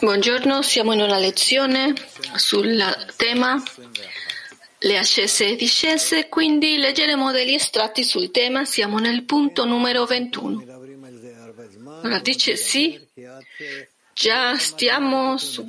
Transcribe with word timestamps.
Buongiorno, 0.00 0.62
siamo 0.62 0.94
in 0.94 1.02
una 1.02 1.18
lezione 1.18 1.92
sul 2.36 2.82
tema 3.16 3.62
le 4.78 4.96
ascese 4.96 5.48
e 5.48 5.56
discese, 5.56 6.30
quindi 6.30 6.78
leggeremo 6.78 7.32
degli 7.32 7.52
estratti 7.52 8.02
sul 8.02 8.30
tema, 8.30 8.64
siamo 8.64 8.98
nel 8.98 9.24
punto 9.24 9.66
numero 9.66 10.06
21. 10.06 10.64
Ora 12.02 12.18
dice 12.20 12.56
sì, 12.56 12.98
già 14.14 14.56
stiamo 14.56 15.36
su, 15.36 15.68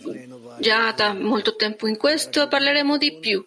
già 0.59 0.93
da 0.93 1.11
molto 1.11 1.57
tempo 1.57 1.87
in 1.87 1.97
questo 1.97 2.43
e 2.43 2.47
parleremo 2.47 2.97
di 2.97 3.17
più. 3.19 3.45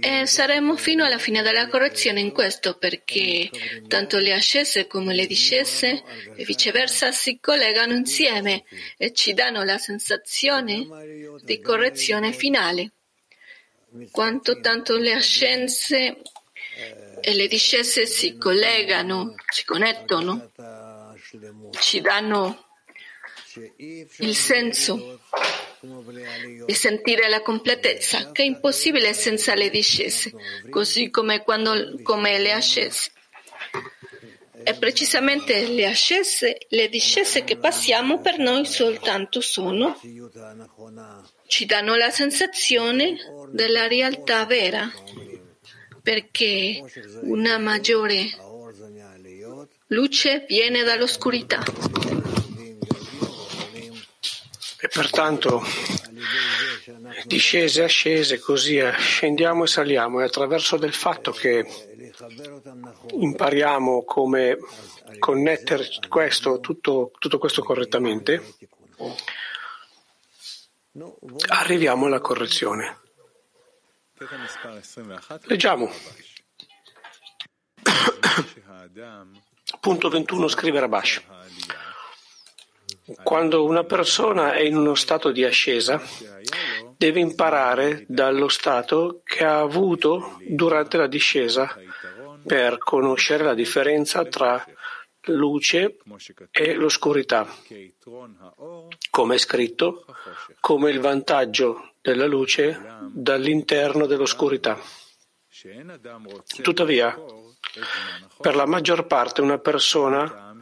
E 0.00 0.26
saremo 0.26 0.76
fino 0.76 1.04
alla 1.04 1.18
fine 1.18 1.42
della 1.42 1.68
correzione 1.68 2.20
in 2.20 2.32
questo 2.32 2.76
perché 2.76 3.50
tanto 3.86 4.18
le 4.18 4.32
ascese 4.32 4.86
come 4.86 5.14
le 5.14 5.26
discese 5.26 6.02
e 6.34 6.44
viceversa 6.44 7.12
si 7.12 7.38
collegano 7.40 7.94
insieme 7.94 8.64
e 8.96 9.12
ci 9.12 9.34
danno 9.34 9.62
la 9.62 9.78
sensazione 9.78 10.86
di 11.42 11.60
correzione 11.60 12.32
finale. 12.32 12.92
Quanto 14.10 14.60
tanto 14.60 14.96
le 14.96 15.12
ascense 15.12 16.22
e 17.20 17.34
le 17.34 17.46
discese 17.48 18.06
si 18.06 18.36
collegano, 18.38 19.34
si 19.48 19.64
connettono, 19.64 20.52
ci 21.80 22.00
danno 22.00 22.66
il 24.18 24.34
senso 24.34 25.20
di 26.66 26.74
sentire 26.74 27.28
la 27.28 27.40
completezza, 27.40 28.32
che 28.32 28.42
è 28.42 28.46
impossibile 28.46 29.14
senza 29.14 29.54
le 29.54 29.70
discese, 29.70 30.32
così 30.68 31.10
come, 31.10 31.42
quando, 31.42 32.00
come 32.02 32.38
le 32.38 32.52
ascese. 32.52 33.12
E 34.62 34.74
precisamente 34.74 35.66
le 35.68 35.86
ascese, 35.86 36.58
le 36.68 36.88
discese 36.90 37.44
che 37.44 37.56
passiamo 37.56 38.20
per 38.20 38.38
noi 38.38 38.66
soltanto 38.66 39.40
sono, 39.40 39.98
ci 41.46 41.64
danno 41.64 41.96
la 41.96 42.10
sensazione 42.10 43.16
della 43.50 43.88
realtà 43.88 44.44
vera, 44.44 44.92
perché 46.02 46.82
una 47.22 47.58
maggiore 47.58 48.28
luce 49.86 50.44
viene 50.46 50.82
dall'oscurità. 50.82 51.62
E 54.90 54.92
pertanto 54.92 55.62
discese, 57.24 57.84
ascese, 57.84 58.40
così 58.40 58.80
scendiamo 58.98 59.62
e 59.62 59.66
saliamo. 59.68 60.20
E 60.20 60.24
attraverso 60.24 60.76
del 60.76 60.92
fatto 60.92 61.30
che 61.30 61.64
impariamo 63.12 64.02
come 64.02 64.58
connettere 65.20 65.88
questo, 66.08 66.58
tutto, 66.58 67.12
tutto 67.20 67.38
questo 67.38 67.62
correttamente, 67.62 68.56
arriviamo 71.50 72.06
alla 72.06 72.20
correzione. 72.20 72.98
Leggiamo. 75.42 75.88
Punto 79.80 80.08
21 80.08 80.48
scrive 80.48 80.80
Rabash. 80.80 81.22
Quando 83.22 83.64
una 83.64 83.84
persona 83.84 84.52
è 84.52 84.60
in 84.60 84.76
uno 84.76 84.94
stato 84.94 85.30
di 85.30 85.44
ascesa, 85.44 86.00
deve 86.96 87.20
imparare 87.20 88.04
dallo 88.06 88.48
stato 88.48 89.22
che 89.24 89.44
ha 89.44 89.58
avuto 89.58 90.38
durante 90.46 90.96
la 90.96 91.06
discesa 91.06 91.76
per 92.46 92.78
conoscere 92.78 93.44
la 93.44 93.54
differenza 93.54 94.24
tra 94.24 94.64
luce 95.24 95.96
e 96.50 96.74
l'oscurità, 96.74 97.46
come 99.10 99.34
è 99.34 99.38
scritto, 99.38 100.04
come 100.60 100.90
il 100.90 101.00
vantaggio 101.00 101.92
della 102.00 102.26
luce 102.26 102.80
dall'interno 103.12 104.06
dell'oscurità. 104.06 104.78
Tuttavia, 106.62 107.18
per 108.40 108.56
la 108.56 108.66
maggior 108.66 109.06
parte 109.06 109.42
una 109.42 109.58
persona 109.58 110.56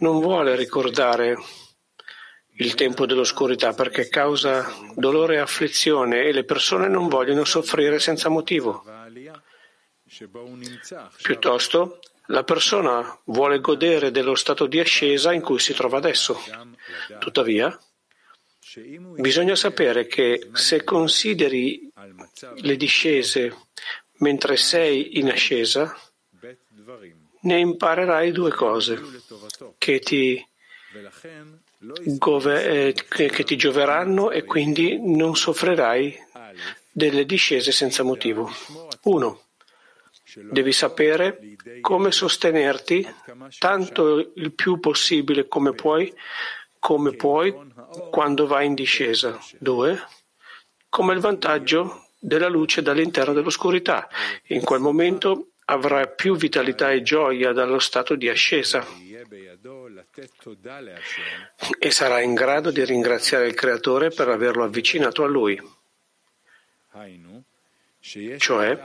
non 0.00 0.20
vuole 0.20 0.56
ricordare 0.56 1.36
il 2.62 2.74
tempo 2.74 3.06
dell'oscurità 3.06 3.72
perché 3.72 4.08
causa 4.08 4.72
dolore 4.94 5.34
e 5.34 5.38
afflizione 5.38 6.22
e 6.22 6.32
le 6.32 6.44
persone 6.44 6.88
non 6.88 7.08
vogliono 7.08 7.44
soffrire 7.44 7.98
senza 7.98 8.28
motivo. 8.28 8.84
Piuttosto, 11.22 11.98
la 12.26 12.44
persona 12.44 13.18
vuole 13.24 13.60
godere 13.60 14.12
dello 14.12 14.36
stato 14.36 14.66
di 14.66 14.78
ascesa 14.78 15.32
in 15.32 15.40
cui 15.40 15.58
si 15.58 15.74
trova 15.74 15.98
adesso. 15.98 16.38
Tuttavia, 17.18 17.76
bisogna 19.16 19.56
sapere 19.56 20.06
che 20.06 20.48
se 20.52 20.84
consideri 20.84 21.90
le 22.56 22.76
discese 22.76 23.56
mentre 24.18 24.56
sei 24.56 25.18
in 25.18 25.30
ascesa, 25.30 25.96
ne 27.40 27.58
imparerai 27.58 28.30
due 28.30 28.52
cose 28.52 29.00
che 29.78 29.98
ti 29.98 30.46
eh, 32.64 32.94
che 33.08 33.44
ti 33.44 33.56
gioveranno 33.56 34.30
e 34.30 34.44
quindi 34.44 35.00
non 35.02 35.34
soffrirai 35.34 36.16
delle 36.90 37.24
discese 37.24 37.72
senza 37.72 38.02
motivo. 38.02 38.50
Uno, 39.02 39.40
devi 40.50 40.72
sapere 40.72 41.56
come 41.80 42.12
sostenerti 42.12 43.06
tanto 43.58 44.32
il 44.34 44.52
più 44.52 44.78
possibile 44.78 45.48
come 45.48 45.72
puoi, 45.72 46.12
come 46.78 47.12
puoi 47.12 47.54
quando 48.10 48.46
vai 48.46 48.66
in 48.66 48.74
discesa. 48.74 49.38
Due, 49.58 50.00
come 50.88 51.14
il 51.14 51.20
vantaggio 51.20 52.06
della 52.18 52.48
luce 52.48 52.82
dall'interno 52.82 53.32
dell'oscurità. 53.32 54.08
In 54.48 54.62
quel 54.62 54.80
momento 54.80 55.48
avrai 55.64 56.08
più 56.14 56.36
vitalità 56.36 56.92
e 56.92 57.02
gioia 57.02 57.52
dallo 57.52 57.78
stato 57.78 58.14
di 58.14 58.28
ascesa 58.28 58.86
e 61.78 61.90
sarà 61.90 62.20
in 62.20 62.34
grado 62.34 62.70
di 62.70 62.84
ringraziare 62.84 63.46
il 63.46 63.54
Creatore 63.54 64.10
per 64.10 64.28
averlo 64.28 64.64
avvicinato 64.64 65.24
a 65.24 65.26
Lui. 65.26 65.58
Cioè, 68.36 68.78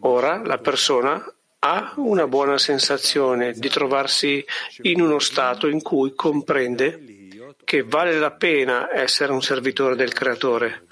ora 0.00 0.42
la 0.44 0.58
persona 0.58 1.34
ha 1.60 1.94
una 1.96 2.26
buona 2.26 2.58
sensazione 2.58 3.52
di 3.52 3.68
trovarsi 3.68 4.44
in 4.82 5.00
uno 5.00 5.18
stato 5.18 5.66
in 5.66 5.80
cui 5.80 6.14
comprende 6.14 7.16
che 7.64 7.82
vale 7.82 8.18
la 8.18 8.32
pena 8.32 8.92
essere 8.92 9.32
un 9.32 9.42
servitore 9.42 9.96
del 9.96 10.12
Creatore, 10.12 10.86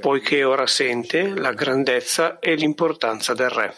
poiché 0.00 0.44
ora 0.44 0.66
sente 0.66 1.34
la 1.34 1.52
grandezza 1.52 2.38
e 2.38 2.54
l'importanza 2.54 3.34
del 3.34 3.50
Re. 3.50 3.74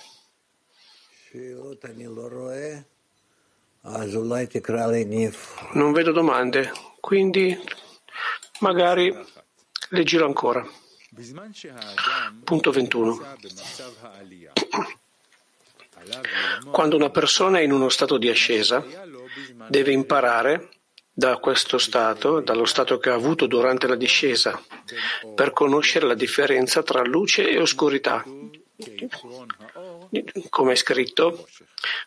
Non 5.72 5.92
vedo 5.92 6.10
domande, 6.10 6.72
quindi 7.00 7.54
magari 8.60 9.14
leggilo 9.90 10.24
ancora. 10.24 10.66
Punto 12.44 12.70
21. 12.70 13.36
Quando 16.70 16.96
una 16.96 17.10
persona 17.10 17.58
è 17.58 17.62
in 17.62 17.72
uno 17.72 17.90
stato 17.90 18.16
di 18.16 18.30
ascesa, 18.30 18.82
deve 19.68 19.92
imparare 19.92 20.70
da 21.12 21.36
questo 21.36 21.76
stato, 21.76 22.40
dallo 22.40 22.64
stato 22.64 22.98
che 22.98 23.10
ha 23.10 23.14
avuto 23.14 23.46
durante 23.46 23.86
la 23.86 23.96
discesa, 23.96 24.60
per 25.34 25.52
conoscere 25.52 26.06
la 26.06 26.14
differenza 26.14 26.82
tra 26.82 27.02
luce 27.02 27.50
e 27.50 27.60
oscurità, 27.60 28.24
come 30.48 30.72
è 30.72 30.76
scritto, 30.76 31.48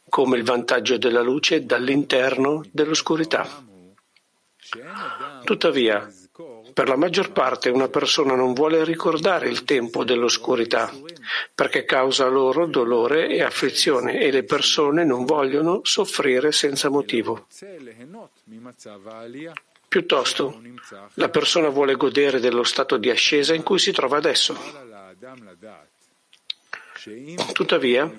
come 0.10 0.38
il 0.38 0.44
vantaggio 0.44 0.98
della 0.98 1.22
luce 1.22 1.66
dall'interno 1.66 2.64
dell'oscurità. 2.72 3.66
Tuttavia, 5.44 6.12
per 6.74 6.88
la 6.90 6.96
maggior 6.96 7.32
parte 7.32 7.70
una 7.70 7.88
persona 7.88 8.36
non 8.36 8.54
vuole 8.54 8.84
ricordare 8.84 9.50
il 9.50 9.64
tempo 9.64 10.04
dell'oscurità 10.04 10.94
perché 11.56 11.86
causa 11.86 12.28
loro 12.28 12.68
dolore 12.68 13.30
e 13.30 13.42
afflizione 13.42 14.20
e 14.20 14.32
le 14.32 14.44
persone 14.44 15.04
non 15.04 15.26
vogliono 15.26 15.82
soffrire 15.84 16.52
senza 16.52 16.90
motivo. 16.90 17.48
Piuttosto, 19.88 20.62
la 21.14 21.30
persona 21.30 21.70
vuole 21.70 21.96
godere 21.96 22.40
dello 22.40 22.64
stato 22.64 22.98
di 22.98 23.10
ascesa 23.10 23.54
in 23.56 23.64
cui 23.64 23.80
si 23.80 23.92
trova 23.92 24.18
adesso. 24.18 24.56
Tuttavia, 27.54 28.12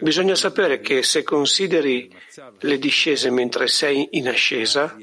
bisogna 0.00 0.34
sapere 0.34 0.80
che 0.80 1.02
se 1.02 1.22
consideri 1.22 2.14
le 2.60 2.78
discese 2.78 3.30
mentre 3.30 3.66
sei 3.66 4.08
in 4.12 4.28
ascesa, 4.28 4.96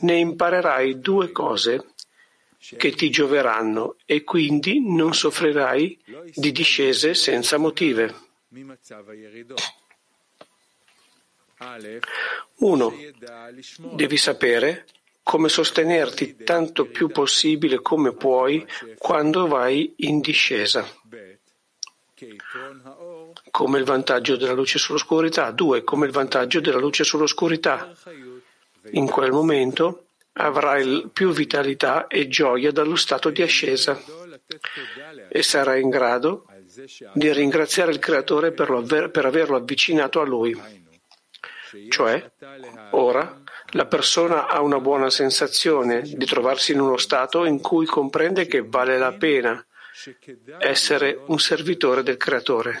ne 0.00 0.16
imparerai 0.16 1.00
due 1.00 1.32
cose 1.32 1.92
che 2.76 2.92
ti 2.92 3.10
gioveranno 3.10 3.96
e 4.04 4.24
quindi 4.24 4.80
non 4.80 5.14
soffrirai 5.14 5.98
di 6.34 6.50
discese 6.52 7.14
senza 7.14 7.58
motive. 7.58 8.14
Uno, 12.56 12.94
devi 13.94 14.16
sapere 14.16 14.86
come 15.22 15.48
sostenerti 15.48 16.36
tanto 16.44 16.86
più 16.86 17.08
possibile 17.08 17.80
come 17.82 18.12
puoi 18.12 18.64
quando 18.98 19.46
vai 19.46 19.92
in 19.98 20.20
discesa. 20.20 20.88
Come 23.50 23.78
il 23.78 23.84
vantaggio 23.84 24.36
della 24.36 24.52
luce 24.52 24.78
sull'oscurità. 24.78 25.50
Due, 25.50 25.84
come 25.84 26.06
il 26.06 26.12
vantaggio 26.12 26.60
della 26.60 26.78
luce 26.78 27.04
sull'oscurità. 27.04 27.92
In 28.92 29.06
quel 29.06 29.32
momento 29.32 30.06
avrai 30.34 31.08
più 31.12 31.32
vitalità 31.32 32.06
e 32.06 32.28
gioia 32.28 32.70
dallo 32.70 32.96
stato 32.96 33.30
di 33.30 33.42
ascesa 33.42 34.00
e 35.28 35.42
sarai 35.42 35.82
in 35.82 35.90
grado 35.90 36.46
di 37.14 37.32
ringraziare 37.32 37.90
il 37.90 37.98
Creatore 37.98 38.52
per, 38.52 38.70
aver, 38.70 39.10
per 39.10 39.24
averlo 39.24 39.56
avvicinato 39.56 40.20
a 40.20 40.24
Lui. 40.24 40.58
Cioè, 41.88 42.32
ora 42.90 43.42
la 43.70 43.86
persona 43.86 44.46
ha 44.46 44.60
una 44.60 44.80
buona 44.80 45.10
sensazione 45.10 46.02
di 46.02 46.24
trovarsi 46.24 46.72
in 46.72 46.80
uno 46.80 46.96
stato 46.96 47.44
in 47.44 47.60
cui 47.60 47.86
comprende 47.86 48.46
che 48.46 48.62
vale 48.62 48.98
la 48.98 49.12
pena 49.12 49.64
essere 50.58 51.18
un 51.26 51.38
servitore 51.38 52.02
del 52.02 52.16
Creatore, 52.16 52.78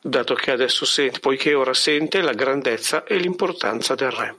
dato 0.00 0.34
che 0.34 0.50
adesso 0.50 0.84
sente, 0.84 1.20
poiché 1.20 1.54
ora 1.54 1.74
sente 1.74 2.20
la 2.20 2.32
grandezza 2.32 3.04
e 3.04 3.16
l'importanza 3.16 3.94
del 3.94 4.10
Re. 4.10 4.36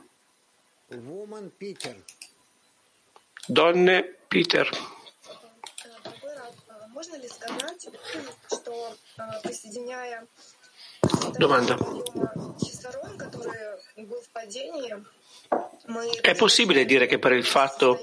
Donne 3.47 4.17
Peter. 4.27 4.69
Domanda. 11.37 11.77
È 16.21 16.35
possibile 16.35 16.85
dire 16.85 17.05
che 17.05 17.19
per 17.19 17.31
il 17.31 17.45
fatto 17.45 17.99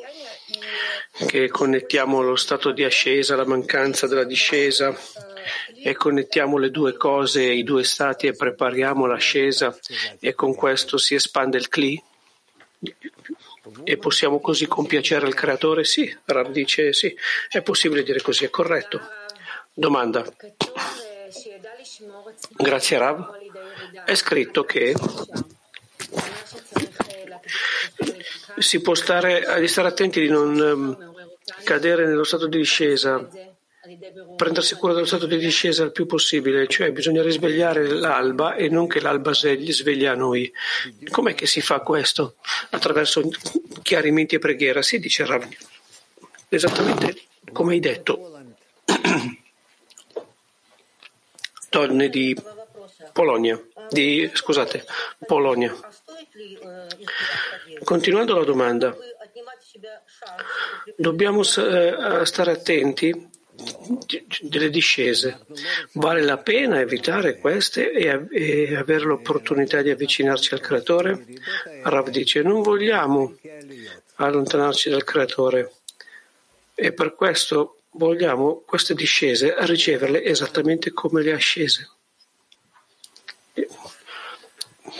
che 1.27 1.49
connettiamo 1.49 2.21
lo 2.21 2.37
stato 2.37 2.71
di 2.71 2.85
ascesa, 2.85 3.37
la 3.37 3.45
mancanza 3.45 4.07
della 4.07 4.25
discesa 4.25 4.97
e 5.83 5.95
connettiamo 5.95 6.57
le 6.59 6.71
due 6.71 6.97
cose, 6.97 7.43
i 7.43 7.65
due 7.65 7.85
stati 7.85 8.29
e 8.29 8.37
prepariamo 8.37 9.07
l'ascesa 9.07 9.77
e 10.21 10.35
con 10.35 10.55
questo 10.55 10.97
si 10.99 11.15
espande 11.15 11.59
il 11.59 11.69
Kli? 11.69 12.01
E 13.85 13.97
possiamo 13.97 14.41
così 14.41 14.67
compiacere 14.67 15.27
il 15.27 15.35
creatore? 15.35 15.85
Sì, 15.85 16.17
Rav 16.25 16.51
dice 16.51 16.93
sì, 16.93 17.15
è 17.49 17.63
possibile 17.63 18.03
dire 18.03 18.21
così, 18.21 18.45
è 18.45 18.51
corretto. 18.51 19.01
Domanda. 19.73 20.25
Grazie 22.57 22.99
Rav. 22.99 23.39
È 24.05 24.15
scritto 24.15 24.65
che 24.65 24.95
si 28.59 28.81
può 28.81 28.95
stare, 28.95 29.67
stare 29.67 29.89
attenti 29.89 30.21
di 30.21 30.29
non 30.29 30.59
um, 30.59 31.15
cadere 31.65 32.07
nello 32.07 32.25
stato 32.25 32.47
di 32.47 32.59
discesa, 32.59 33.29
prendersi 34.37 34.77
cura 34.77 34.93
dello 34.93 35.07
stato 35.07 35.27
di 35.27 35.39
discesa 35.39 35.83
il 35.83 35.93
più 35.93 36.07
possibile, 36.07 36.69
cioè 36.69 36.93
bisogna 36.93 37.23
risvegliare 37.23 37.89
l'alba 37.89 38.55
e 38.55 38.69
non 38.69 38.87
che 38.87 39.01
l'alba 39.01 39.33
sveglia 39.35 40.13
a 40.13 40.17
noi. 40.17 40.53
Com'è 41.11 41.35
che 41.35 41.47
si 41.47 41.61
fa 41.61 41.81
questo? 41.81 42.37
Attraverso 42.71 43.29
chiarimenti 43.83 44.37
e 44.37 44.39
preghiera? 44.39 44.83
Si 44.83 44.99
dice 44.99 45.27
Rav, 45.27 45.47
esattamente 46.49 47.23
come 47.53 47.73
hai 47.75 47.81
detto. 47.81 48.31
Donne 51.69 52.09
di 52.11 52.37
Polonia, 53.13 53.61
di, 53.91 54.31
scusate, 54.33 54.85
Polonia. 55.27 55.75
Continuando 57.85 58.39
la 58.39 58.45
domanda, 58.45 58.97
dobbiamo 60.97 61.43
eh, 61.43 62.25
stare 62.25 62.51
attenti 62.53 63.31
delle 64.41 64.71
discese. 64.71 65.41
Vale 65.93 66.23
la 66.23 66.39
pena 66.39 66.81
evitare 66.81 67.39
queste 67.39 67.93
e, 67.93 68.27
e 68.31 68.77
avere 68.77 69.05
l'opportunità 69.05 69.83
di 69.83 69.91
avvicinarci 69.91 70.55
al 70.55 70.61
Creatore? 70.61 71.27
Rav 71.83 72.09
dice, 72.09 72.43
non 72.43 72.63
vogliamo 72.63 73.37
allontanarci 74.17 74.89
dal 74.89 75.05
Creatore 75.05 75.73
e 76.75 76.93
per 76.93 77.15
questo 77.15 77.83
vogliamo 77.91 78.63
queste 78.67 78.95
discese 78.95 79.55
riceverle 79.59 80.25
esattamente 80.25 80.93
come 80.93 81.23
le 81.23 81.33
ascese. 81.33 81.91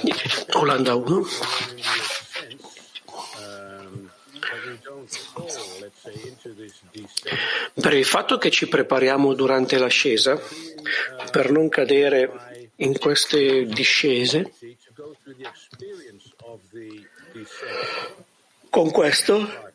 Olanda 0.55 0.95
1. 0.95 1.27
Per 7.75 7.93
il 7.95 8.05
fatto 8.05 8.39
che 8.39 8.51
ci 8.51 8.69
prepariamo 8.69 9.35
durante 9.35 9.79
l'ascesa 9.79 10.41
per 11.31 11.51
non 11.51 11.69
cadere 11.69 12.71
in 12.77 12.99
queste 12.99 13.65
discese, 13.67 14.53
con 18.71 18.91
questo 18.91 19.71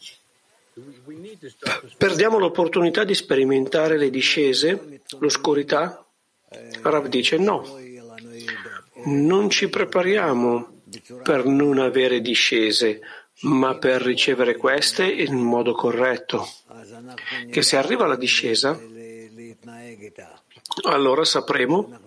perdiamo 1.97 2.37
l'opportunità 2.37 3.03
di 3.03 3.15
sperimentare 3.15 3.97
le 3.97 4.09
discese, 4.09 5.01
l'oscurità. 5.19 6.03
Rav 6.81 7.07
dice 7.07 7.37
no, 7.37 7.77
non 9.05 9.49
ci 9.49 9.69
prepariamo 9.69 10.81
per 11.23 11.45
non 11.45 11.79
avere 11.79 12.21
discese, 12.21 13.01
ma 13.41 13.77
per 13.77 14.01
ricevere 14.01 14.55
queste 14.55 15.05
in 15.05 15.35
modo 15.35 15.73
corretto. 15.73 16.47
Che 17.49 17.61
se 17.61 17.77
arriva 17.77 18.07
la 18.07 18.15
discesa, 18.15 18.79
allora 20.83 21.23
sapremo 21.23 21.99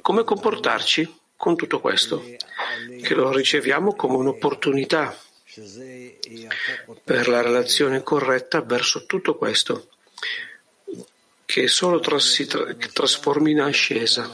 come 0.00 0.24
comportarci 0.24 1.20
con 1.36 1.56
tutto 1.56 1.80
questo, 1.80 2.22
che 3.02 3.14
lo 3.14 3.32
riceviamo 3.32 3.94
come 3.94 4.16
un'opportunità 4.16 5.16
per 7.04 7.28
la 7.28 7.40
relazione 7.40 8.02
corretta 8.02 8.60
verso 8.60 9.06
tutto 9.06 9.36
questo, 9.36 9.88
che 11.46 11.68
solo 11.68 12.00
si 12.18 12.46
trasformi 12.46 13.52
in 13.52 13.60
ascesa 13.60 14.30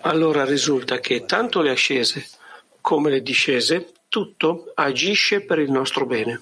allora 0.00 0.44
risulta 0.44 0.98
che 0.98 1.24
tanto 1.24 1.60
le 1.60 1.70
ascese 1.70 2.24
come 2.80 3.10
le 3.10 3.22
discese, 3.22 3.92
tutto 4.08 4.72
agisce 4.74 5.40
per 5.42 5.58
il 5.58 5.70
nostro 5.70 6.04
bene. 6.04 6.40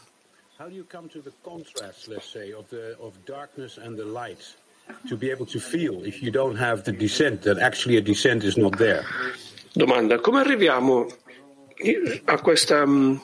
Domanda, 9.72 10.18
come 10.18 10.40
arriviamo 10.40 11.06
a 12.24 12.40
questa 12.40 12.82
um, 12.82 13.20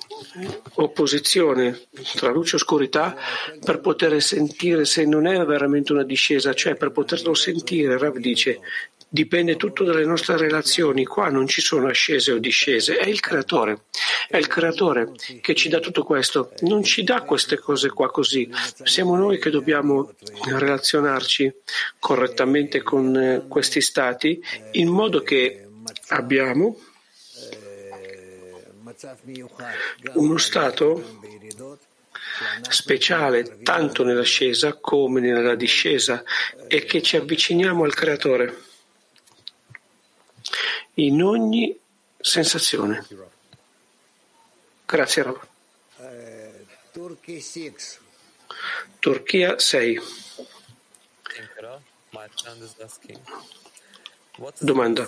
opposizione 0.74 1.78
tra 2.14 2.30
luce 2.30 2.52
e 2.52 2.56
oscurità 2.56 3.16
per 3.62 3.80
poter 3.80 4.20
sentire 4.22 4.84
se 4.84 5.04
non 5.04 5.26
è 5.26 5.44
veramente 5.44 5.92
una 5.92 6.04
discesa, 6.04 6.54
cioè 6.54 6.74
per 6.74 6.90
poterlo 6.90 7.34
sentire, 7.34 7.98
Rav 7.98 8.16
dice 8.16 8.60
Dipende 9.08 9.56
tutto 9.56 9.84
dalle 9.84 10.04
nostre 10.04 10.36
relazioni. 10.36 11.04
Qua 11.04 11.28
non 11.28 11.46
ci 11.46 11.60
sono 11.60 11.86
ascese 11.86 12.32
o 12.32 12.38
discese, 12.38 12.96
è 12.96 13.08
il 13.08 13.20
creatore. 13.20 13.84
È 14.28 14.36
il 14.36 14.48
creatore 14.48 15.12
che 15.40 15.54
ci 15.54 15.68
dà 15.68 15.78
tutto 15.78 16.02
questo. 16.02 16.52
Non 16.60 16.82
ci 16.82 17.04
dà 17.04 17.22
queste 17.22 17.58
cose 17.58 17.90
qua 17.90 18.10
così. 18.10 18.50
Siamo 18.82 19.16
noi 19.16 19.38
che 19.38 19.50
dobbiamo 19.50 20.12
relazionarci 20.44 21.54
correttamente 21.98 22.82
con 22.82 23.16
eh, 23.16 23.44
questi 23.46 23.80
stati 23.80 24.42
in 24.72 24.88
modo 24.88 25.22
che 25.22 25.68
abbiamo 26.08 26.76
uno 30.14 30.36
stato 30.38 31.20
speciale 32.68 33.62
tanto 33.62 34.02
nell'ascesa 34.02 34.74
come 34.74 35.20
nella 35.20 35.54
discesa 35.54 36.22
e 36.66 36.84
che 36.84 37.02
ci 37.02 37.16
avviciniamo 37.16 37.84
al 37.84 37.94
creatore 37.94 38.64
in 40.94 41.22
ogni 41.22 41.78
sensazione. 42.18 43.06
Grazie 44.84 45.22
Rav. 45.22 45.46
Turchia 48.98 49.58
6. 49.58 50.00
Domanda. 54.60 55.04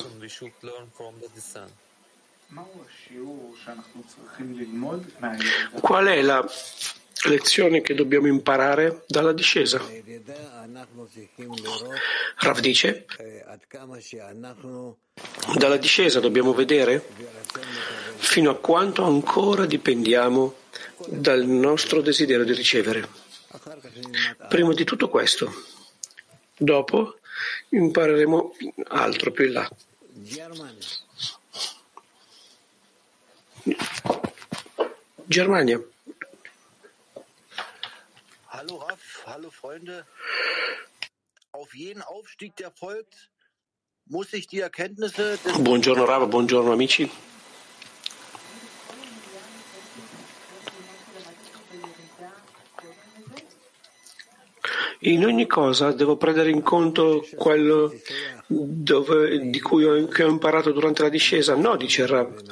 Qual 5.81 6.07
è 6.07 6.23
la 6.23 6.51
lezioni 7.25 7.81
che 7.81 7.95
dobbiamo 7.95 8.27
imparare 8.27 9.05
dalla 9.07 9.33
discesa. 9.33 9.83
Rav 12.37 12.61
dice, 12.61 13.07
dalla 15.57 15.77
discesa 15.77 16.21
dobbiamo 16.21 16.53
vedere 16.55 17.05
fino 18.17 18.51
a 18.51 18.57
quanto 18.57 19.03
ancora 19.03 19.67
dipendiamo 19.67 20.55
dal 21.07 21.45
nostro 21.45 22.01
desiderio 22.01 22.45
di 22.45 22.53
ricevere. 22.53 23.09
Prima 24.49 24.73
di 24.75 24.85
tutto 24.85 25.09
questo, 25.09 25.53
dopo 26.57 27.19
impareremo 27.71 28.55
altro 28.89 29.31
più 29.31 29.47
in 29.47 29.53
là. 29.53 29.71
Germania. 35.25 35.83
Hallo 38.59 38.79
Raff, 38.79 39.23
hallo 39.27 39.51
Freunde. 39.51 40.05
Auf 41.53 41.77
jeden 41.77 42.03
Aufstieg, 42.03 42.57
der 42.57 42.73
folgt, 42.73 43.31
muss 44.07 44.33
ich 44.33 44.49
die 44.49 44.59
Erkenntnisse 44.59 45.39
Buongiorno 45.61 46.05
Rav, 46.05 46.27
buongiorno 46.29 46.73
amici. 46.73 47.09
In 55.03 55.25
ogni 55.25 55.47
cosa 55.47 55.93
devo 55.93 56.17
prendere 56.17 56.51
in 56.51 56.63
conto 56.63 57.25
quello 57.37 57.95
dove, 58.49 59.51
di 59.51 59.61
cui 59.61 59.85
ho, 59.85 59.93
ho 59.93 60.29
imparato 60.29 60.73
durante 60.73 61.03
la 61.03 61.11
discesa? 61.11 61.55
No, 61.55 61.77
dice 61.77 62.07
Rav. 62.09 62.43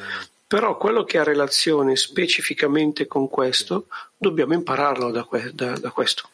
Però 0.46 0.76
quello 0.76 1.04
che 1.04 1.18
ha 1.18 1.24
relazione 1.24 1.96
specificamente 1.96 3.06
con 3.06 3.28
questo, 3.28 3.88
dobbiamo 4.16 4.54
impararlo 4.54 5.10
da, 5.10 5.26
da, 5.52 5.78
da 5.78 5.90
questo. 5.90 6.28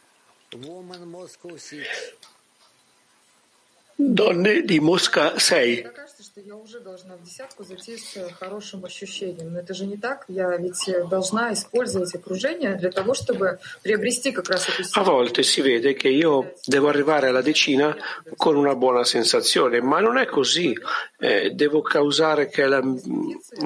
Donne 3.95 4.62
di 4.62 4.81
Mosca 4.81 5.38
6 5.38 5.90
что 6.21 6.41
я 6.41 6.55
уже 6.55 6.79
должна 6.79 7.15
в 7.15 7.24
десятку 7.24 7.63
зайти 7.63 7.97
с 7.97 8.31
хорошим 8.39 8.86
ощущением. 8.86 9.53
Но 9.53 9.59
это 9.59 9.74
же 9.74 9.88
не 9.88 9.97
так. 9.97 10.25
Я 10.27 10.55
ведь 10.57 10.89
должна 11.09 11.51
использовать 11.53 12.13
окружение 12.13 12.75
для 12.75 12.91
того, 12.91 13.15
чтобы 13.15 13.57
приобрести 13.81 14.31
как 14.31 14.50
раз 14.50 14.67
эту 14.69 14.83
A 14.93 15.03
volte 15.03 15.41
si 15.41 15.62
vede 15.62 15.95
che 15.95 16.09
io 16.09 16.53
devo 16.65 16.89
arrivare 16.89 17.29
alla 17.29 17.41
decina 17.41 17.97
con 18.36 18.55
una 18.55 18.75
buona 18.75 19.03
sensazione, 19.03 19.81
ma 19.81 20.00
non 20.00 20.17
è 20.17 20.27
così. 20.27 20.77
Eh, 21.19 21.51
devo 21.51 21.81
causare 21.81 22.50
che, 22.50 22.65
la, 22.67 22.81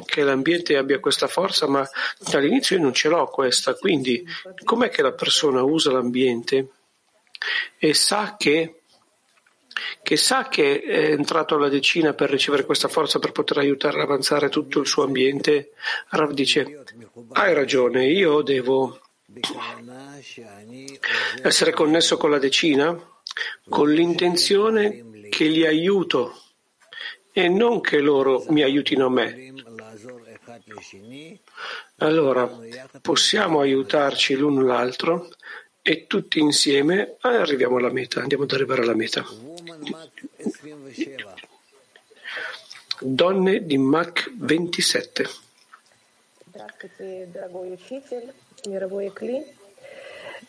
che 0.06 0.24
l'ambiente 0.24 0.78
abbia 0.78 1.00
questa 1.00 1.28
forza, 1.28 1.68
ma 1.68 1.88
dall'inizio 2.32 2.78
io 2.78 2.84
non 2.84 2.94
ce 2.94 3.10
l'ho 3.10 3.28
questa. 3.28 3.74
Quindi 3.74 4.24
com'è 4.64 4.90
che 4.90 5.02
la 5.02 5.12
persona 5.12 5.64
usa 5.64 5.92
l'ambiente 5.92 6.68
e 7.78 7.94
sa 7.94 8.36
che 8.38 8.82
che 10.03 10.17
sa 10.17 10.49
che 10.49 10.81
è 10.81 11.11
entrato 11.11 11.57
alla 11.57 11.69
decina 11.69 12.15
per 12.15 12.31
ricevere 12.31 12.65
questa 12.65 12.89
forza 12.89 13.19
per 13.19 13.33
poter 13.33 13.59
aiutare 13.59 13.97
ad 13.97 14.03
avanzare 14.03 14.49
tutto 14.49 14.81
il 14.81 14.87
suo 14.87 15.05
ambiente, 15.05 15.73
Rav 16.11 16.33
dice, 16.33 16.83
hai 17.33 17.55
ragione, 17.55 18.07
io 18.07 18.43
devo 18.43 19.01
essere 21.43 21.73
connesso 21.73 22.17
con 22.17 22.31
la 22.31 22.39
decina 22.39 22.99
con 23.69 23.93
l'intenzione 23.93 25.29
che 25.29 25.45
li 25.45 25.67
aiuto 25.67 26.41
e 27.33 27.49
non 27.49 27.81
che 27.81 27.99
loro 27.99 28.45
mi 28.49 28.63
aiutino 28.63 29.07
a 29.07 29.11
me. 29.11 29.53
Allora 31.99 32.51
possiamo 33.03 33.61
aiutarci 33.61 34.37
l'uno 34.37 34.63
l'altro 34.63 35.29
e 35.83 36.07
tutti 36.07 36.39
insieme 36.39 37.17
arriviamo 37.21 37.77
alla 37.77 37.93
meta, 37.93 38.21
andiamo 38.21 38.45
ad 38.45 38.53
arrivare 38.53 38.83
alla 38.83 38.95
meta. 38.95 39.25
Donne 43.01 43.61
di 43.61 43.79
Mach 43.79 44.29
27. 44.33 45.27
Здравствуйте, 46.47 47.27
дорогой 47.27 47.75
учитель, 47.75 48.33
мировой 48.65 49.11
Кли. 49.11 49.45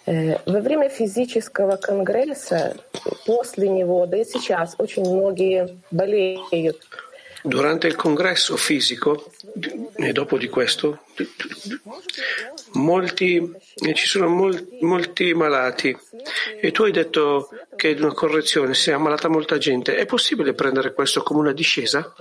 Во 0.05 0.61
время 0.61 0.87
физического 0.87 1.75
конгресса, 1.75 2.77
после 3.25 3.67
него, 3.67 4.05
да 4.05 4.17
и 4.17 4.23
сейчас, 4.23 4.75
очень 4.77 5.03
многие 5.03 5.77
болеют. 5.91 6.87
Durante 7.47 7.87
il 7.87 7.95
congresso 7.95 8.57
fisico 8.57 9.31
e 9.95 10.11
dopo 10.11 10.37
di 10.37 10.49
questo, 10.49 11.05
molti, 12.73 13.53
ci 13.93 14.05
sono 14.05 14.27
mol, 14.27 14.67
molti 14.81 15.33
malati 15.33 15.97
e 16.59 16.71
tu 16.71 16.83
hai 16.83 16.91
detto 16.91 17.49
che 17.77 17.95
è 17.95 17.99
una 18.01 18.13
correzione, 18.13 18.73
si 18.73 18.89
è 18.89 18.93
ammalata 18.93 19.29
molta 19.29 19.57
gente. 19.57 19.95
È 19.95 20.05
possibile 20.05 20.53
prendere 20.53 20.93
questo 20.93 21.23
come 21.23 21.39
una 21.39 21.53
discesa? 21.53 22.13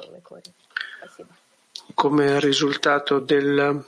Come 1.93 2.39
risultato 2.39 3.19
del, 3.19 3.85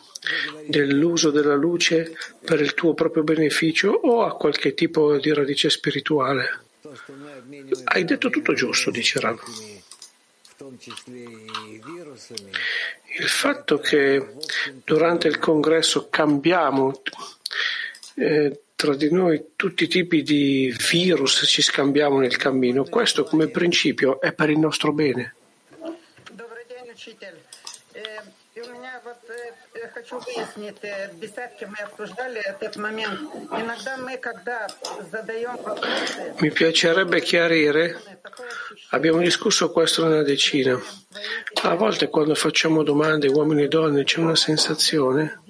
dell'uso 0.67 1.31
della 1.31 1.55
luce 1.55 2.17
per 2.45 2.61
il 2.61 2.75
tuo 2.75 2.95
proprio 2.95 3.23
beneficio 3.23 3.93
o 3.93 4.25
a 4.25 4.37
qualche 4.37 4.75
tipo 4.75 5.17
di 5.19 5.33
radice 5.33 5.71
spirituale? 5.71 6.63
Hai 7.85 8.05
detto 8.05 8.29
tutto 8.29 8.55
giusto, 8.55 8.91
dice 8.91 9.21
Rav. 9.21 9.39
Il 13.19 13.29
fatto 13.29 13.79
che 13.79 14.35
durante 14.85 15.29
il 15.29 15.39
congresso 15.39 16.09
cambiamo 16.09 17.01
eh, 18.17 18.61
tra 18.75 18.95
di 18.97 19.11
noi 19.13 19.51
tutti 19.55 19.85
i 19.85 19.89
tipi 19.89 20.23
di 20.23 20.75
virus, 20.91 21.45
ci 21.47 21.63
scambiamo 21.63 22.19
nel 22.19 22.37
cammino, 22.37 22.85
questo 22.85 23.25
come 23.25 23.49
principio 23.49 24.21
è 24.21 24.33
per 24.33 24.51
il 24.51 24.59
nostro 24.59 24.93
bene 24.93 25.35
хочу 29.98 30.20
выяснить, 30.20 30.82
десятки 31.20 31.66
мы 31.66 31.78
обсуждали 31.84 32.42
этот 32.42 32.76
момент. 32.76 33.20
Иногда 33.52 33.98
мы, 33.98 34.18
когда 34.18 34.68
задаем 35.12 35.58
вопросы... 35.58 36.34
Mi 36.40 36.52
piacerebbe 36.52 37.22
chiarire, 37.22 37.98
abbiamo 38.90 39.20
discusso 39.20 39.72
questo 39.72 40.08
nella 40.08 40.24
decina. 40.24 40.80
A 41.64 41.76
volte 41.76 42.10
quando 42.10 42.36
facciamo 42.36 42.84
domande, 42.84 43.28
uomini 43.28 43.64
e 43.64 43.68
donne, 43.68 44.04
c'è 44.04 44.20
una 44.20 44.36
sensazione 44.36 45.42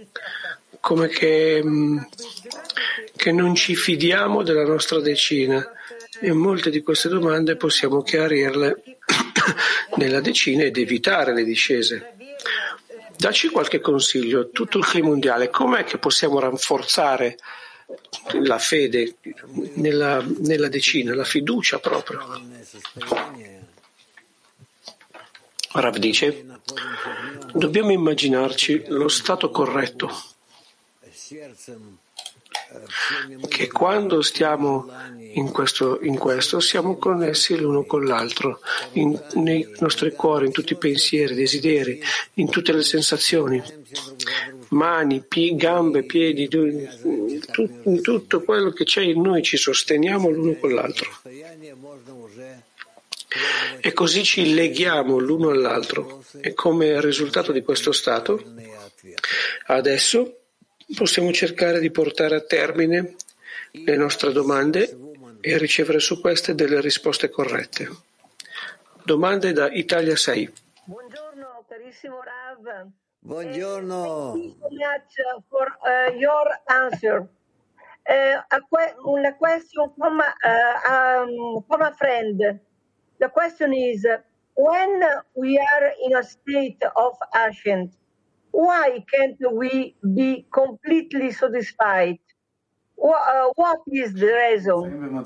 come 0.80 1.08
che, 1.08 1.64
che 3.16 3.32
non 3.32 3.56
ci 3.56 3.76
fidiamo 3.76 4.44
della 4.44 4.66
nostra 4.66 5.00
decina 5.00 5.66
e 6.20 6.32
molte 6.34 6.70
di 6.70 6.82
queste 6.82 7.10
domande 7.10 7.56
possiamo 7.56 8.02
chiarirle 8.02 8.84
nella 9.96 10.22
decina 10.22 10.64
ed 10.64 10.78
evitare 10.78 11.34
le 11.34 11.44
discese. 11.44 12.14
Dacci 13.19 13.49
qualche 13.49 13.81
consiglio, 13.81 14.51
tutto 14.51 14.79
il 14.79 14.87
Kli 14.87 15.03
mondiale, 15.03 15.51
com'è 15.51 15.83
che 15.83 15.99
possiamo 15.99 16.39
rafforzare 16.39 17.37
la 18.43 18.59
fede 18.59 19.17
nella, 19.75 20.25
nella 20.39 20.69
decina, 20.69 21.17
la 21.17 21.25
fiducia 21.25 21.81
proprio? 21.81 22.21
Rav 25.73 25.97
dice, 25.97 26.47
dobbiamo 27.53 27.91
immaginarci 27.91 28.85
lo 28.87 29.09
stato 29.09 29.51
corretto 29.51 30.09
che 33.49 33.67
quando 33.69 34.23
stiamo 34.23 34.89
in 35.33 35.51
questo, 35.51 35.99
in 36.03 36.17
questo, 36.17 36.61
siamo 36.61 36.97
connessi 36.97 37.57
l'uno 37.57 37.85
con 37.85 38.05
l'altro, 38.05 38.61
in, 38.93 39.21
nei 39.35 39.67
nostri 39.79 40.13
cuori, 40.13 40.47
in 40.47 40.53
tutti 40.53 40.73
i 40.73 40.79
pensieri, 40.79 41.35
desideri, 41.35 42.01
in 42.35 42.49
tutte 42.49 42.73
le 42.73 42.83
sensazioni, 42.83 43.63
mani, 44.69 45.23
pie, 45.27 45.55
gambe, 45.55 46.05
piedi, 46.05 46.49
in 46.53 48.01
tutto 48.03 48.43
quello 48.43 48.71
che 48.71 48.85
c'è 48.85 49.03
in 49.03 49.21
noi 49.21 49.43
ci 49.43 49.57
sosteniamo 49.57 50.31
l'uno 50.31 50.55
con 50.55 50.73
l'altro. 50.73 51.11
E 53.81 53.93
così 53.93 54.25
ci 54.25 54.55
leghiamo 54.55 55.19
l'uno 55.19 55.51
all'altro. 55.51 56.25
E 56.41 56.55
come 56.55 57.01
risultato 57.01 57.53
di 57.53 57.63
questo 57.63 57.93
stato, 57.93 58.43
adesso 59.67 60.39
possiamo 60.95 61.33
cercare 61.33 61.81
di 61.81 61.91
portare 61.91 62.37
a 62.37 62.41
termine 62.41 63.15
le 63.73 63.97
nostre 63.97 64.33
domande 64.33 64.97
e 65.49 65.57
ricevere 65.57 65.99
su 65.99 66.21
queste 66.21 66.55
delle 66.55 66.81
risposte 66.83 67.31
corrette. 67.31 67.89
Domande 69.03 69.53
da 69.53 69.71
Italia 69.71 70.15
6. 70.15 70.53
Buongiorno 70.85 71.65
carissimo 71.67 72.21
Rav. 72.23 72.91
Buongiorno. 73.21 74.33
Thank 74.33 74.45
you 74.45 74.55
so 74.61 74.69
much 74.71 75.45
for 75.49 75.79
uh, 75.83 76.15
your 76.15 76.47
answer. 76.67 77.27
Uh, 78.07 78.41
a 78.51 78.61
que- 78.61 78.95
una 79.05 79.35
question 79.37 79.91
from, 79.97 80.19
uh, 80.21 80.91
um, 80.93 81.65
from 81.67 81.81
a 81.83 81.93
friend. 81.93 82.61
The 83.19 83.29
question 83.31 83.73
is, 83.73 84.05
when 84.55 85.01
we 85.35 85.59
are 85.59 85.93
in 86.05 86.15
a 86.15 86.23
state 86.23 86.85
of 86.95 87.17
ascent, 87.33 87.95
why 88.51 89.03
can't 89.13 89.41
we 89.53 89.95
be 90.15 90.47
completely 90.53 91.33
satisfied? 91.33 92.19
Uh, 93.03 93.51
what 93.55 93.81
is 93.91 94.13
the 94.13 94.27
reason? 94.27 95.25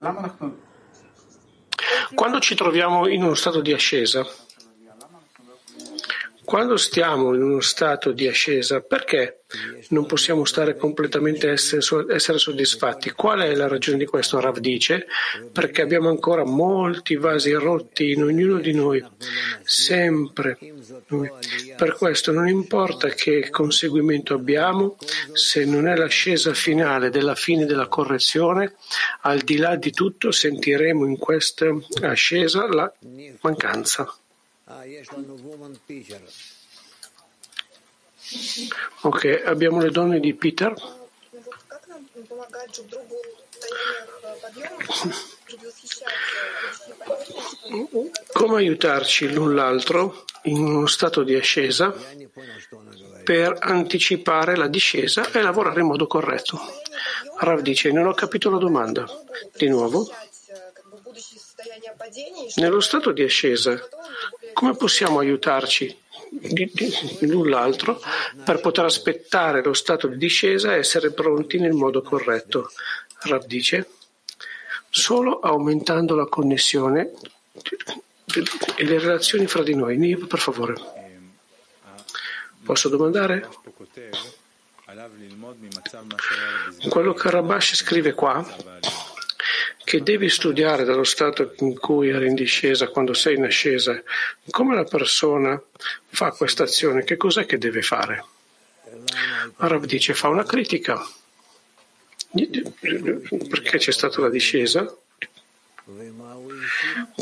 The? 0.00 0.54
Quando 2.14 2.40
ci 2.40 2.54
troviamo 2.54 3.08
in 3.08 3.22
uno 3.22 3.34
stato 3.34 3.60
di 3.60 3.72
ascesa, 3.72 4.24
quando 6.50 6.76
stiamo 6.76 7.32
in 7.32 7.42
uno 7.42 7.60
stato 7.60 8.10
di 8.10 8.26
ascesa, 8.26 8.80
perché 8.80 9.42
non 9.90 10.04
possiamo 10.06 10.44
stare 10.44 10.76
completamente 10.76 11.48
essere, 11.48 11.80
soddisfatti? 11.80 13.12
Qual 13.12 13.38
è 13.38 13.54
la 13.54 13.68
ragione 13.68 13.98
di 13.98 14.04
questo? 14.04 14.40
Rav 14.40 14.58
dice, 14.58 15.06
perché 15.52 15.80
abbiamo 15.80 16.08
ancora 16.08 16.44
molti 16.44 17.14
vasi 17.14 17.52
rotti 17.52 18.10
in 18.10 18.24
ognuno 18.24 18.58
di 18.58 18.72
noi, 18.72 19.00
sempre. 19.62 20.58
Per 21.76 21.94
questo 21.96 22.32
non 22.32 22.48
importa 22.48 23.10
che 23.10 23.48
conseguimento 23.50 24.34
abbiamo, 24.34 24.96
se 25.32 25.64
non 25.64 25.86
è 25.86 25.94
l'ascesa 25.94 26.52
finale 26.52 27.10
della 27.10 27.36
fine 27.36 27.64
della 27.64 27.86
correzione, 27.86 28.74
al 29.20 29.38
di 29.38 29.56
là 29.56 29.76
di 29.76 29.92
tutto 29.92 30.32
sentiremo 30.32 31.06
in 31.06 31.16
questa 31.16 31.66
ascesa 32.02 32.66
la 32.66 32.92
mancanza. 33.42 34.12
Ok, 39.02 39.42
abbiamo 39.44 39.80
le 39.80 39.90
donne 39.90 40.20
di 40.20 40.34
Peter. 40.34 40.72
Come 48.32 48.56
aiutarci 48.56 49.32
l'un 49.32 49.54
l'altro 49.54 50.24
in 50.44 50.62
uno 50.62 50.86
stato 50.86 51.22
di 51.22 51.34
ascesa 51.34 51.92
per 53.24 53.56
anticipare 53.60 54.56
la 54.56 54.68
discesa 54.68 55.30
e 55.32 55.42
lavorare 55.42 55.80
in 55.80 55.86
modo 55.86 56.06
corretto? 56.06 56.60
Rav 57.38 57.60
dice, 57.60 57.90
non 57.90 58.06
ho 58.06 58.14
capito 58.14 58.50
la 58.50 58.58
domanda. 58.58 59.06
Di 59.56 59.68
nuovo. 59.68 60.08
Nello 62.56 62.80
stato 62.80 63.12
di 63.12 63.22
ascesa, 63.22 63.78
come 64.52 64.74
possiamo 64.74 65.18
aiutarci 65.18 65.98
l'un 67.20 67.48
l'altro 67.48 68.00
per 68.44 68.60
poter 68.60 68.84
aspettare 68.84 69.62
lo 69.62 69.72
stato 69.72 70.06
di 70.06 70.16
discesa 70.16 70.74
e 70.74 70.78
essere 70.78 71.12
pronti 71.12 71.58
nel 71.58 71.72
modo 71.72 72.02
corretto? 72.02 72.70
Rav 73.22 73.44
dice, 73.46 73.88
solo 74.88 75.40
aumentando 75.40 76.14
la 76.14 76.26
connessione 76.26 77.12
e 78.76 78.84
le 78.84 78.98
relazioni 78.98 79.46
fra 79.46 79.62
di 79.62 79.74
noi. 79.74 79.96
Niv, 79.96 80.26
per 80.26 80.38
favore. 80.38 80.74
Posso 82.64 82.88
domandare? 82.88 83.48
Quello 86.88 87.12
che 87.12 87.30
Rabash 87.30 87.74
scrive 87.76 88.12
qua 88.12 88.44
che 89.82 90.02
devi 90.02 90.28
studiare 90.28 90.84
dallo 90.84 91.04
stato 91.04 91.54
in 91.58 91.78
cui 91.78 92.10
eri 92.10 92.28
in 92.28 92.34
discesa 92.34 92.88
quando 92.88 93.12
sei 93.12 93.36
in 93.36 93.44
ascesa, 93.44 94.00
come 94.50 94.74
la 94.74 94.84
persona 94.84 95.60
fa 96.08 96.30
questa 96.32 96.64
azione, 96.64 97.04
che 97.04 97.16
cos'è 97.16 97.46
che 97.46 97.58
deve 97.58 97.82
fare? 97.82 98.24
Arab 99.56 99.84
dice 99.86 100.14
fa 100.14 100.28
una 100.28 100.44
critica. 100.44 101.04
Perché 103.48 103.78
c'è 103.78 103.92
stata 103.92 104.20
la 104.20 104.28
discesa? 104.28 104.94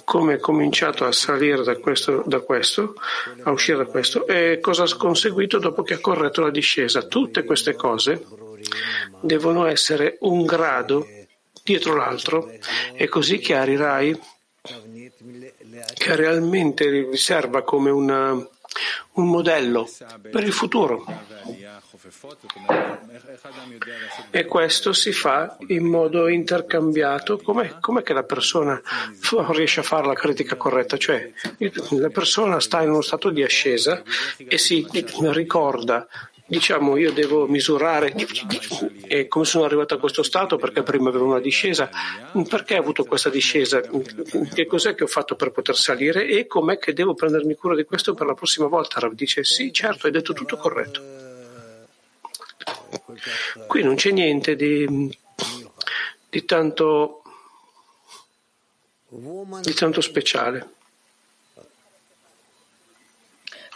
Come 0.04 0.34
è 0.34 0.38
cominciato 0.38 1.06
a 1.06 1.12
salire 1.12 1.62
da 1.62 1.76
questo, 1.76 2.22
da 2.26 2.40
questo, 2.40 2.94
a 3.42 3.50
uscire 3.50 3.78
da 3.78 3.84
questo? 3.86 4.26
E 4.26 4.58
cosa 4.60 4.84
ha 4.84 4.96
conseguito 4.96 5.58
dopo 5.58 5.82
che 5.82 5.94
ha 5.94 6.00
corretto 6.00 6.42
la 6.42 6.50
discesa. 6.50 7.06
Tutte 7.06 7.44
queste 7.44 7.74
cose 7.74 8.22
devono 9.22 9.66
essere 9.66 10.18
un 10.20 10.44
grado 10.44 11.06
dietro 11.72 11.94
l'altro 11.96 12.50
e 12.94 13.08
così 13.08 13.38
chiarirai 13.38 14.18
che 15.94 16.16
realmente 16.16 16.88
riserva 16.88 17.62
come 17.62 17.90
una, 17.90 18.32
un 18.32 19.26
modello 19.26 19.88
per 20.30 20.44
il 20.44 20.52
futuro. 20.52 21.04
E 24.30 24.44
questo 24.46 24.92
si 24.92 25.12
fa 25.12 25.56
in 25.68 25.84
modo 25.84 26.28
intercambiato. 26.28 27.38
Com'è, 27.38 27.78
com'è 27.80 28.02
che 28.02 28.12
la 28.12 28.22
persona 28.22 28.80
riesce 29.50 29.80
a 29.80 29.82
fare 29.82 30.06
la 30.06 30.14
critica 30.14 30.56
corretta? 30.56 30.96
Cioè, 30.96 31.32
la 31.90 32.10
persona 32.10 32.60
sta 32.60 32.82
in 32.82 32.90
uno 32.90 33.02
stato 33.02 33.30
di 33.30 33.42
ascesa 33.42 34.02
e 34.36 34.58
si 34.58 34.86
ricorda 34.92 36.06
diciamo 36.48 36.96
io 36.96 37.12
devo 37.12 37.46
misurare 37.46 38.14
e 39.06 39.28
come 39.28 39.44
sono 39.44 39.64
arrivato 39.64 39.92
a 39.94 39.98
questo 39.98 40.22
stato 40.22 40.56
perché 40.56 40.82
prima 40.82 41.10
avevo 41.10 41.26
una 41.26 41.40
discesa 41.40 41.90
perché 42.48 42.76
ho 42.76 42.80
avuto 42.80 43.04
questa 43.04 43.28
discesa 43.28 43.82
che 44.54 44.66
cos'è 44.66 44.94
che 44.94 45.04
ho 45.04 45.08
fatto 45.08 45.36
per 45.36 45.50
poter 45.50 45.76
salire 45.76 46.26
e 46.26 46.46
com'è 46.46 46.78
che 46.78 46.94
devo 46.94 47.12
prendermi 47.12 47.54
cura 47.54 47.76
di 47.76 47.84
questo 47.84 48.14
per 48.14 48.26
la 48.26 48.32
prossima 48.32 48.66
volta? 48.66 48.98
Rav 48.98 49.12
dice 49.12 49.44
sì 49.44 49.70
certo 49.74 50.06
hai 50.06 50.12
detto 50.12 50.32
tutto 50.32 50.56
corretto. 50.56 51.16
Qui 53.66 53.82
non 53.82 53.96
c'è 53.96 54.10
niente 54.10 54.56
di, 54.56 55.14
di 56.30 56.44
tanto 56.46 57.22
di 59.10 59.74
tanto 59.74 60.00
speciale 60.00 60.76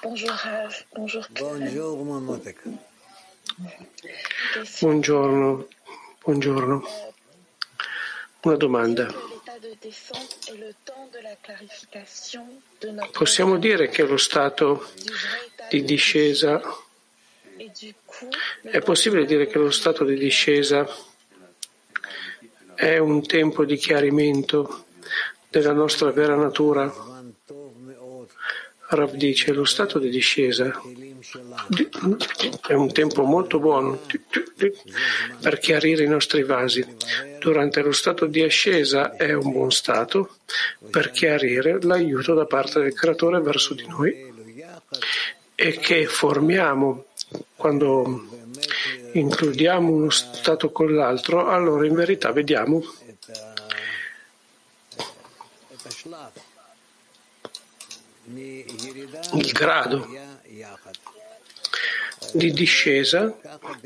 Bonjour 0.03 0.35
Rav, 0.45 0.85
bonjour 0.95 1.27
Buongiorno, 4.81 5.69
buongiorno. 6.25 6.83
Una 8.41 8.57
domanda. 8.57 9.15
Possiamo 13.13 13.59
dire 13.59 13.89
che 13.91 14.03
lo 14.03 14.17
stato 14.17 14.91
di 15.71 15.85
discesa 15.85 16.61
è 18.63 18.81
possibile 18.81 19.25
dire 19.25 19.47
che 19.47 19.59
lo 19.59 19.71
stato 19.71 20.03
di 20.03 20.17
discesa 20.17 20.85
è 22.75 22.99
un 22.99 23.25
tempo 23.25 23.65
di 23.65 23.77
chiarimento 23.77 24.87
della 25.49 25.73
nostra 25.73 26.11
vera 26.11 26.35
natura 26.35 27.12
Rav 28.95 29.15
dice 29.15 29.53
lo 29.53 29.65
stato 29.65 29.99
di 29.99 30.11
discesa 30.11 30.81
è 32.67 32.75
un 32.75 32.93
tempo 32.93 33.23
molto 33.23 33.59
buono 33.59 34.01
per 35.41 35.59
chiarire 35.59 36.05
i 36.05 36.09
nostri 36.09 36.43
vasi. 36.43 36.85
Durante 37.39 37.81
lo 37.81 37.93
stato 37.93 38.27
di 38.27 38.43
ascesa 38.43 39.17
è 39.17 39.33
un 39.33 39.51
buon 39.51 39.71
stato 39.71 40.37
per 40.91 41.11
chiarire 41.11 41.79
l'aiuto 41.83 42.35
da 42.35 42.45
parte 42.45 42.81
del 42.81 42.93
creatore 42.93 43.41
verso 43.41 43.75
di 43.75 43.87
noi 43.87 44.31
e 45.55 45.79
che 45.79 46.07
formiamo 46.07 47.07
quando 47.57 48.27
includiamo 49.13 49.91
uno 49.91 50.11
stato 50.11 50.71
con 50.71 50.95
l'altro, 50.95 51.49
allora 51.49 51.87
in 51.87 51.95
verità 51.95 52.31
vediamo 52.33 52.83
il 58.32 59.52
grado 59.54 60.06
di 62.34 62.52
discesa, 62.52 63.38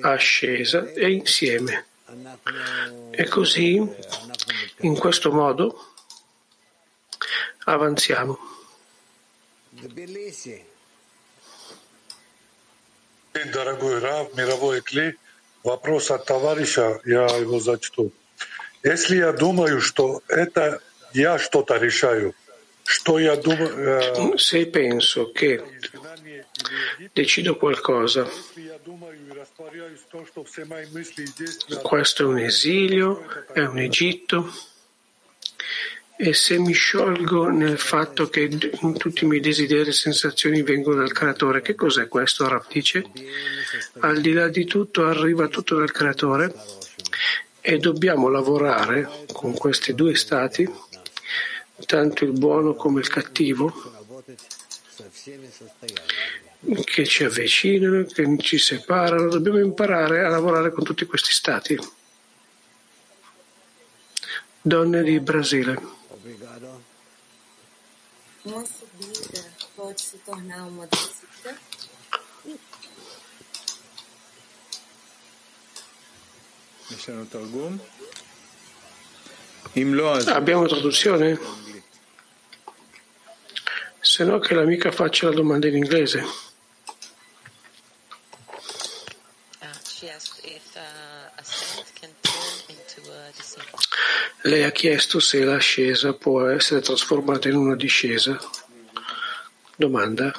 ascesa 0.01 0.88
e 0.93 1.12
insieme. 1.12 1.86
E 3.12 3.27
così, 3.27 3.82
in 4.80 4.97
questo 4.97 5.32
modo, 5.32 5.93
avanziamo. 7.65 8.39
Дорогой 13.54 13.99
Рав, 13.99 14.36
мировой 14.36 14.82
Кли, 14.82 15.17
вопрос 15.63 16.12
от 16.12 16.25
товарища, 16.25 16.99
я 17.06 17.25
его 17.38 17.60
зачту. 17.60 18.12
Если 18.84 19.17
я 19.17 19.32
думаю, 19.32 19.80
что 19.80 20.21
это 20.27 20.82
я 21.13 21.39
что-то 21.39 21.77
решаю, 21.77 22.36
Eh, 22.44 22.44
se 24.37 24.66
penso 24.68 25.33
che 25.33 25.62
decido 27.12 27.57
qualcosa, 27.57 28.29
questo 31.83 32.22
è 32.22 32.27
un 32.27 32.38
esilio, 32.38 33.27
è 33.53 33.61
un 33.61 33.79
Egitto, 33.79 34.53
e 36.18 36.33
se 36.33 36.59
mi 36.59 36.72
sciolgo 36.72 37.49
nel 37.51 37.79
fatto 37.79 38.29
che 38.29 38.49
tutti 38.96 39.25
i 39.25 39.27
miei 39.27 39.40
desideri 39.40 39.90
e 39.90 39.92
sensazioni 39.92 40.62
vengono 40.62 40.96
dal 40.99 41.12
creatore, 41.12 41.61
che 41.61 41.75
cos'è 41.75 42.09
questo? 42.09 42.49
Rav 42.49 42.66
dice, 42.68 43.05
al 43.99 44.20
di 44.20 44.33
là 44.33 44.49
di 44.49 44.64
tutto 44.64 45.05
arriva 45.05 45.49
tutto 45.49 45.77
dal 45.77 45.90
creatore 45.90 46.55
e 47.61 47.79
dobbiamo 47.79 48.29
lavorare 48.29 49.27
con 49.33 49.55
questi 49.55 49.92
due 49.92 50.14
stati 50.14 50.66
tanto 51.84 52.24
il 52.24 52.32
buono 52.32 52.74
come 52.74 53.00
il 53.00 53.08
cattivo, 53.08 53.72
che 56.84 57.04
ci 57.04 57.24
avvicinano, 57.24 58.04
che 58.04 58.36
ci 58.38 58.58
separano. 58.58 59.28
Dobbiamo 59.28 59.58
imparare 59.58 60.24
a 60.24 60.28
lavorare 60.28 60.72
con 60.72 60.84
tutti 60.84 61.04
questi 61.04 61.32
stati. 61.32 61.78
Donne 64.62 65.02
di 65.02 65.20
Brasile. 65.20 65.94
Abbiamo 80.32 80.66
traduzione? 80.66 81.65
Se 84.16 84.24
no 84.24 84.38
che 84.38 84.55
l'amica 84.55 84.90
faccia 84.90 85.26
la 85.26 85.35
domanda 85.35 85.66
in 85.68 85.76
inglese. 85.76 86.24
Lei 94.40 94.62
ha 94.62 94.70
chiesto 94.70 95.20
se 95.20 95.44
l'ascesa 95.44 96.14
può 96.14 96.46
essere 96.46 96.81
trasformata 96.81 97.50
in 97.50 97.57
una 97.57 97.76
discesa. 97.76 98.38
Domanda. 99.76 100.33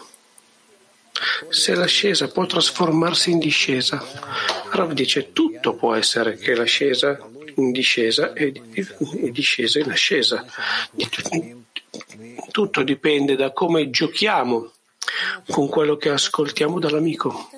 Se 1.49 1.75
l'ascesa 1.75 2.29
può 2.29 2.47
trasformarsi 2.47 3.29
in 3.29 3.37
discesa. 3.37 4.03
Rav 4.71 4.91
dice 4.93 5.33
tutto 5.33 5.75
può 5.75 5.93
essere 5.93 6.35
che 6.35 6.55
l'ascesa 6.55 7.19
in 7.57 7.71
discesa 7.71 8.33
e, 8.33 8.59
e 8.73 9.31
discesa 9.31 9.77
in 9.77 9.91
ascesa. 9.91 10.43
Tutto 12.57 12.81
dipende 12.81 13.35
da 13.35 13.51
come 13.51 13.91
giochiamo 13.91 14.71
con 15.51 15.69
quello 15.69 15.95
che 15.95 16.09
ascoltiamo 16.09 16.79
dall'amico. 16.79 17.51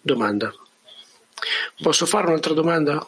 Domanda. 0.00 0.54
Posso 1.82 2.06
fare 2.06 2.28
un'altra 2.28 2.52
domanda? 2.52 3.04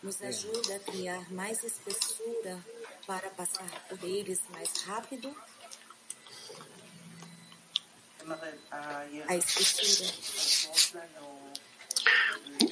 Nos 0.00 0.20
ajuda 0.20 0.74
a 0.74 0.78
criar 0.80 1.30
mais 1.30 1.62
espessura 1.62 2.58
para 3.06 3.28
passar 3.36 3.70
por 3.88 3.98
eles 4.02 4.40
mais 4.50 4.70
rápido? 4.88 5.32
A 9.26 9.34
espessura. 9.36 10.10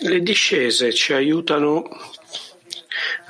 Le 0.00 0.20
discese 0.22 0.92
ci 0.92 1.12
aiutano 1.12 1.84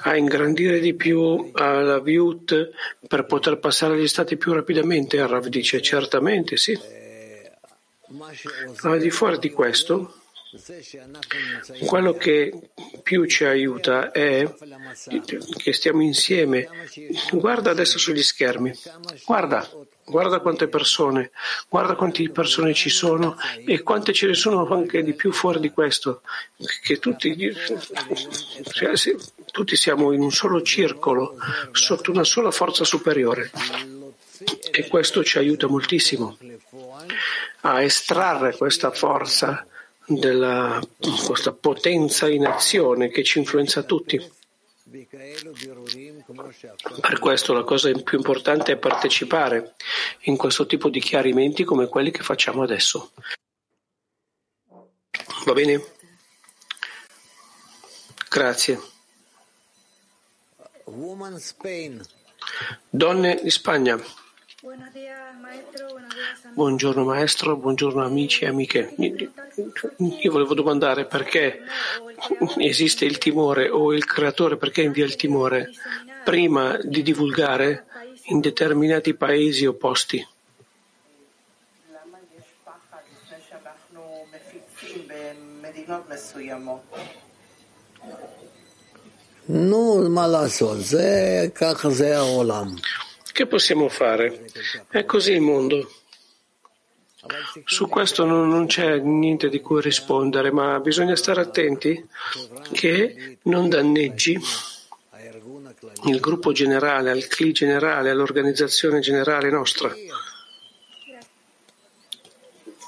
a 0.03 0.17
ingrandire 0.17 0.81
di 0.81 0.95
più 0.95 1.51
la 1.55 2.01
viut 2.01 2.71
per 3.07 3.25
poter 3.27 3.59
passare 3.59 3.95
agli 3.95 4.09
stati 4.09 4.37
più 4.37 4.53
rapidamente. 4.53 5.25
Rav 5.27 5.47
dice 5.47 5.81
certamente 5.83 6.57
sì. 6.57 6.79
Al 8.83 8.99
di 8.99 9.11
fuori 9.11 9.39
di 9.39 9.51
questo, 9.51 10.18
quello 11.87 12.15
che 12.15 12.71
più 13.03 13.27
ci 13.27 13.45
aiuta 13.45 14.11
è 14.11 14.51
che 15.57 15.73
stiamo 15.73 16.03
insieme. 16.03 16.69
Guarda 17.33 17.71
adesso 17.71 17.99
sugli 17.99 18.23
schermi, 18.23 18.73
guarda, 19.27 19.69
guarda 20.07 20.41
quante 20.41 20.69
persone, 20.69 21.33
guarda 21.69 21.97
quante 21.97 22.31
persone 22.31 22.73
ci 22.73 22.89
sono 22.89 23.37
e 23.67 23.83
quante 23.83 24.15
ce 24.15 24.29
ne 24.29 24.35
sono 24.35 24.67
anche 24.69 25.03
di 25.03 25.13
più 25.13 25.33
fuori 25.33 25.61
di 25.61 25.71
questo, 25.71 26.23
che 26.83 26.99
tutti, 26.99 27.55
tutti 29.51 29.77
siamo 29.77 30.13
in 30.13 30.23
un 30.23 30.33
solo 30.33 30.63
circolo, 30.63 31.37
sotto 31.73 32.11
una 32.11 32.25
sola 32.25 32.51
forza 32.51 32.85
superiore. 32.85 33.51
E 34.71 34.87
questo 34.87 35.23
ci 35.25 35.37
aiuta 35.37 35.67
moltissimo 35.67 36.39
a 37.63 37.83
estrarre 37.83 38.57
questa 38.57 38.93
forza 38.93 39.67
della, 40.09 40.81
questa 41.27 41.53
potenza 41.53 42.29
in 42.29 42.47
azione 42.47 43.09
che 43.09 43.23
ci 43.23 43.39
influenza 43.39 43.83
tutti. 43.83 44.37
Per 47.01 47.19
questo 47.19 47.53
la 47.53 47.63
cosa 47.63 47.93
più 47.93 48.17
importante 48.17 48.73
è 48.73 48.77
partecipare 48.79 49.75
in 50.21 50.37
questo 50.37 50.65
tipo 50.65 50.89
di 50.89 50.99
chiarimenti 50.99 51.65
come 51.65 51.89
quelli 51.89 52.11
che 52.11 52.23
facciamo 52.23 52.63
adesso. 52.63 53.13
Va 55.45 55.53
bene? 55.53 55.85
Grazie. 58.31 58.81
Donne 62.89 63.41
di 63.43 63.51
Spagna. 63.51 64.03
Buongiorno 66.53 67.05
maestro, 67.05 67.57
buongiorno 67.57 68.05
amici 68.05 68.43
e 68.43 68.49
amiche. 68.49 68.93
Io 68.97 70.33
volevo 70.33 70.55
domandare 70.55 71.05
perché 71.05 71.61
esiste 72.57 73.05
il 73.05 73.19
timore 73.19 73.69
o 73.69 73.93
il 73.95 74.05
creatore 74.05 74.57
perché 74.57 74.83
invia 74.83 75.05
il 75.05 75.15
timore 75.15 75.71
prima 76.25 76.77
di 76.83 77.05
divulgare 77.05 77.85
in 78.31 78.41
determinati 78.41 79.15
paesi 79.15 79.65
opposti. 79.65 80.27
No, 89.45 90.09
ma 90.09 90.27
la 90.27 90.49
so, 90.49 90.83
se, 90.83 91.53
che 93.39 93.47
possiamo 93.47 93.89
fare? 93.89 94.47
È 94.89 95.05
così 95.05 95.31
il 95.31 95.41
mondo. 95.41 95.89
Su 97.67 97.87
questo 97.87 98.25
non, 98.25 98.49
non, 98.49 98.67
c'è 98.67 98.99
niente 98.99 99.49
di 99.49 99.61
cui 99.61 99.81
rispondere, 99.81 100.51
ma 100.51 100.81
bisogna 100.81 101.15
stare 101.15 101.43
attenti 101.43 102.05
che 102.73 103.39
non 103.43 103.69
danneggi 103.69 104.37
il 106.07 106.19
gruppo 106.19 106.51
generale, 106.51 107.13
al 107.13 107.29
CLI 107.29 107.53
generale, 107.53 108.11
all'organizzazione 108.11 108.99
generale 108.99 109.51
nostra. 109.51 109.95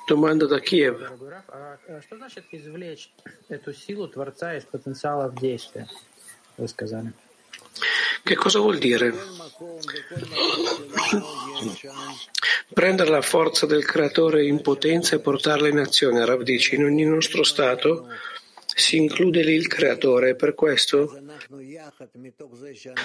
Domanda 0.04 0.46
da 0.46 0.58
Kiev. 0.58 1.16
Che 8.22 8.34
cosa 8.36 8.58
vuol 8.58 8.78
dire? 8.78 9.14
Prendere 12.72 13.10
la 13.10 13.22
forza 13.22 13.66
del 13.66 13.84
creatore 13.84 14.46
in 14.46 14.60
potenza 14.60 15.16
e 15.16 15.20
portarla 15.20 15.68
in 15.68 15.78
azione, 15.78 16.24
Rav 16.24 16.42
dice, 16.42 16.76
in 16.76 16.84
ogni 16.84 17.04
nostro 17.04 17.42
stato 17.42 18.06
si 18.64 18.96
include 18.96 19.42
lì 19.42 19.54
il 19.54 19.66
creatore 19.66 20.30
e 20.30 20.34
per 20.36 20.54
questo 20.54 21.20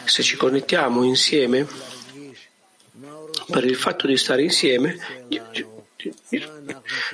se 0.06 0.24
ci 0.24 0.36
connettiamo 0.38 1.04
insieme, 1.04 1.68
per 3.52 3.66
il 3.66 3.76
fatto 3.76 4.08
di 4.08 4.18
stare 4.18 4.44
insieme, 4.44 4.98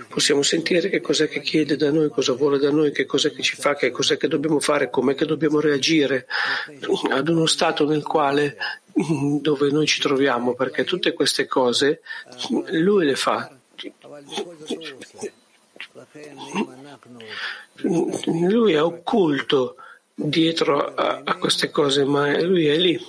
possiamo 0.08 0.42
sentire 0.42 0.90
che 0.90 1.02
cos'è 1.02 1.28
che 1.28 1.42
chiede 1.42 1.76
da 1.76 1.92
noi, 1.92 2.10
cosa 2.10 2.34
vuole 2.34 2.58
da 2.58 2.72
noi, 2.72 2.92
che 2.92 3.06
cos'è 3.06 3.32
che 3.32 3.42
ci 3.42 3.56
fa, 3.56 3.76
che 3.76 3.92
cos'è 3.92 4.18
che 4.18 4.28
dobbiamo 4.28 4.60
fare, 4.60 4.90
com'è 4.90 5.16
che 5.16 5.26
dobbiamo 5.26 5.60
reagire 5.60 6.28
ad 7.10 7.28
uno 7.30 7.46
stato 7.46 7.86
nel 7.86 8.04
quale 8.04 8.58
dove 9.42 9.70
noi 9.72 9.86
ci 9.88 10.00
troviamo, 10.00 10.54
perché 10.54 10.84
tutte 10.84 11.14
queste 11.14 11.48
cose 11.48 12.02
lui 12.72 13.06
le 13.06 13.16
fa. 13.16 13.56
Lui 17.84 18.74
è 18.74 18.82
occulto 18.82 19.76
dietro 20.14 20.94
a, 20.94 21.22
a 21.24 21.38
queste 21.38 21.70
cose, 21.70 22.06
ma 22.06 22.40
lui 22.42 22.68
è 22.68 22.78
lì. 22.78 23.00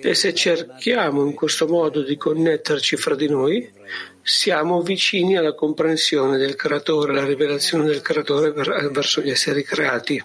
E 0.00 0.14
se 0.14 0.34
cerchiamo 0.34 1.24
in 1.24 1.34
questo 1.34 1.66
modo 1.66 2.02
di 2.02 2.16
connetterci 2.16 2.96
fra 2.96 3.14
di 3.14 3.28
noi, 3.28 3.70
siamo 4.25 4.81
vicini 4.81 5.37
alla 5.37 5.53
comprensione 5.53 6.37
del 6.37 6.55
creatore, 6.55 7.11
alla 7.11 7.25
rivelazione 7.25 7.85
del 7.85 8.01
creatore 8.01 8.51
verso 8.51 9.21
gli 9.21 9.29
esseri 9.29 9.63
creati. 9.63 10.23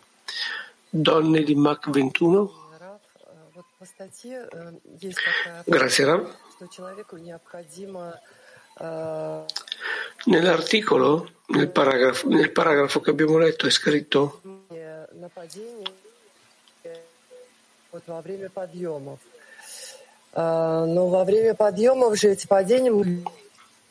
Donne 0.88 1.42
di 1.42 1.54
Mach 1.54 1.90
21. 1.90 2.64
Grazie 5.64 6.04
Rav. 6.04 6.34
Nell'articolo, 10.24 11.30
nel 11.46 11.68
paragrafo, 11.68 12.28
nel 12.28 12.50
paragrafo 12.50 13.00
che 13.00 13.10
abbiamo 13.10 13.38
letto, 13.38 13.66
è 13.66 13.70
scritto 13.70 14.40
Но 20.36 21.08
во 21.08 21.24
время 21.24 21.54
подъемов 21.54 22.18
же 22.18 22.28
эти 22.28 22.46
падения 22.46 22.92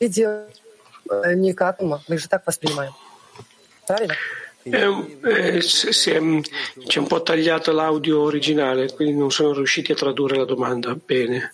мы 0.00 0.06
видим 0.06 1.42
никак, 1.42 1.80
мы 1.80 2.18
же 2.18 2.28
так 2.28 2.46
воспринимаем. 2.46 2.92
Правильно? 3.86 4.14
Eh, 4.68 5.18
eh, 5.22 5.60
si 5.60 6.10
è, 6.10 6.20
c'è 6.86 6.98
un 6.98 7.06
po' 7.06 7.22
tagliato 7.22 7.70
l'audio 7.70 8.22
originale, 8.22 8.92
quindi 8.92 9.16
non 9.16 9.30
sono 9.30 9.52
riusciti 9.52 9.92
a 9.92 9.94
tradurre 9.94 10.38
la 10.38 10.44
domanda 10.44 10.96
bene. 10.96 11.52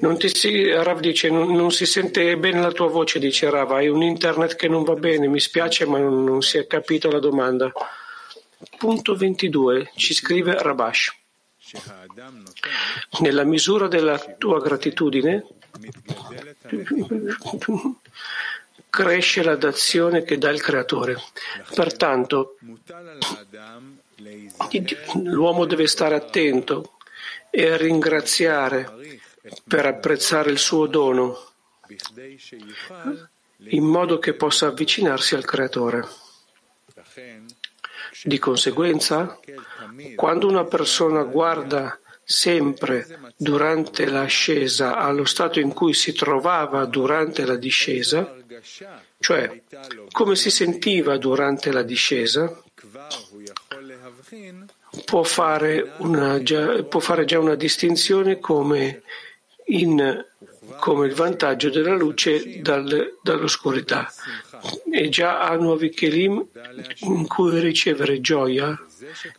Non 0.00 0.18
ti 0.18 0.34
si, 0.34 0.68
Rav 0.68 0.98
dice, 0.98 1.30
non, 1.30 1.54
non, 1.54 1.70
si 1.70 1.86
sente 1.86 2.36
bene 2.38 2.60
la 2.60 2.72
tua 2.72 2.88
voce, 2.88 3.20
dice 3.20 3.48
Rav, 3.50 3.70
hai 3.72 3.86
un 3.88 4.02
internet 4.02 4.56
che 4.56 4.66
non 4.66 4.82
va 4.82 4.94
bene, 4.94 5.28
mi 5.28 5.38
spiace 5.38 5.86
ma 5.86 5.98
non, 5.98 6.24
non 6.24 6.42
si 6.42 6.58
è 6.58 6.66
capito 6.66 7.08
la 7.08 7.20
domanda. 7.20 7.70
Punto 8.78 9.14
22, 9.14 9.92
ci 9.94 10.14
scrive 10.14 10.60
Rabash. 10.60 11.14
Nella 13.20 13.44
misura 13.44 13.86
della 13.86 14.18
tua 14.38 14.60
gratitudine 14.60 15.46
cresce 18.89 19.43
la 19.43 19.55
dazione 19.55 20.23
che 20.23 20.37
dà 20.37 20.49
il 20.49 20.61
Creatore. 20.61 21.21
Pertanto 21.73 22.57
l'uomo 25.23 25.65
deve 25.65 25.87
stare 25.87 26.15
attento 26.15 26.97
e 27.49 27.77
ringraziare 27.77 29.21
per 29.67 29.85
apprezzare 29.85 30.49
il 30.49 30.57
suo 30.57 30.87
dono 30.87 31.45
in 33.69 33.83
modo 33.83 34.19
che 34.19 34.33
possa 34.33 34.67
avvicinarsi 34.67 35.35
al 35.35 35.45
Creatore. 35.45 36.05
Di 38.23 38.39
conseguenza, 38.39 39.39
quando 40.15 40.47
una 40.47 40.65
persona 40.65 41.23
guarda 41.23 41.99
sempre 42.29 43.07
durante 43.37 44.05
l'ascesa 44.05 44.97
allo 44.97 45.23
stato 45.23 45.61
in 45.61 45.73
cui 45.73 45.93
si 45.93 46.11
trovava 46.11 46.83
durante 46.83 47.45
la 47.45 47.55
discesa, 47.55 48.35
cioè 49.19 49.61
come 50.11 50.35
si 50.35 50.51
sentiva 50.51 51.17
durante 51.17 51.71
la 51.71 51.83
discesa, 51.83 52.61
può 55.05 55.23
fare, 55.23 55.93
una, 55.99 56.41
può 56.89 56.99
fare 56.99 57.23
già 57.23 57.39
una 57.39 57.55
distinzione 57.55 58.39
come, 58.39 59.03
in, 59.67 60.25
come 60.79 61.07
il 61.07 61.13
vantaggio 61.13 61.69
della 61.69 61.95
luce 61.95 62.61
dal, 62.61 63.17
dall'oscurità 63.21 64.11
e 64.91 65.09
già 65.09 65.41
ha 65.41 65.55
nuovi 65.55 65.89
kelim 65.89 66.45
in 67.01 67.27
cui 67.27 67.59
ricevere 67.59 68.19
gioia 68.21 68.77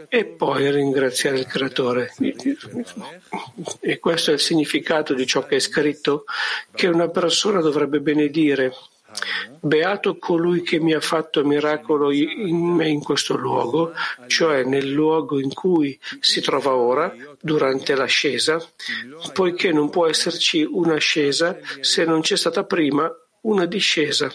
e 0.08 0.24
poi 0.24 0.70
ringraziare 0.70 1.38
il 1.38 1.46
creatore. 1.46 2.12
E 3.80 3.98
questo 3.98 4.30
è 4.30 4.34
il 4.34 4.40
significato 4.40 5.14
di 5.14 5.26
ciò 5.26 5.44
che 5.44 5.56
è 5.56 5.60
scritto, 5.60 6.24
che 6.74 6.86
una 6.86 7.08
persona 7.08 7.60
dovrebbe 7.60 8.00
benedire. 8.00 8.72
Beato 9.60 10.18
colui 10.18 10.62
che 10.62 10.78
mi 10.78 10.92
ha 10.92 11.00
fatto 11.00 11.44
miracolo 11.44 12.12
in 12.12 12.56
me 12.56 12.88
in 12.88 13.02
questo 13.02 13.36
luogo, 13.36 13.92
cioè 14.26 14.64
nel 14.64 14.90
luogo 14.90 15.40
in 15.40 15.52
cui 15.52 15.98
si 16.20 16.40
trova 16.40 16.74
ora, 16.74 17.14
durante 17.40 17.94
l'ascesa, 17.94 18.62
poiché 19.32 19.72
non 19.72 19.90
può 19.90 20.06
esserci 20.06 20.62
un'ascesa 20.62 21.58
se 21.80 22.04
non 22.04 22.20
c'è 22.20 22.36
stata 22.36 22.64
prima 22.64 23.10
una 23.42 23.64
discesa. 23.64 24.32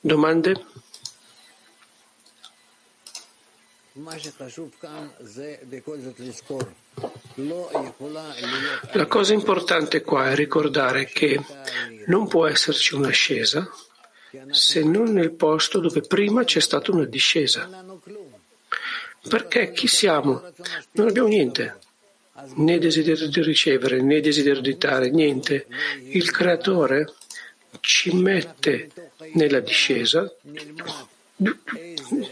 Domande? 0.00 0.66
La 8.92 9.06
cosa 9.06 9.32
importante 9.32 10.02
qua 10.02 10.30
è 10.30 10.34
ricordare 10.34 11.04
che 11.04 11.40
non 12.06 12.26
può 12.26 12.48
esserci 12.48 12.94
un'ascesa 12.96 13.70
se 14.50 14.82
non 14.82 15.12
nel 15.12 15.30
posto 15.30 15.78
dove 15.78 16.00
prima 16.00 16.42
c'è 16.42 16.58
stata 16.58 16.90
una 16.90 17.04
discesa. 17.04 17.70
Perché 19.28 19.70
chi 19.70 19.86
siamo? 19.86 20.42
Non 20.92 21.06
abbiamo 21.06 21.28
niente, 21.28 21.78
né 22.56 22.80
desiderio 22.80 23.28
di 23.28 23.42
ricevere, 23.42 24.02
né 24.02 24.20
desiderio 24.20 24.60
di 24.60 24.76
dare, 24.76 25.10
niente. 25.10 25.68
Il 26.00 26.32
creatore 26.32 27.12
ci 27.78 28.12
mette 28.12 28.90
nella 29.34 29.60
discesa 29.60 30.28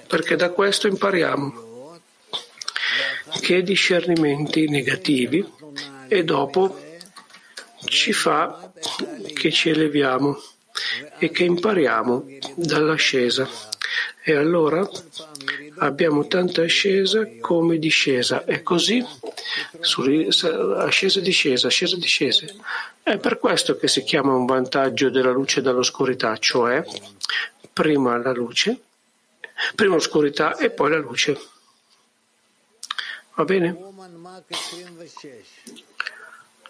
perché 0.06 0.36
da 0.36 0.50
questo 0.50 0.86
impariamo 0.86 2.00
che 3.40 3.62
discernimenti 3.62 4.68
negativi 4.68 5.44
e 6.08 6.24
dopo 6.24 6.78
ci 7.84 8.12
fa 8.12 8.72
che 9.34 9.50
ci 9.50 9.70
eleviamo 9.70 10.40
e 11.18 11.30
che 11.30 11.44
impariamo 11.44 12.26
dall'ascesa. 12.56 13.48
E 14.24 14.34
allora 14.34 14.88
abbiamo 15.78 16.26
tanta 16.28 16.62
ascesa 16.62 17.26
come 17.40 17.78
discesa. 17.78 18.44
E 18.44 18.62
così 18.62 19.04
ascesa 20.76 21.20
discesa, 21.20 21.66
ascesa 21.66 21.96
discesa. 21.96 22.46
È 23.02 23.18
per 23.18 23.38
questo 23.38 23.76
che 23.76 23.88
si 23.88 24.02
chiama 24.04 24.34
un 24.34 24.46
vantaggio 24.46 25.10
della 25.10 25.32
luce 25.32 25.60
dall'oscurità, 25.60 26.36
cioè 26.36 26.84
prima 27.72 28.16
la 28.18 28.32
luce, 28.32 28.80
prima 29.75 29.95
l'oscurità 29.95 30.55
e 30.57 30.69
poi 30.69 30.89
la 30.89 30.97
luce. 30.97 31.39
Va 33.35 33.43
bene? 33.43 33.77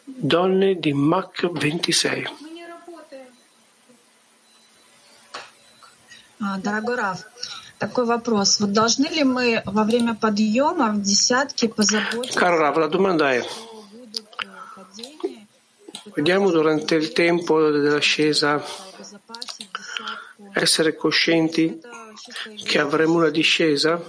Donne 0.04 0.76
di 0.80 0.94
Mach 0.94 1.46
26. 1.52 2.26
Дорогой 6.60 6.96
Раф, 6.96 7.26
такой 7.80 8.06
вопрос. 8.06 8.60
Вот 8.60 8.72
должны 8.72 9.08
ли 9.08 9.24
мы 9.24 9.64
во 9.66 9.84
время 9.84 10.14
подъема 10.14 10.92
в 10.92 11.02
десятке 11.02 11.68
позаботиться... 11.68 12.40
Caro 12.40 12.58
Rav, 12.60 12.78
la 12.78 12.88
domanda 12.88 13.34
è, 13.34 13.44
vediamo 16.16 16.52
durante 16.52 16.96
il 16.96 17.12
tempo 17.12 17.70
dell'ascesa 17.72 18.64
essere 20.54 20.96
coscienti 20.96 21.80
che 22.65 22.79
avremo 22.79 23.15
una 23.15 23.31
discesa? 23.31 24.01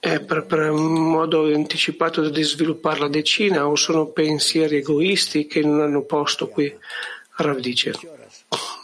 È 0.00 0.20
per, 0.20 0.70
un 0.70 1.10
modo 1.10 1.44
anticipato 1.44 2.28
di 2.28 2.42
sviluppare 2.42 3.00
la 3.00 3.08
decina 3.08 3.66
o 3.68 3.76
sono 3.76 4.06
pensieri 4.06 4.78
egoisti 4.78 5.46
che 5.46 5.60
non 5.60 5.80
hanno 5.80 6.02
posto 6.02 6.48
qui? 6.48 6.76
Rav 7.36 7.58
dice, 7.58 7.92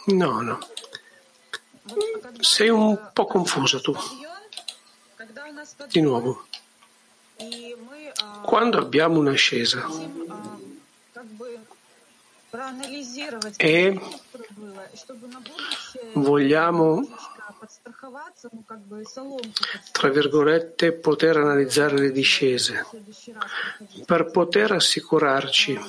no, 0.05 0.41
no. 0.41 0.59
Sei 2.39 2.69
un 2.69 3.09
po' 3.11 3.25
confuso 3.25 3.81
tu. 3.81 3.93
Di 5.89 6.01
nuovo. 6.01 6.45
Quando 8.43 8.77
abbiamo 8.77 9.19
un'ascesa 9.19 9.87
e 13.57 13.99
vogliamo 16.13 17.07
tra 19.91 20.09
virgolette 20.09 20.91
poter 20.91 21.37
analizzare 21.37 21.97
le 21.97 22.11
discese. 22.11 22.85
Per 24.05 24.29
poter 24.29 24.73
assicurarci 24.73 25.79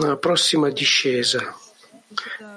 la 0.00 0.16
prossima 0.16 0.70
discesa. 0.70 1.54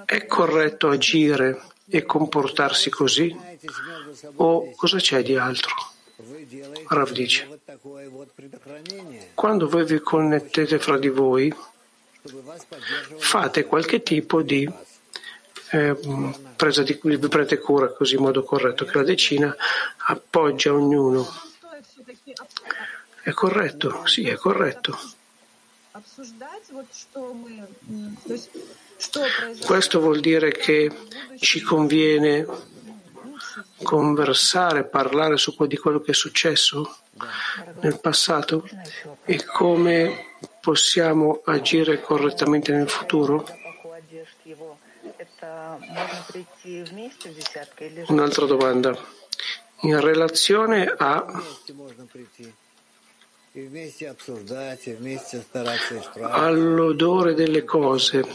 È 0.06 0.26
corretto 0.28 0.88
agire 0.88 1.64
e 1.86 2.06
comportarsi 2.06 2.90
così? 2.90 3.36
o 4.36 4.72
cosa 4.76 4.98
c'è 4.98 5.22
di 5.22 5.36
altro? 5.36 5.91
Rav 6.88 7.12
dice 7.12 7.60
quando 9.34 9.70
voi 9.70 9.86
vi 9.86 10.00
connettete 10.00 10.80
fra 10.80 10.98
di 10.98 11.10
voi 11.10 11.54
fate 13.18 13.66
qualche 13.66 14.04
tipo 14.04 14.42
di 14.42 14.70
eh, 15.72 15.96
presa 16.56 16.84
di 16.84 17.00
vi 17.02 17.18
prendete 17.18 17.60
cura 17.60 17.92
così 17.92 18.16
in 18.16 18.22
modo 18.22 18.44
corretto 18.44 18.86
che 18.86 18.98
la 18.98 19.04
decina 19.04 19.56
appoggia 20.08 20.74
ognuno. 20.74 21.26
È 23.24 23.32
corretto? 23.32 24.06
Sì, 24.06 24.28
è 24.28 24.36
corretto. 24.36 24.98
Questo 29.66 30.00
vuol 30.00 30.20
dire 30.20 30.52
che 30.52 30.92
ci 31.38 31.62
conviene 31.62 32.46
conversare, 33.82 34.84
parlare 34.84 35.38
su 35.38 35.56
di 35.68 35.78
quello 35.78 36.00
che 36.00 36.12
è 36.12 36.14
successo 36.14 36.98
nel 37.82 38.00
passato 38.00 38.68
e 39.26 39.44
come 39.46 40.38
possiamo 40.60 41.42
agire 41.46 42.02
correttamente 42.02 42.72
nel 42.72 42.90
futuro? 42.90 43.46
Un'altra 48.08 48.46
domanda. 48.46 48.98
In 49.84 50.00
relazione 50.00 50.86
a 50.86 51.26
all'odore 56.20 57.34
delle 57.34 57.66
cose, 57.66 58.26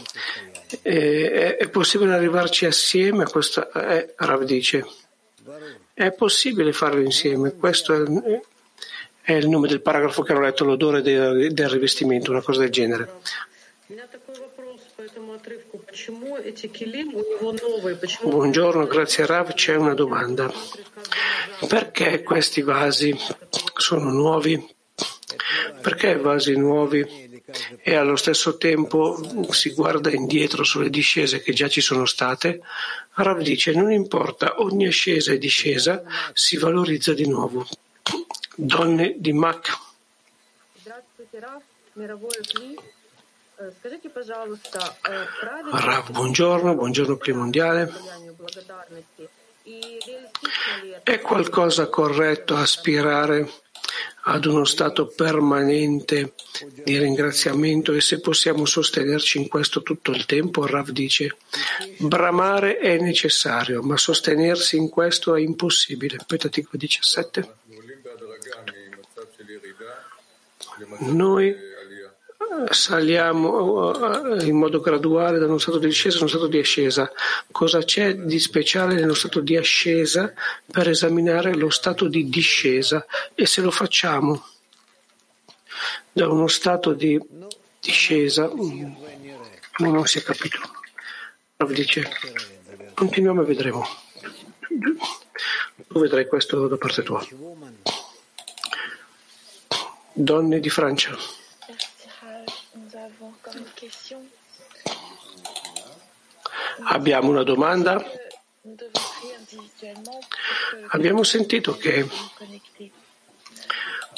eh, 0.83 1.55
è, 1.57 1.69
possibile 1.69 2.13
arrivarci 2.13 2.65
assieme 2.67 3.23
a 3.23 3.27
questo? 3.27 3.71
Eh, 3.73 4.13
Rav 4.15 4.43
dice. 4.43 4.85
È 5.93 6.11
possibile 6.11 6.73
farlo 6.73 6.99
insieme. 7.01 7.55
Questo 7.55 7.93
è, 7.93 8.41
è 9.21 9.31
il 9.31 9.47
nome 9.47 9.69
del 9.69 9.81
paragrafo 9.81 10.21
che 10.21 10.33
hanno 10.33 10.41
letto, 10.41 10.65
l'odore 10.65 11.01
del, 11.01 11.53
del 11.53 11.69
rivestimento, 11.69 12.31
una 12.31 12.41
cosa 12.41 12.61
del 12.61 12.69
genere. 12.69 13.21
Buongiorno, 18.23 18.85
grazie 18.87 19.23
a 19.23 19.25
Rav. 19.25 19.53
C'è 19.53 19.75
una 19.75 19.93
domanda. 19.93 20.51
Perché 21.67 22.23
questi 22.23 22.61
vasi 22.61 23.17
sono 23.75 24.11
nuovi? 24.11 24.75
Perché 25.81 26.17
vasi 26.17 26.55
nuovi? 26.55 27.41
E 27.81 27.95
allo 27.95 28.17
stesso 28.17 28.57
tempo 28.57 29.17
si 29.51 29.71
guarda 29.71 30.11
indietro 30.11 30.63
sulle 30.63 30.89
discese 30.89 31.41
che 31.41 31.53
già 31.53 31.69
ci 31.69 31.81
sono 31.81 32.05
state. 32.05 32.61
Rav 33.13 33.41
dice: 33.41 33.73
Non 33.73 33.91
importa, 33.91 34.61
ogni 34.61 34.87
ascesa 34.87 35.31
e 35.31 35.37
discesa 35.37 36.03
si 36.33 36.57
valorizza 36.57 37.13
di 37.13 37.27
nuovo. 37.27 37.65
Donne 38.55 39.15
di 39.17 39.33
Mac. 39.33 39.77
Rav, 45.71 46.11
buongiorno, 46.11 46.75
buongiorno 46.75 47.17
Mondiale. 47.33 47.91
È 51.03 51.19
qualcosa 51.21 51.87
corretto 51.87 52.55
aspirare 52.55 53.49
ad 54.23 54.45
uno 54.45 54.65
stato 54.65 55.07
permanente 55.07 56.33
di 56.83 56.97
ringraziamento 56.97 57.93
e 57.93 58.01
se 58.01 58.19
possiamo 58.19 58.65
sostenerci 58.65 59.37
in 59.37 59.47
questo 59.47 59.81
tutto 59.83 60.11
il 60.11 60.25
tempo, 60.25 60.65
Rav 60.65 60.89
dice, 60.89 61.37
bramare 61.97 62.77
è 62.77 62.97
necessario, 62.99 63.81
ma 63.81 63.97
sostenersi 63.97 64.75
in 64.75 64.89
questo 64.89 65.35
è 65.35 65.39
impossibile. 65.39 66.17
Petatico 66.25 66.75
17. 66.75 67.55
Noi 70.99 71.55
saliamo 72.69 74.35
eh, 74.35 74.45
in 74.45 74.57
modo 74.57 74.79
graduale 74.79 75.39
da 75.39 75.45
uno 75.45 75.57
stato 75.57 75.77
di 75.77 75.87
discesa 75.87 76.17
a 76.17 76.19
uno 76.21 76.29
stato 76.29 76.47
di 76.47 76.59
ascesa. 76.59 77.11
Cosa 77.51 77.83
c'è 77.83 78.15
di 78.15 78.39
speciale 78.39 78.95
nello 78.95 79.13
stato 79.13 79.39
di 79.39 79.55
ascesa 79.55 80.33
per 80.65 80.89
esaminare 80.89 81.53
lo 81.53 81.69
stato 81.69 82.07
di 82.07 82.29
discesa? 82.29 83.05
E 83.35 83.45
se 83.45 83.61
lo 83.61 83.71
facciamo 83.71 84.45
da 86.11 86.27
uno 86.27 86.47
stato 86.47 86.93
di 86.93 87.19
discesa, 87.79 88.49
mm, 88.49 88.93
non 89.77 90.05
si 90.05 90.19
è 90.19 90.23
capito. 90.23 90.59
Rav 91.57 91.71
dice, 91.71 92.09
continuiamo 92.93 93.41
e 93.41 93.45
vedremo. 93.45 93.87
Tu 95.87 95.99
vedrai 95.99 96.27
questo 96.27 96.67
da 96.67 96.77
parte 96.77 97.03
tua. 97.03 97.25
Donne 100.13 100.59
di 100.59 100.69
Francia. 100.69 101.15
Abbiamo 106.83 107.29
una 107.29 107.43
domanda. 107.43 108.03
Abbiamo 110.89 111.23
sentito 111.23 111.75
che 111.77 112.07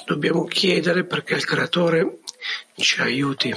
dobbiamo 0.06 0.46
chiedere 0.46 1.04
perché 1.04 1.36
il 1.36 1.46
creatore 1.46 2.20
ci 2.76 3.02
aiuti, 3.02 3.54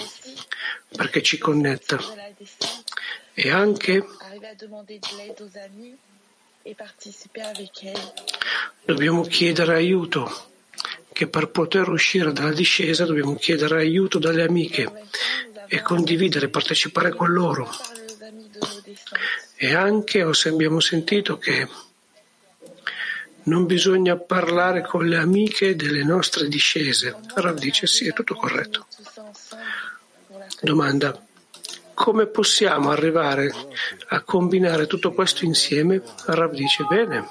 perché 0.97 1.23
ci 1.23 1.39
connetta 1.39 1.99
e 3.35 3.51
anche 3.51 4.05
dobbiamo 8.85 9.23
chiedere 9.23 9.75
aiuto 9.75 10.51
che 11.13 11.27
per 11.29 11.49
poter 11.49 11.89
uscire 11.89 12.33
dalla 12.33 12.53
discesa 12.53 13.05
dobbiamo 13.05 13.35
chiedere 13.37 13.79
aiuto 13.79 14.19
dalle 14.19 14.45
amiche 14.45 15.07
e 15.69 15.81
condividere, 15.81 16.49
partecipare 16.49 17.11
con 17.11 17.33
loro. 17.33 17.71
E 19.57 19.75
anche 19.75 20.21
abbiamo 20.21 20.81
sentito 20.81 21.39
che 21.39 21.69
non 23.45 23.67
bisogna 23.67 24.17
parlare 24.17 24.83
con 24.83 25.07
le 25.07 25.17
amiche 25.17 25.75
delle 25.75 26.05
nostre 26.05 26.49
discese. 26.49 27.17
Rav 27.35 27.59
dice 27.59 27.87
sì, 27.87 28.07
è 28.07 28.13
tutto 28.13 28.35
corretto. 28.35 28.87
Domanda. 30.61 31.27
Come 31.95 32.27
possiamo 32.27 32.91
arrivare 32.91 33.53
a 34.09 34.21
combinare 34.23 34.87
tutto 34.87 35.13
questo 35.13 35.45
insieme? 35.45 36.03
Rav 36.27 36.53
dice 36.53 36.85
bene. 36.89 37.29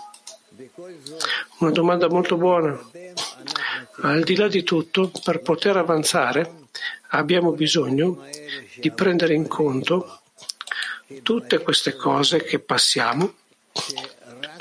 Una 1.60 1.72
domanda 1.72 2.08
molto 2.08 2.38
buona. 2.38 2.80
Al 4.02 4.24
di 4.24 4.36
là 4.36 4.48
di 4.48 4.63
tutto, 4.63 5.12
per 5.24 5.41
poter 5.41 5.78
avanzare, 5.78 6.67
abbiamo 7.10 7.52
bisogno 7.52 8.26
di 8.76 8.91
prendere 8.91 9.34
in 9.34 9.48
conto 9.48 10.21
tutte 11.21 11.60
queste 11.60 11.95
cose 11.95 12.43
che 12.43 12.60
passiamo 12.60 13.34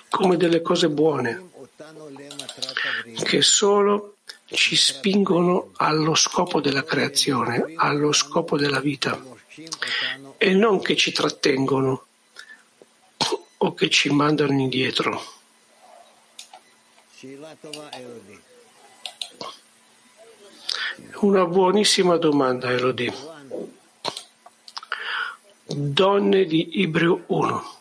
come 0.08 0.36
delle 0.36 0.60
cose 0.60 0.88
buone, 0.88 1.50
che 3.22 3.42
solo 3.42 4.16
ci 4.46 4.76
spingono 4.76 5.70
allo 5.76 6.14
scopo 6.14 6.60
della 6.60 6.84
creazione, 6.84 7.74
allo 7.76 8.12
scopo 8.12 8.58
della 8.58 8.80
vita, 8.80 9.20
e 10.36 10.54
non 10.54 10.80
che 10.80 10.96
ci 10.96 11.12
trattengono 11.12 12.06
o 13.58 13.74
che 13.74 13.88
ci 13.90 14.10
mandano 14.10 14.52
indietro. 14.52 15.22
Una 21.20 21.44
buonissima 21.44 22.16
domanda, 22.16 22.70
Elodie. 22.70 23.39
Donne 25.72 26.46
di 26.46 26.80
Ibreo 26.80 27.22
1. 27.26 27.78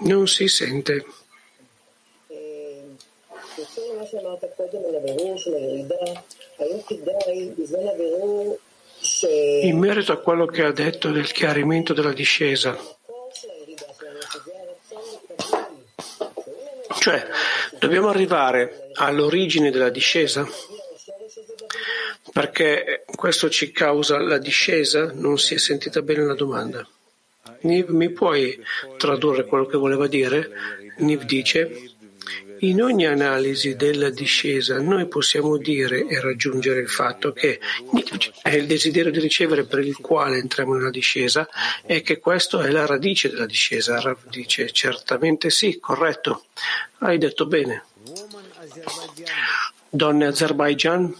Non 0.00 0.26
si 0.26 0.48
sente. 0.48 1.04
In 9.62 9.78
merito 9.78 10.12
a 10.12 10.16
quello 10.16 10.46
che 10.46 10.62
ha 10.64 10.72
detto 10.72 11.10
del 11.10 11.30
chiarimento 11.30 11.92
della 11.92 12.12
discesa, 12.12 12.76
Cioè, 17.02 17.26
dobbiamo 17.82 18.10
arrivare 18.10 18.90
all'origine 18.94 19.72
della 19.72 19.90
discesa? 19.90 20.48
Perché 22.32 23.04
questo 23.12 23.50
ci 23.50 23.72
causa 23.72 24.20
la 24.20 24.38
discesa? 24.38 25.10
Non 25.12 25.36
si 25.36 25.54
è 25.54 25.58
sentita 25.58 26.00
bene 26.00 26.24
la 26.24 26.34
domanda. 26.34 26.86
Niv, 27.62 27.88
mi 27.88 28.10
puoi 28.10 28.62
tradurre 28.96 29.46
quello 29.46 29.66
che 29.66 29.76
voleva 29.76 30.06
dire? 30.06 30.48
Niv 30.98 31.24
dice, 31.24 31.91
in 32.61 32.81
ogni 32.81 33.05
analisi 33.05 33.75
della 33.75 34.09
discesa 34.09 34.79
noi 34.79 35.07
possiamo 35.07 35.57
dire 35.57 36.07
e 36.07 36.19
raggiungere 36.19 36.79
il 36.79 36.89
fatto 36.89 37.31
che 37.31 37.59
è 38.41 38.49
il 38.55 38.65
desiderio 38.65 39.11
di 39.11 39.19
ricevere 39.19 39.65
per 39.65 39.79
il 39.79 39.97
quale 39.97 40.37
entriamo 40.37 40.73
nella 40.73 40.89
discesa 40.89 41.47
e 41.85 42.01
che 42.01 42.19
questo 42.19 42.61
è 42.61 42.69
la 42.69 42.85
radice 42.85 43.29
della 43.29 43.45
discesa. 43.45 43.99
Rav 43.99 44.27
dice 44.29 44.71
certamente 44.71 45.49
sì, 45.49 45.79
corretto, 45.79 46.45
hai 46.99 47.17
detto 47.17 47.45
bene. 47.45 47.83
Donne 49.89 50.25
Azerbaijan. 50.25 51.15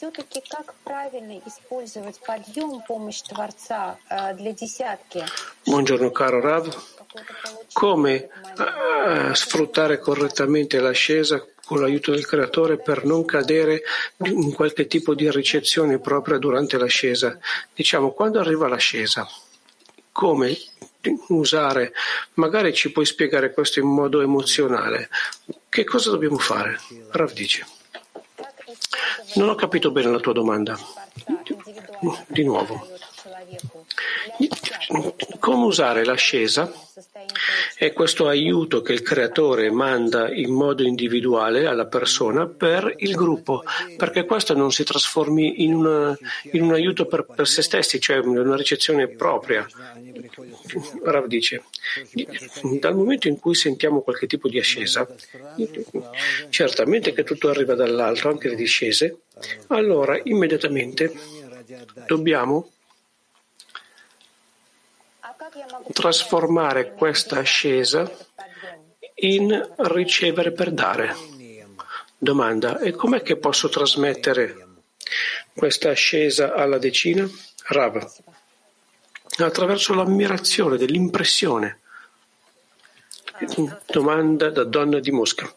все-таки 0.00 0.42
как 0.48 0.72
правильно 0.82 1.42
использовать 1.46 2.18
подъем, 2.20 2.80
помощь 2.88 3.20
Творца 3.20 3.98
для 4.08 4.52
десятки? 4.52 5.22
Buongiorno 5.66 6.10
caro 6.10 6.40
Rav. 6.40 6.74
Come 7.73 8.29
uh, 8.57 9.33
sfruttare 9.33 9.99
correttamente 9.99 10.79
l'ascesa 10.79 11.45
con 11.65 11.81
l'aiuto 11.81 12.11
del 12.11 12.25
creatore 12.25 12.77
per 12.77 13.05
non 13.05 13.25
cadere 13.25 13.81
in 14.17 14.53
qualche 14.53 14.87
tipo 14.87 15.13
di 15.13 15.29
ricezione 15.31 15.99
propria 15.99 16.37
durante 16.37 16.77
l'ascesa? 16.77 17.37
Diciamo, 17.73 18.11
quando 18.11 18.39
arriva 18.39 18.67
l'ascesa, 18.67 19.27
come 20.11 20.57
usare? 21.29 21.93
Magari 22.35 22.73
ci 22.73 22.91
puoi 22.91 23.05
spiegare 23.05 23.51
questo 23.51 23.79
in 23.79 23.87
modo 23.87 24.21
emozionale. 24.21 25.09
Che 25.67 25.83
cosa 25.83 26.11
dobbiamo 26.11 26.37
fare? 26.37 26.79
Rav 27.11 27.33
dice. 27.33 27.65
Non 29.35 29.49
ho 29.49 29.55
capito 29.55 29.91
bene 29.91 30.11
la 30.11 30.19
tua 30.19 30.33
domanda. 30.33 30.77
Di 32.27 32.43
nuovo. 32.43 32.87
Come 35.39 35.65
usare 35.65 36.05
l'ascesa 36.05 36.71
È 37.75 37.91
questo 37.93 38.27
aiuto 38.27 38.81
che 38.81 38.93
il 38.93 39.01
creatore 39.01 39.69
manda 39.69 40.31
in 40.33 40.53
modo 40.53 40.83
individuale 40.83 41.65
alla 41.65 41.85
persona 41.85 42.47
per 42.47 42.93
il 42.97 43.13
gruppo, 43.13 43.63
perché 43.97 44.25
questo 44.25 44.53
non 44.53 44.71
si 44.71 44.83
trasformi 44.83 45.63
in, 45.63 45.73
una, 45.73 46.17
in 46.51 46.63
un 46.63 46.73
aiuto 46.73 47.05
per, 47.05 47.25
per, 47.25 47.47
se 47.47 47.61
stessi, 47.61 47.99
cioè 47.99 48.17
una 48.17 48.55
ricezione 48.55 49.07
propria. 49.07 49.65
Rav 51.03 51.25
dice, 51.27 51.63
dal 52.79 52.95
momento 52.95 53.27
in 53.27 53.39
cui 53.39 53.55
sentiamo 53.55 54.01
qualche 54.01 54.27
tipo 54.27 54.47
di 54.47 54.59
ascesa, 54.59 55.07
certamente 56.49 57.13
che 57.13 57.23
tutto 57.23 57.49
arriva 57.49 57.75
dall'alto, 57.75 58.29
anche 58.29 58.49
le 58.49 58.55
discese, 58.55 59.19
allora 59.67 60.19
immediatamente 60.23 61.13
dobbiamo 62.05 62.69
trasformare 65.93 66.93
questa 66.93 67.39
ascesa 67.39 68.09
in 69.15 69.73
ricevere 69.77 70.51
per 70.51 70.71
dare. 70.71 71.15
Domanda, 72.17 72.79
e 72.79 72.91
com'è 72.91 73.21
che 73.21 73.37
posso 73.37 73.69
trasmettere 73.69 74.67
questa 75.53 75.89
ascesa 75.89 76.53
alla 76.53 76.77
decina? 76.77 77.27
Rav, 77.67 78.11
attraverso 79.37 79.93
l'ammirazione 79.93 80.77
dell'impressione. 80.77 81.79
Domanda 83.85 84.49
da 84.49 84.63
donna 84.63 84.99
di 84.99 85.11
Mosca. 85.11 85.53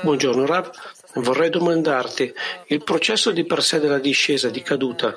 Buongiorno 0.00 0.46
Rav, 0.46 0.70
vorrei 1.16 1.50
domandarti, 1.50 2.32
il 2.68 2.82
processo 2.82 3.30
di 3.30 3.44
per 3.44 3.62
sé 3.62 3.78
della 3.78 3.98
discesa, 3.98 4.48
di 4.48 4.62
caduta, 4.62 5.14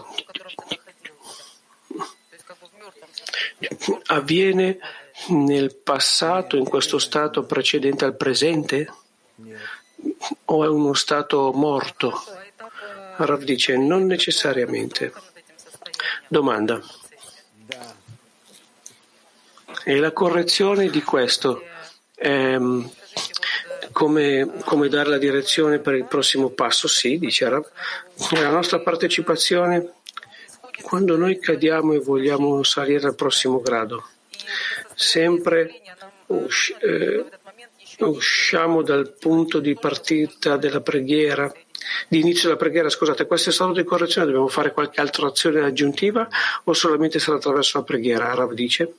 avviene 4.07 4.79
nel 5.29 5.75
passato, 5.75 6.57
in 6.57 6.65
questo 6.65 6.99
stato 6.99 7.43
precedente 7.43 8.03
al 8.03 8.17
presente? 8.17 8.93
O 10.45 10.65
è 10.65 10.67
uno 10.67 10.93
stato 10.93 11.53
morto? 11.53 12.21
Rav 13.15 13.43
dice 13.43 13.77
non 13.77 14.05
necessariamente. 14.05 15.13
Domanda. 16.27 16.81
E 19.85 19.95
la 19.95 20.11
correzione 20.11 20.89
di 20.89 21.01
questo 21.01 21.63
ehm, 22.21 22.89
come, 23.91 24.51
come, 24.63 24.87
dare 24.87 25.09
la 25.09 25.17
direzione 25.17 25.79
per 25.79 25.95
il 25.95 26.05
prossimo 26.05 26.49
passo? 26.49 26.87
Sì, 26.87 27.17
dice 27.17 27.45
Arab. 27.45 27.65
La 28.31 28.49
nostra 28.49 28.79
partecipazione 28.79 29.93
quando 30.81 31.15
noi 31.15 31.39
cadiamo 31.39 31.93
e 31.93 31.99
vogliamo 31.99 32.63
salire 32.63 33.07
al 33.07 33.15
prossimo 33.15 33.61
grado. 33.61 34.03
Sempre 34.95 35.81
usci- 36.27 36.75
eh, 36.79 37.25
usciamo 37.99 38.81
dal 38.81 39.15
punto 39.17 39.59
di 39.59 39.75
partita 39.75 40.57
della 40.57 40.81
preghiera, 40.81 41.51
di 42.07 42.19
inizio 42.19 42.47
della 42.47 42.59
preghiera, 42.59 42.89
scusate, 42.89 43.25
questo 43.25 43.49
è 43.49 43.53
stato 43.53 43.73
di 43.73 43.83
correzione, 43.83 44.27
dobbiamo 44.27 44.47
fare 44.47 44.71
qualche 44.71 45.01
altra 45.01 45.27
azione 45.27 45.61
aggiuntiva 45.61 46.27
o 46.63 46.73
solamente 46.73 47.19
sarà 47.19 47.37
attraverso 47.37 47.79
la 47.79 47.83
preghiera? 47.83 48.31
Arab 48.31 48.53
dice. 48.53 48.93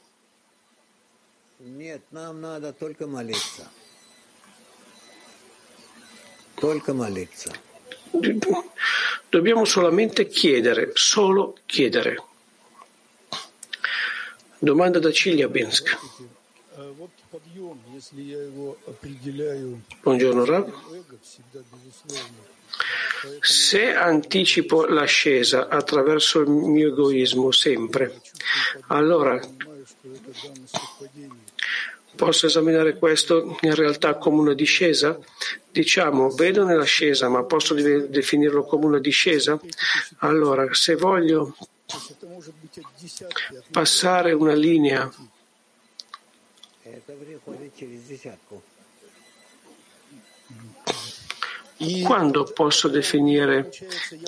Dobbiamo 9.29 9.65
solamente 9.65 10.27
chiedere, 10.27 10.93
solo 10.95 11.57
chiedere. 11.67 12.23
Domanda 14.59 14.99
da 15.01 15.11
Cigliabinsk. 15.11 15.99
Buongiorno 20.03 20.45
Rav. 20.45 20.73
Se 23.41 23.95
anticipo 23.95 24.87
l'ascesa 24.87 25.69
attraverso 25.69 26.41
il 26.41 26.51
mio 26.51 26.89
egoismo 26.89 27.51
sempre, 27.51 28.21
allora 28.89 29.41
Posso 32.15 32.47
esaminare 32.47 32.97
questo 32.97 33.59
in 33.63 33.75
realtà 33.75 34.17
come 34.17 34.41
una 34.41 34.55
discesa? 34.55 35.19
Diciamo, 35.71 36.31
vedo 36.31 36.65
nell'ascesa, 36.65 37.29
ma 37.29 37.43
posso 37.45 37.75
definirlo 37.75 38.65
come 38.65 38.85
una 38.87 38.99
discesa? 38.99 39.59
Allora, 40.19 40.73
se 40.75 40.95
voglio 40.95 41.57
passare 43.71 44.33
una 44.33 44.55
linea 44.55 45.11
quando 52.05 52.45
posso 52.45 52.89
definire 52.89 53.71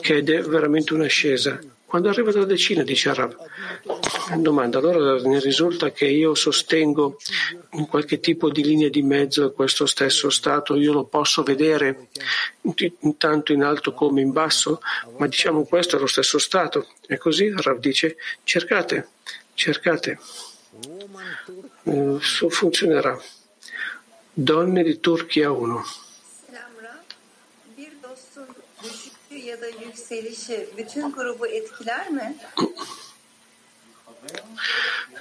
che 0.00 0.18
è 0.18 0.22
veramente 0.42 0.94
un'ascesa? 0.94 1.60
Quando 1.94 2.10
arriva 2.10 2.32
dalla 2.32 2.44
decina, 2.44 2.82
dice 2.82 3.10
Arab. 3.10 3.36
Domanda, 4.38 4.78
allora 4.78 5.22
ne 5.22 5.38
risulta 5.38 5.92
che 5.92 6.06
io 6.06 6.34
sostengo 6.34 7.18
in 7.74 7.86
qualche 7.86 8.18
tipo 8.18 8.50
di 8.50 8.64
linea 8.64 8.88
di 8.88 9.02
mezzo 9.02 9.52
questo 9.52 9.86
stesso 9.86 10.28
stato, 10.28 10.74
io 10.74 10.92
lo 10.92 11.04
posso 11.04 11.44
vedere 11.44 12.08
tanto 13.16 13.52
in 13.52 13.62
alto 13.62 13.92
come 13.92 14.22
in 14.22 14.32
basso, 14.32 14.80
ma 15.18 15.28
diciamo 15.28 15.66
questo 15.66 15.94
è 15.94 16.00
lo 16.00 16.08
stesso 16.08 16.40
stato. 16.40 16.88
E 17.06 17.16
così 17.16 17.54
Rav 17.54 17.78
dice, 17.78 18.16
cercate, 18.42 19.10
cercate. 19.54 20.18
Uh, 21.84 22.18
funzionerà. 22.18 23.16
Donne 24.32 24.82
di 24.82 24.98
Turchia 24.98 25.52
1. 25.52 25.84
Ya 29.54 29.60
da 29.60 29.66
yükselişi 29.66 30.68
bütün 30.78 31.12
grubu 31.12 31.46
etkiler 31.46 32.10
mi? 32.10 32.36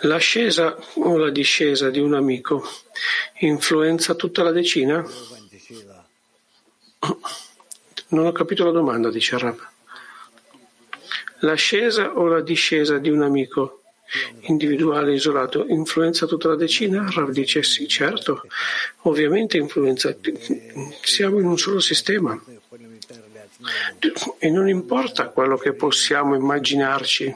L'ascesa 0.03 0.77
o 0.95 1.21
la 1.21 1.35
discesa 1.35 1.93
di 1.93 1.99
un 1.99 2.13
amico 2.13 2.63
influenza 3.41 4.17
tutta 4.17 4.43
la 4.45 4.55
decina? 4.55 5.05
Non 8.09 8.25
ho 8.25 8.33
capito 8.33 8.65
la 8.65 8.71
domanda, 8.71 9.11
dice 9.11 9.37
Rab. 9.37 9.59
L'ascesa 11.41 12.05
o 12.15 12.27
la 12.27 12.41
discesa 12.41 12.97
di 13.03 13.09
un 13.09 13.21
amico 13.21 13.81
individuale 14.41 15.13
isolato 15.13 15.65
influenza 15.67 16.25
tutta 16.25 16.47
la 16.47 16.55
decina? 16.55 17.09
Rav 17.15 17.29
dice 17.31 17.61
sì, 17.63 17.87
certo, 17.87 18.41
ovviamente 19.01 19.57
influenza. 19.57 20.15
Siamo 21.03 21.39
in 21.39 21.45
un 21.45 21.57
solo 21.57 21.79
sistema. 21.79 22.41
E 24.37 24.49
non 24.49 24.67
importa 24.67 25.29
quello 25.29 25.57
che 25.57 25.73
possiamo 25.73 26.35
immaginarci, 26.35 27.35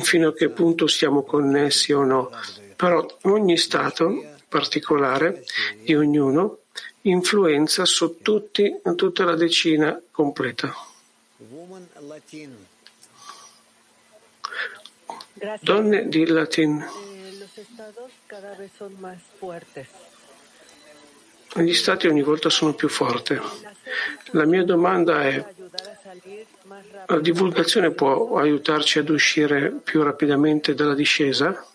fino 0.00 0.28
a 0.28 0.34
che 0.34 0.50
punto 0.50 0.86
siamo 0.86 1.22
connessi 1.22 1.92
o 1.92 2.04
no, 2.04 2.30
però 2.76 3.06
ogni 3.22 3.56
stato 3.56 4.34
particolare 4.48 5.44
di 5.82 5.94
ognuno 5.94 6.58
influenza 7.02 7.84
su 7.84 8.18
tutti, 8.20 8.80
tutta 8.94 9.24
la 9.24 9.34
decina 9.34 10.00
completa. 10.10 10.74
Donne 15.60 16.08
di 16.08 16.26
Latin. 16.26 16.84
Gli 21.58 21.74
stati 21.74 22.06
ogni 22.06 22.22
volta 22.22 22.50
sono 22.50 22.74
più 22.74 22.88
forti. 22.88 23.38
La 24.32 24.44
mia 24.44 24.64
domanda 24.64 25.22
è, 25.22 25.44
la 27.06 27.20
divulgazione 27.20 27.90
può 27.92 28.36
aiutarci 28.38 28.98
ad 28.98 29.08
uscire 29.08 29.70
più 29.82 30.02
rapidamente 30.02 30.74
dalla 30.74 30.94
discesa? 30.94 31.66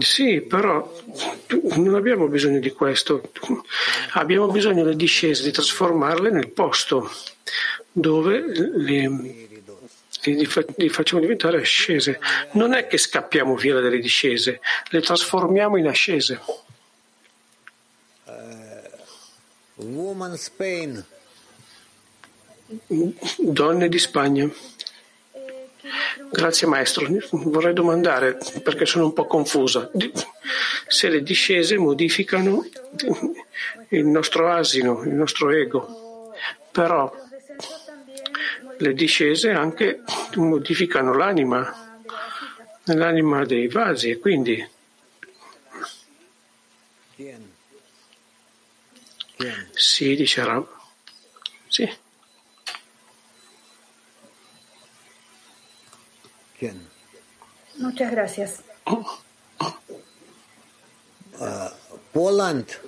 Sì, 0.00 0.40
però 0.40 0.90
non 1.76 1.94
abbiamo 1.94 2.28
bisogno 2.28 2.58
di 2.58 2.70
questo. 2.70 3.30
Abbiamo 4.14 4.48
bisogno 4.48 4.82
delle 4.82 4.96
discese, 4.96 5.42
di 5.42 5.50
trasformarle 5.50 6.30
nel 6.30 6.48
posto 6.48 7.10
dove 7.92 8.42
le, 8.74 9.48
li, 10.24 10.88
facciamo 10.88 11.20
diventare 11.20 11.60
ascese. 11.60 12.20
Non 12.52 12.74
è 12.74 12.86
che 12.86 12.98
scappiamo 12.98 13.56
via 13.56 13.74
dalle 13.74 13.98
discese, 13.98 14.60
le 14.90 15.00
trasformiamo 15.00 15.76
in 15.76 15.88
ascese. 15.88 16.40
Woman 19.74 20.36
Spain. 20.36 21.04
Donne 23.38 23.88
di 23.88 23.98
Spagna. 23.98 24.48
Grazie 26.30 26.66
maestro. 26.66 27.06
Vorrei 27.30 27.74
domandare, 27.74 28.38
perché 28.62 28.86
sono 28.86 29.06
un 29.06 29.12
po' 29.12 29.26
confusa, 29.26 29.90
se 30.86 31.08
le 31.08 31.22
discese 31.22 31.76
modificano 31.76 32.64
il 33.88 34.06
nostro 34.06 34.50
asino, 34.50 35.02
il 35.02 35.12
nostro 35.12 35.50
ego. 35.50 36.30
Però 36.70 37.12
le 38.78 38.94
discese 38.94 39.50
anche 39.50 40.02
modificano 40.34 41.14
l'anima, 41.14 42.00
l'anima 42.84 43.44
dei 43.44 43.68
vasi 43.68 44.10
e 44.10 44.18
quindi 44.18 44.68
sì, 49.72 50.14
dice 50.14 50.44
Ram. 50.44 50.66
Sì. 51.68 52.00
Muchas 57.74 58.10
gracias. 58.10 58.62
Uh, 58.84 59.04
Poland. 62.12 62.80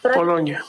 Polonia 0.00 0.64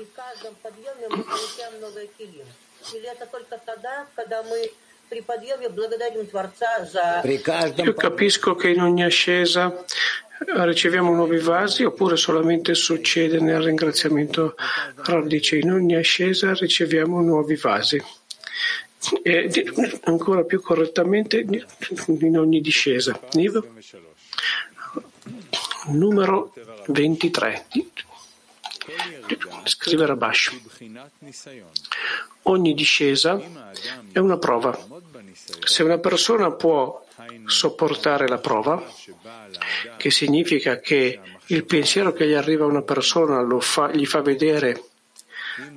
я 0.00 0.04
понимаю, 0.04 0.36
что 0.36 0.52
при 0.54 0.54
каждом 0.54 0.54
подъеме 0.62 1.08
мы 1.08 1.22
получаем 1.22 1.80
новые 1.80 2.08
килим? 2.18 2.46
Или 2.94 3.10
это 3.10 3.26
только 3.26 3.58
тогда, 3.64 4.06
когда 4.14 4.42
мы 4.42 4.70
при 5.08 5.20
подъеме 5.20 5.68
благодарим 5.68 6.26
Творца 6.26 6.84
за... 6.84 7.20
При 7.22 7.38
каждом 7.38 7.86
Io 7.86 7.94
capisco 7.94 8.54
che 8.54 8.70
in 8.70 8.80
ogni 8.80 9.04
ascesa 9.04 9.84
riceviamo 10.38 11.14
nuovi 11.14 11.38
vasi 11.38 11.84
oppure 11.84 12.16
solamente 12.16 12.74
succede 12.74 13.40
nel 13.40 13.62
ringraziamento. 13.62 14.54
Rav 14.96 15.26
dice 15.26 15.56
in 15.56 15.72
ogni 15.72 15.96
ascesa 15.96 16.52
riceviamo 16.52 17.20
nuovi 17.20 17.56
vasi. 17.56 18.02
E 19.22 19.46
di- 19.48 19.72
ancora 20.04 20.42
più 20.44 20.60
correttamente 20.60 21.44
in 22.08 22.38
ogni 22.38 22.60
discesa. 22.60 23.18
Niv? 23.32 23.62
Numero 25.88 26.52
23. 26.88 27.66
Scrive 29.63 30.05
Rabash. 30.05 30.51
Ogni 32.43 32.73
discesa 32.73 33.39
è 34.11 34.19
una 34.19 34.37
prova. 34.37 34.77
Se 35.63 35.83
una 35.83 35.99
persona 35.99 36.51
può 36.51 37.05
sopportare 37.45 38.27
la 38.27 38.39
prova, 38.39 38.83
che 39.97 40.11
significa 40.11 40.79
che 40.79 41.19
il 41.47 41.65
pensiero 41.65 42.13
che 42.13 42.27
gli 42.27 42.33
arriva 42.33 42.65
a 42.65 42.67
una 42.67 42.81
persona 42.81 43.45
fa- 43.59 43.91
gli 43.91 44.05
fa 44.05 44.21
vedere 44.21 44.83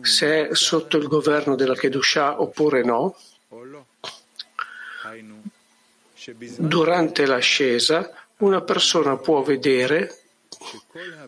se 0.01 0.49
è 0.49 0.55
sotto 0.55 0.97
il 0.97 1.09
governo 1.09 1.57
della 1.57 1.75
Kedusha 1.75 2.41
oppure 2.41 2.85
no, 2.85 3.17
durante 6.57 7.27
l'ascesa 7.27 8.12
una 8.39 8.62
persona 8.62 9.17
può 9.17 9.43
vedere 9.43 10.24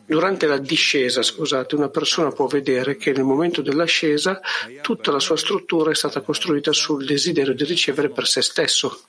Durante 0.04 0.46
la 0.46 0.58
discesa, 0.58 1.22
scusate, 1.22 1.74
una 1.74 1.88
persona 1.88 2.30
può 2.30 2.46
vedere 2.46 2.96
che 2.96 3.12
nel 3.12 3.24
momento 3.24 3.62
dell'ascesa 3.62 4.40
tutta 4.80 5.10
la 5.10 5.20
sua 5.20 5.36
struttura 5.36 5.90
è 5.90 5.94
stata 5.94 6.20
costruita 6.20 6.72
sul 6.72 7.04
desiderio 7.04 7.54
di 7.54 7.64
ricevere 7.64 8.08
per 8.10 8.26
se 8.26 8.42
stesso. 8.42 9.02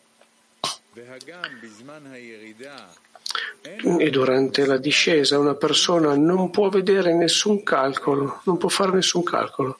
E 4.00 4.10
durante 4.10 4.66
la 4.66 4.78
discesa 4.78 5.38
una 5.40 5.56
persona 5.56 6.16
non 6.16 6.50
può 6.50 6.70
vedere 6.70 7.14
nessun 7.14 7.64
calcolo, 7.64 8.42
non 8.46 8.58
può 8.58 8.70
fare 8.70 8.92
nessun 8.92 9.24
calcolo. 9.24 9.78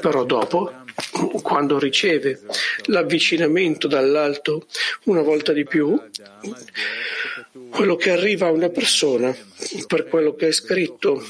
Però 0.00 0.24
dopo, 0.24 0.72
quando 1.42 1.78
riceve 1.78 2.40
l'avvicinamento 2.86 3.86
dall'alto 3.86 4.66
una 5.04 5.22
volta 5.22 5.52
di 5.52 5.64
più, 5.64 6.00
quello 7.70 7.96
che 7.96 8.10
arriva 8.10 8.46
a 8.46 8.52
una 8.52 8.70
persona, 8.70 9.36
per 9.86 10.06
quello 10.06 10.34
che 10.34 10.48
è 10.48 10.52
scritto, 10.52 11.22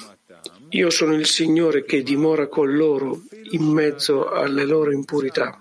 io 0.71 0.91
sono 0.91 1.15
il 1.15 1.27
Signore 1.27 1.85
che 1.85 2.03
dimora 2.03 2.49
con 2.49 2.77
loro 2.77 3.23
in 3.51 3.65
mezzo 3.65 4.29
alle 4.29 4.65
loro 4.65 4.93
impurità, 4.93 5.61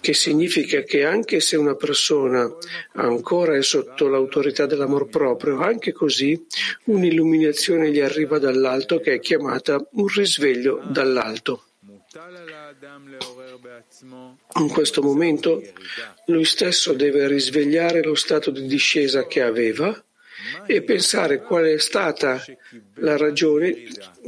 che 0.00 0.14
significa 0.14 0.82
che 0.82 1.04
anche 1.04 1.40
se 1.40 1.56
una 1.56 1.74
persona 1.74 2.50
ancora 2.94 3.56
è 3.56 3.62
sotto 3.62 4.08
l'autorità 4.08 4.66
dell'amor 4.66 5.08
proprio, 5.08 5.60
anche 5.60 5.92
così 5.92 6.46
un'illuminazione 6.84 7.90
gli 7.90 8.00
arriva 8.00 8.38
dall'alto 8.38 9.00
che 9.00 9.14
è 9.14 9.20
chiamata 9.20 9.82
un 9.92 10.06
risveglio 10.06 10.82
dall'alto. 10.90 11.64
In 14.56 14.68
questo 14.68 15.02
momento 15.02 15.62
lui 16.26 16.44
stesso 16.44 16.92
deve 16.92 17.26
risvegliare 17.26 18.02
lo 18.02 18.14
stato 18.14 18.50
di 18.50 18.66
discesa 18.66 19.26
che 19.26 19.42
aveva 19.42 20.04
e 20.66 20.82
pensare 20.82 21.42
qual 21.42 21.64
è 21.64 21.78
stata 21.78 22.44
la 22.94 23.16
ragione 23.16 23.74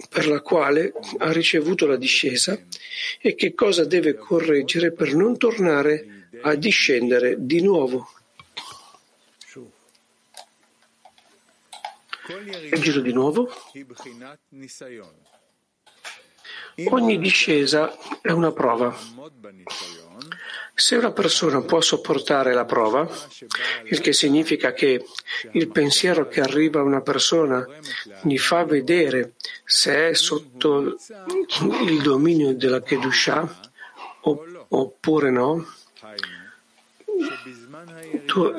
per 0.08 0.26
la 0.26 0.40
quale 0.40 0.92
ha 1.18 1.30
ricevuto 1.30 1.86
la 1.86 1.96
discesa 1.96 2.60
e 3.20 3.34
che 3.34 3.54
cosa 3.54 3.84
deve 3.84 4.14
correggere 4.14 4.92
per 4.92 5.14
non 5.14 5.38
tornare 5.38 6.28
a 6.42 6.54
discendere 6.54 7.36
di 7.38 7.62
nuovo. 7.62 8.08
Leggilo 12.70 13.00
di 13.00 13.12
nuovo. 13.12 13.48
Ogni 16.88 17.18
discesa 17.18 17.96
è 18.20 18.30
una 18.30 18.52
prova. 18.52 18.96
Se 20.74 20.96
una 20.96 21.12
persona 21.12 21.60
può 21.60 21.80
sopportare 21.82 22.54
la 22.54 22.64
prova, 22.64 23.06
il 23.84 24.00
che 24.00 24.14
significa 24.14 24.72
che 24.72 25.04
il 25.52 25.68
pensiero 25.68 26.26
che 26.26 26.40
arriva 26.40 26.80
a 26.80 26.84
una 26.84 27.02
persona 27.02 27.66
gli 28.22 28.38
fa 28.38 28.64
vedere 28.64 29.34
se 29.64 30.08
è 30.08 30.14
sotto 30.14 30.96
il 31.86 32.00
dominio 32.00 32.54
della 32.54 32.80
Kedusha 32.80 33.60
oppure 34.68 35.30
no, 35.30 35.66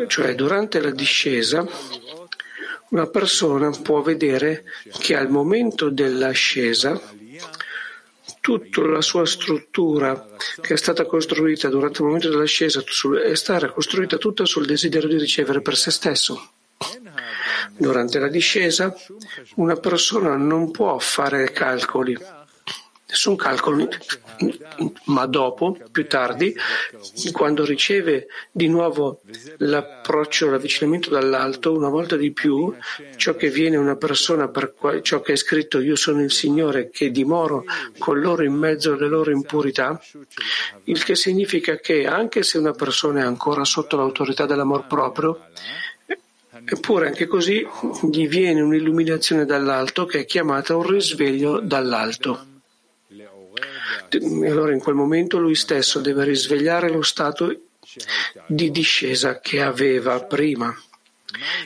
cioè 0.08 0.36
durante 0.36 0.80
la 0.80 0.92
discesa 0.92 1.66
una 2.90 3.08
persona 3.08 3.72
può 3.82 4.02
vedere 4.02 4.66
che 5.00 5.16
al 5.16 5.30
momento 5.30 5.90
dell'ascesa 5.90 7.02
tutta 8.42 8.82
la 8.82 9.02
sua 9.02 9.26
struttura 9.26 10.36
che 10.60 10.74
è 10.74 10.78
stata 10.78 11.06
costruita 11.06 11.70
durante 11.70 12.00
il 12.00 12.08
momento 12.08 12.30
dell'ascesa 12.30 12.84
è 13.24 13.36
stata 13.36 13.70
costruita 13.70 14.18
tutta 14.18 14.46
sul 14.46 14.66
desiderio 14.66 15.08
di 15.08 15.18
ricevere 15.18 15.62
per 15.62 15.78
se 15.78 15.92
stesso. 15.92 16.52
Durante 17.78 18.20
la 18.20 18.28
discesa 18.28 18.94
una 19.56 19.76
persona 19.76 20.36
non 20.36 20.72
può 20.72 20.98
fare 20.98 21.52
calcoli, 21.52 22.18
nessun 23.12 23.36
calcolo, 23.36 23.88
ma 25.06 25.26
dopo, 25.26 25.78
più 25.92 26.08
tardi, 26.08 26.56
quando 27.34 27.66
riceve 27.66 28.28
di 28.52 28.68
nuovo 28.70 29.22
l'approccio, 29.58 30.50
l'avvicinamento 30.50 31.10
dall'alto, 31.10 31.76
una 31.76 31.90
volta 31.90 32.16
di 32.16 32.32
più, 32.32 32.74
ciò 33.18 33.36
che 33.36 33.50
viene 33.50 33.76
una 33.76 33.98
persona 33.98 34.48
per 34.48 34.74
ciò 35.02 35.20
che 35.22 35.34
è 35.34 35.36
scritto 35.36 35.80
io 35.80 35.98
sono 35.98 36.24
il 36.24 36.32
Signore 36.32 36.90
che 36.90 37.12
dimoro 37.12 37.66
con 37.98 38.20
loro 38.20 38.44
in 38.44 38.54
mezzo 38.54 38.94
alle 38.94 39.08
loro 39.08 39.32
impurità, 39.32 40.02
il 40.86 41.04
che 41.04 41.16
significa 41.16 41.76
che 41.76 42.08
anche 42.08 42.44
se 42.44 42.58
una 42.58 42.72
persona 42.72 43.20
è 43.20 43.26
ancora 43.26 43.66
sotto 43.66 43.98
l'autorità 43.98 44.46
dell'amor 44.46 44.88
proprio, 44.88 45.48
Eppure 46.64 47.08
anche 47.08 47.26
così 47.26 47.66
gli 48.12 48.28
viene 48.28 48.62
un'illuminazione 48.62 49.46
dall'alto 49.46 50.06
che 50.06 50.20
è 50.20 50.26
chiamata 50.26 50.76
un 50.76 50.86
risveglio 50.86 51.60
dall'alto. 51.60 52.51
E 54.18 54.50
allora 54.50 54.74
in 54.74 54.80
quel 54.80 54.96
momento 54.96 55.38
lui 55.38 55.56
stesso 55.56 56.00
deve 56.00 56.26
risvegliare 56.26 56.90
lo 56.90 57.02
stato 57.02 57.56
di 58.46 58.72
discesa 58.72 59.40
che 59.40 59.62
aveva 59.62 60.22
prima 60.24 60.76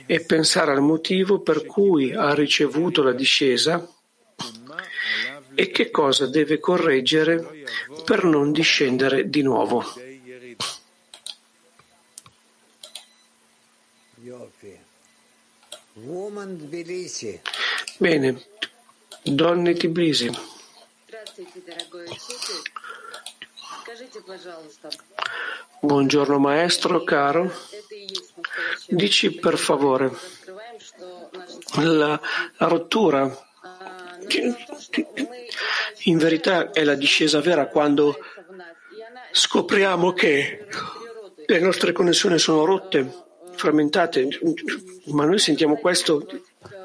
e 0.05 0.21
pensare 0.21 0.71
al 0.71 0.81
motivo 0.81 1.39
per 1.39 1.65
cui 1.65 2.13
ha 2.13 2.33
ricevuto 2.33 3.01
la 3.01 3.13
discesa 3.13 3.87
e 5.53 5.71
che 5.71 5.89
cosa 5.89 6.27
deve 6.27 6.59
correggere 6.59 7.63
per 8.03 8.23
non 8.23 8.51
discendere 8.51 9.29
di 9.29 9.41
nuovo. 9.41 9.83
Bene, 17.97 18.45
donne 19.23 19.73
Tbilisi. 19.73 20.54
Buongiorno 25.79 26.37
maestro, 26.39 27.03
caro. 27.03 27.51
Dici 28.87 29.31
per 29.31 29.57
favore, 29.57 30.11
la, 31.77 32.19
la 32.57 32.67
rottura. 32.67 33.47
In 36.03 36.17
verità 36.17 36.71
è 36.71 36.83
la 36.83 36.95
discesa 36.95 37.41
vera 37.41 37.67
quando 37.67 38.17
scopriamo 39.31 40.13
che 40.13 40.67
le 41.45 41.59
nostre 41.59 41.91
connessioni 41.91 42.37
sono 42.37 42.65
rotte, 42.65 43.25
frammentate, 43.53 44.27
ma 45.05 45.25
noi 45.25 45.39
sentiamo 45.39 45.77
questo 45.77 46.25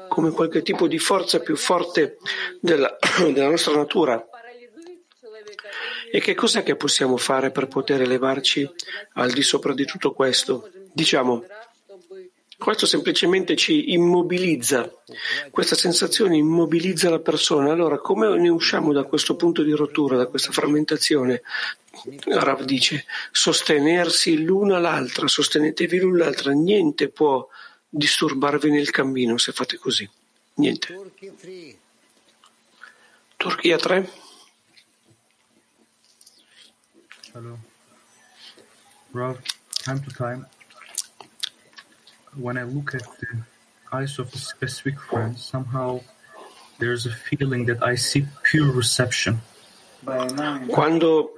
come 0.07 0.31
qualche 0.31 0.61
tipo 0.61 0.87
di 0.87 0.99
forza 0.99 1.39
più 1.39 1.55
forte 1.55 2.17
della, 2.59 2.97
della 3.31 3.49
nostra 3.49 3.75
natura 3.75 4.23
E 6.11 6.19
che 6.19 6.35
cos'è 6.35 6.63
che 6.63 6.75
possiamo 6.75 7.15
fare 7.15 7.51
per 7.51 7.67
poter 7.67 8.01
elevarci 8.01 8.69
al 9.13 9.31
di 9.31 9.41
sopra 9.41 9.73
di 9.73 9.85
tutto 9.85 10.11
questo? 10.11 10.69
Diciamo, 10.91 11.45
questo 12.57 12.85
semplicemente 12.85 13.55
ci 13.55 13.93
immobilizza, 13.93 14.93
questa 15.49 15.75
sensazione 15.75 16.37
immobilizza 16.37 17.09
la 17.09 17.19
persona. 17.19 17.71
Allora, 17.71 17.97
come 17.97 18.37
ne 18.37 18.49
usciamo 18.49 18.93
da 18.93 19.03
questo 19.03 19.35
punto 19.35 19.63
di 19.63 19.71
rottura, 19.71 20.17
da 20.17 20.27
questa 20.27 20.51
frammentazione? 20.51 21.41
Rav 22.25 22.63
dice, 22.63 23.05
sostenersi 23.31 24.43
l'una 24.43 24.79
l'altra, 24.79 25.27
sostenetevi 25.27 25.99
l'un 25.99 26.17
l'altra, 26.17 26.51
niente 26.51 27.09
può 27.09 27.47
disturbarvi 27.89 28.69
nel 28.69 28.91
cammino 28.91 29.37
se 29.37 29.53
fate 29.53 29.77
così. 29.77 30.07
Niente. 30.55 30.93
Turchia 33.37 33.77
3. 33.77 34.20
Hello. 37.33 37.57
Rav, 39.13 39.39
time 39.83 39.99
to 40.03 40.09
time, 40.11 40.45
when 42.35 42.57
I 42.57 42.63
look 42.63 42.93
at 42.93 43.03
the 43.19 43.27
eyes 43.93 44.19
of 44.19 44.33
a 44.33 44.37
specific 44.37 44.99
friend, 44.99 45.37
somehow 45.39 46.01
there's 46.77 47.05
a 47.05 47.11
feeling 47.11 47.65
that 47.67 47.81
I 47.81 47.95
see 47.95 48.25
pure 48.43 48.69
reception. 48.73 49.39
Quando 50.67 51.35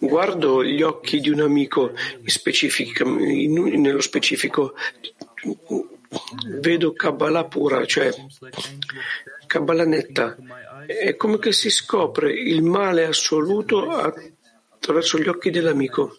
guardo 0.00 0.62
gli 0.62 0.82
occhi 0.82 1.20
di 1.20 1.30
un 1.30 1.40
amico 1.40 1.92
nello 2.20 4.00
specifico, 4.00 4.74
vedo 6.46 6.92
Kabbalah 6.92 7.44
pura, 7.44 7.84
cioè 7.86 8.14
Kabbalah 9.46 9.84
netta. 9.84 10.36
È 10.86 11.16
come 11.16 11.38
che 11.38 11.52
si 11.52 11.70
scopre 11.70 12.32
il 12.32 12.62
male 12.62 13.06
assoluto 13.06 13.90
attraverso 13.90 15.18
gli 15.18 15.28
occhi 15.28 15.50
dell'amico. 15.50 16.16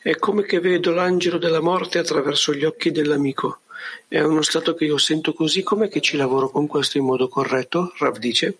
È 0.00 0.16
come 0.16 0.44
che 0.44 0.60
vedo 0.60 0.92
l'angelo 0.92 1.38
della 1.38 1.60
morte 1.60 1.98
attraverso 1.98 2.54
gli 2.54 2.64
occhi 2.64 2.90
dell'amico. 2.90 3.60
È 4.08 4.20
uno 4.20 4.42
stato 4.42 4.74
che 4.74 4.84
io 4.84 4.96
sento 4.96 5.32
così, 5.34 5.62
come 5.62 5.88
che 5.88 6.00
ci 6.00 6.16
lavoro 6.16 6.50
con 6.50 6.66
questo 6.66 6.98
in 6.98 7.04
modo 7.04 7.28
corretto? 7.28 7.92
Rav 7.98 8.16
dice. 8.18 8.56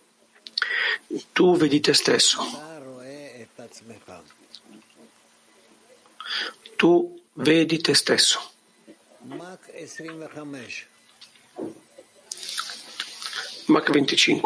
Tu 1.32 1.56
vedi 1.56 1.80
te 1.80 1.94
stesso. 1.94 2.42
Tu 6.76 7.22
vedi 7.34 7.80
te 7.80 7.94
stesso. 7.94 8.50
Mach 13.67 13.85
25. 13.85 14.41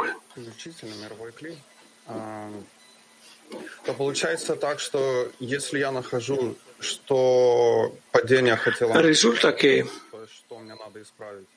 то 3.86 3.93
получается 3.93 4.56
так, 4.56 4.80
что 4.80 5.30
если 5.39 5.80
я 5.80 5.91
нахожу, 5.91 6.56
что 6.80 7.95
падение 8.12 8.56
хотело... 8.56 8.93
Risulta 9.01 9.51
che 9.51 9.86
что 10.34 10.60
мне 10.60 10.76
надо 10.76 11.01
исправить, 11.01 11.47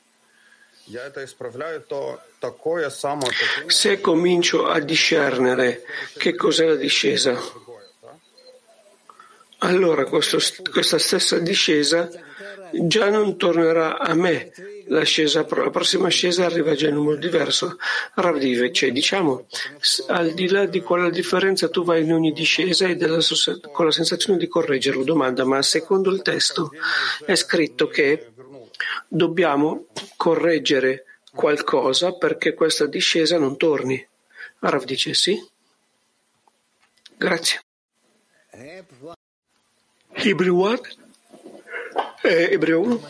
я 0.86 1.04
это 1.04 1.24
исправляю, 1.24 1.80
то 1.80 2.20
такое 2.40 2.90
само 2.90 3.26
падение... 3.26 3.70
se 3.70 4.00
comincio 4.00 4.66
a 4.66 4.80
discernere 4.80 5.82
che 6.18 6.34
cos'è 6.34 6.66
la 6.66 6.76
discesa, 6.76 7.40
allora 9.58 10.04
questo, 10.04 10.38
questa 10.70 10.98
stessa 10.98 11.38
discesa 11.38 12.10
già 12.73 13.09
non 13.09 13.37
tornerà 13.37 13.99
a 13.99 14.13
me. 14.13 14.51
La, 14.87 15.03
scesa, 15.03 15.45
la 15.49 15.69
prossima 15.69 16.09
scesa 16.09 16.45
arriva 16.45 16.75
già 16.75 16.89
in 16.89 16.97
un 16.97 17.05
modo 17.05 17.17
diverso. 17.17 17.77
Ravdive, 18.15 18.71
cioè 18.73 18.91
diciamo, 18.91 19.47
al 20.07 20.33
di 20.33 20.49
là 20.49 20.65
di 20.65 20.81
quella 20.81 21.09
differenza 21.09 21.69
tu 21.69 21.83
vai 21.83 22.03
in 22.03 22.11
ogni 22.11 22.33
discesa 22.33 22.87
e 22.87 22.95
della, 22.95 23.19
con 23.71 23.85
la 23.85 23.91
sensazione 23.91 24.37
di 24.37 24.47
correggerlo. 24.47 25.03
Domanda, 25.03 25.45
ma 25.45 25.61
secondo 25.61 26.11
il 26.11 26.21
testo 26.21 26.71
è 27.25 27.35
scritto 27.35 27.87
che 27.87 28.31
dobbiamo 29.07 29.87
correggere 30.17 31.05
qualcosa 31.33 32.13
perché 32.13 32.53
questa 32.53 32.85
discesa 32.85 33.37
non 33.37 33.57
torni. 33.57 34.05
Rav 34.59 34.83
dice 34.83 35.13
sì. 35.13 35.41
Grazie. 37.17 37.61
Hebrew 40.13 40.55
what? 40.55 41.00
Eh, 42.23 42.49
Ebreo 42.51 42.79
1? 42.81 43.01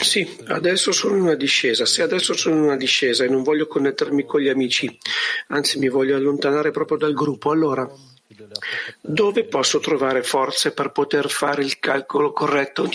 Sì, 0.00 0.38
adesso 0.46 0.92
sono 0.92 1.16
in 1.16 1.22
una 1.22 1.34
discesa. 1.34 1.84
Se 1.84 2.02
adesso 2.02 2.34
sono 2.34 2.56
in 2.56 2.62
una 2.62 2.76
discesa 2.76 3.24
e 3.24 3.28
non 3.28 3.42
voglio 3.42 3.66
connettermi 3.66 4.24
con 4.24 4.40
gli 4.40 4.48
amici, 4.48 4.98
anzi 5.48 5.78
mi 5.78 5.88
voglio 5.88 6.16
allontanare 6.16 6.70
proprio 6.70 6.98
dal 6.98 7.14
gruppo, 7.14 7.50
allora 7.50 7.88
dove 9.00 9.44
posso 9.44 9.78
trovare 9.78 10.22
forze 10.22 10.72
per 10.72 10.90
poter 10.90 11.28
fare 11.28 11.62
il 11.62 11.78
calcolo 11.78 12.32
corretto 12.32 12.88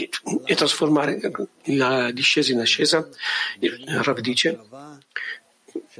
e 0.45 0.55
trasformare 0.55 1.19
la 1.65 2.11
discesa 2.11 2.51
in 2.51 2.59
ascesa? 2.59 3.07
Il 3.59 3.83
Rav 4.01 4.19
dice 4.19 4.59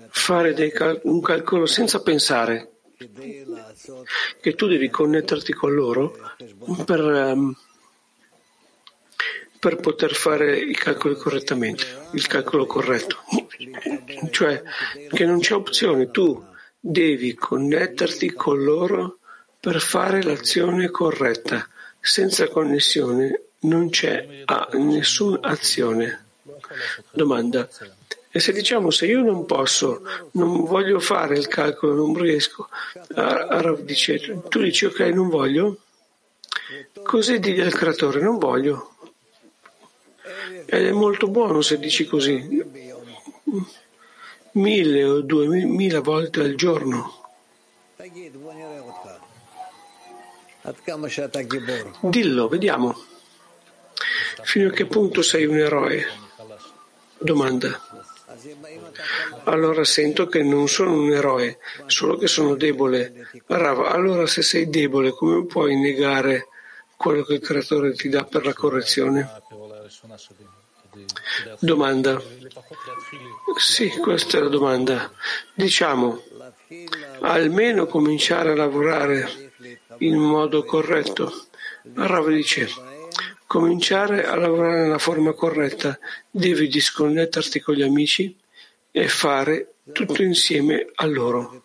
fare 0.10 0.54
cal- 0.72 1.02
un 1.04 1.22
calcolo 1.22 1.66
senza 1.66 2.02
pensare 2.02 2.73
che 4.42 4.56
tu 4.56 4.68
devi 4.68 4.90
connetterti 4.90 5.54
con 5.54 5.74
loro 5.74 6.18
per, 6.86 7.02
um, 7.02 7.56
per 9.60 9.78
poter 9.78 10.14
fare 10.14 10.58
i 10.60 10.76
calcoli 10.76 11.16
correttamente, 11.16 11.86
il 12.14 12.28
calcolo 12.28 12.66
corretto. 12.66 13.18
Cioè 14.30 14.62
che 15.10 15.26
non 15.26 15.40
c'è 15.40 15.54
opzione, 15.54 16.12
tu 16.12 16.44
devi 16.80 17.34
connetterti 17.34 18.34
con 18.34 18.64
loro 18.64 19.20
per 19.60 19.80
fare 19.80 20.22
l'azione 20.22 20.90
corretta. 20.90 21.68
Senza 22.00 22.50
connessione 22.50 23.44
non 23.60 23.90
c'è 23.90 24.44
ah, 24.46 24.68
nessuna 24.74 25.40
azione. 25.42 26.26
Domanda. 27.12 27.70
E 28.36 28.40
se 28.40 28.52
diciamo 28.52 28.90
se 28.90 29.06
io 29.06 29.22
non 29.22 29.46
posso, 29.46 30.02
non 30.32 30.66
voglio 30.66 31.00
fare 31.00 31.38
il 31.38 31.48
calcolo, 31.48 31.94
non 31.94 32.18
riesco, 32.18 32.68
Arav 33.14 33.82
dice, 33.82 34.42
tu 34.50 34.60
dici 34.60 34.86
ok, 34.86 35.02
non 35.14 35.30
voglio, 35.30 35.78
così 37.04 37.38
digli 37.38 37.60
al 37.60 37.76
creatore, 37.76 38.22
non 38.22 38.40
voglio. 38.40 38.96
Ed 40.66 40.88
è 40.88 40.92
molto 40.92 41.28
buono 41.28 41.62
se 41.62 41.78
dici 41.78 42.06
così, 42.06 42.64
mille 44.54 45.04
o 45.04 45.22
duemila 45.22 46.00
volte 46.00 46.40
al 46.42 46.56
giorno. 46.56 47.22
Dillo, 52.02 52.48
vediamo. 52.48 53.00
Fino 54.42 54.70
a 54.70 54.72
che 54.72 54.88
punto 54.88 55.22
sei 55.22 55.46
un 55.46 55.60
eroe? 55.60 56.04
Domanda. 57.20 58.03
Allora 59.46 59.84
sento 59.84 60.28
che 60.28 60.44
non 60.44 60.68
sono 60.68 60.94
un 60.94 61.12
eroe, 61.12 61.60
solo 61.88 62.18
che 62.18 62.28
sono 62.28 62.56
debole. 62.56 63.30
Rav, 63.46 63.86
allora 63.86 64.28
se 64.28 64.42
sei 64.42 64.70
debole, 64.70 65.12
come 65.12 65.46
puoi 65.46 65.76
negare 65.76 66.48
quello 66.96 67.24
che 67.24 67.36
il 67.36 67.42
creatore 67.42 67.94
ti 67.94 68.10
dà 68.10 68.24
per 68.24 68.46
la 68.46 68.54
correzione? 68.54 69.30
Domanda. 71.60 72.22
Sì, 73.58 73.90
questa 73.90 74.38
è 74.38 74.42
la 74.42 74.50
domanda. 74.50 75.12
Diciamo, 75.54 76.24
almeno 77.22 77.86
cominciare 77.86 78.52
a 78.52 78.56
lavorare 78.56 79.52
in 80.00 80.18
modo 80.18 80.64
corretto. 80.64 81.48
Rav 81.94 82.30
dice, 82.30 82.70
cominciare 83.54 84.26
a 84.26 84.36
lavorare 84.36 84.82
nella 84.82 84.98
forma 84.98 85.34
corretta, 85.34 86.00
devi 86.28 86.68
disconnetterti 86.68 87.60
con 87.60 87.76
gli 87.76 87.84
amici 87.84 88.36
e 88.90 89.08
fare 89.08 89.76
tutto 89.92 90.24
insieme 90.24 90.88
a 90.96 91.06
loro. 91.06 91.62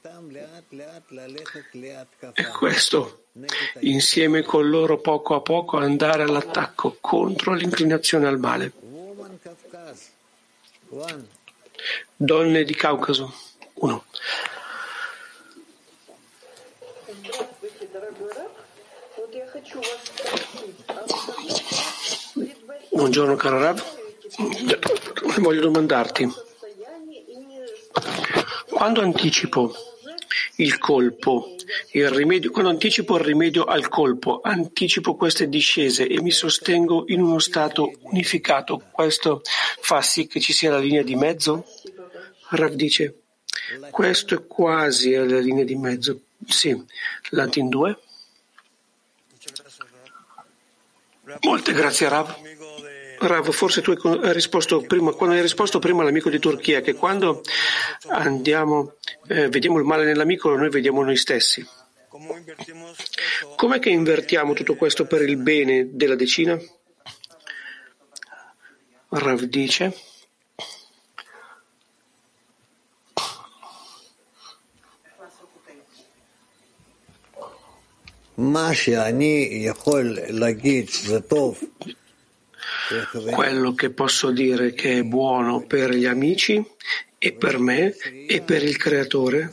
E 2.34 2.46
questo, 2.48 3.24
insieme 3.80 4.42
con 4.42 4.68
loro 4.68 4.98
poco 4.98 5.34
a 5.34 5.40
poco 5.40 5.78
andare 5.78 6.24
all'attacco 6.24 6.98
contro 7.00 7.54
l'inclinazione 7.54 8.26
al 8.26 8.38
male. 8.38 8.72
Donne 12.16 12.64
di 12.64 12.74
Caucaso 12.74 13.32
1. 13.72 14.04
Buongiorno 22.98 23.36
caro 23.36 23.60
Rav, 23.60 23.80
voglio 25.38 25.60
domandarti, 25.60 26.28
quando 28.70 29.02
anticipo 29.02 29.72
il 30.56 30.78
colpo, 30.78 31.54
il 31.92 32.10
rimedio, 32.10 32.50
quando 32.50 32.70
anticipo 32.70 33.16
il 33.16 33.22
rimedio 33.22 33.66
al 33.66 33.88
colpo, 33.88 34.40
anticipo 34.42 35.14
queste 35.14 35.48
discese 35.48 36.08
e 36.08 36.20
mi 36.20 36.32
sostengo 36.32 37.04
in 37.06 37.22
uno 37.22 37.38
stato 37.38 37.92
unificato, 38.00 38.82
questo 38.90 39.42
fa 39.80 40.02
sì 40.02 40.26
che 40.26 40.40
ci 40.40 40.52
sia 40.52 40.72
la 40.72 40.80
linea 40.80 41.04
di 41.04 41.14
mezzo? 41.14 41.66
Rav 42.48 42.72
dice, 42.72 43.20
Questo 43.92 44.34
è 44.34 44.44
quasi 44.44 45.14
alla 45.14 45.38
linea 45.38 45.64
di 45.64 45.76
mezzo. 45.76 46.22
Sì, 46.44 46.76
Latin 47.30 47.68
2. 47.68 47.98
Molte 51.42 51.72
grazie 51.72 52.08
Rav. 52.08 52.47
Rav, 53.20 53.50
forse 53.50 53.82
tu 53.82 53.90
hai 53.90 54.32
risposto 54.32 54.80
prima, 54.82 55.12
quando 55.12 55.34
hai 55.34 55.42
risposto 55.42 55.80
prima 55.80 56.02
all'amico 56.02 56.30
di 56.30 56.38
Turchia, 56.38 56.80
che 56.80 56.94
quando 56.94 57.42
andiamo, 58.08 58.94
eh, 59.26 59.48
vediamo 59.48 59.78
il 59.78 59.84
male 59.84 60.04
nell'amico, 60.04 60.54
noi 60.54 60.70
vediamo 60.70 61.02
noi 61.02 61.16
stessi. 61.16 61.66
Com'è 63.56 63.78
che 63.80 63.90
invertiamo 63.90 64.52
tutto 64.52 64.76
questo 64.76 65.06
per 65.06 65.22
il 65.22 65.36
bene 65.36 65.88
della 65.92 66.14
decina? 66.14 66.58
Rav 69.08 69.42
dice. 69.42 69.94
Quello 83.30 83.74
che 83.74 83.90
posso 83.90 84.30
dire 84.30 84.72
che 84.72 84.98
è 84.98 85.02
buono 85.02 85.66
per 85.66 85.92
gli 85.92 86.06
amici 86.06 86.64
e 87.18 87.32
per 87.32 87.58
me 87.58 87.94
e 88.26 88.40
per 88.40 88.62
il 88.62 88.76
creatore 88.76 89.52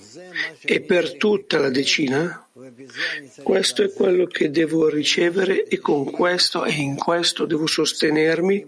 e 0.61 0.81
per 0.81 1.17
tutta 1.17 1.59
la 1.59 1.69
decina, 1.69 2.47
questo 3.43 3.83
è 3.83 3.91
quello 3.91 4.25
che 4.27 4.51
devo 4.51 4.87
ricevere 4.87 5.65
e 5.65 5.79
con 5.79 6.09
questo 6.11 6.65
e 6.65 6.73
in 6.73 6.95
questo 6.95 7.45
devo 7.45 7.67
sostenermi 7.67 8.65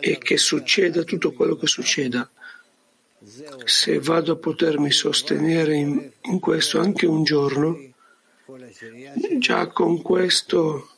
e 0.00 0.18
che 0.18 0.36
succeda 0.36 1.02
tutto 1.02 1.32
quello 1.32 1.56
che 1.56 1.66
succeda. 1.66 2.28
Se 3.64 3.98
vado 4.00 4.32
a 4.32 4.36
potermi 4.36 4.90
sostenere 4.90 5.74
in, 5.74 6.10
in 6.22 6.40
questo 6.40 6.78
anche 6.78 7.06
un 7.06 7.24
giorno, 7.24 7.78
già 9.38 9.66
con 9.68 10.02
questo 10.02 10.90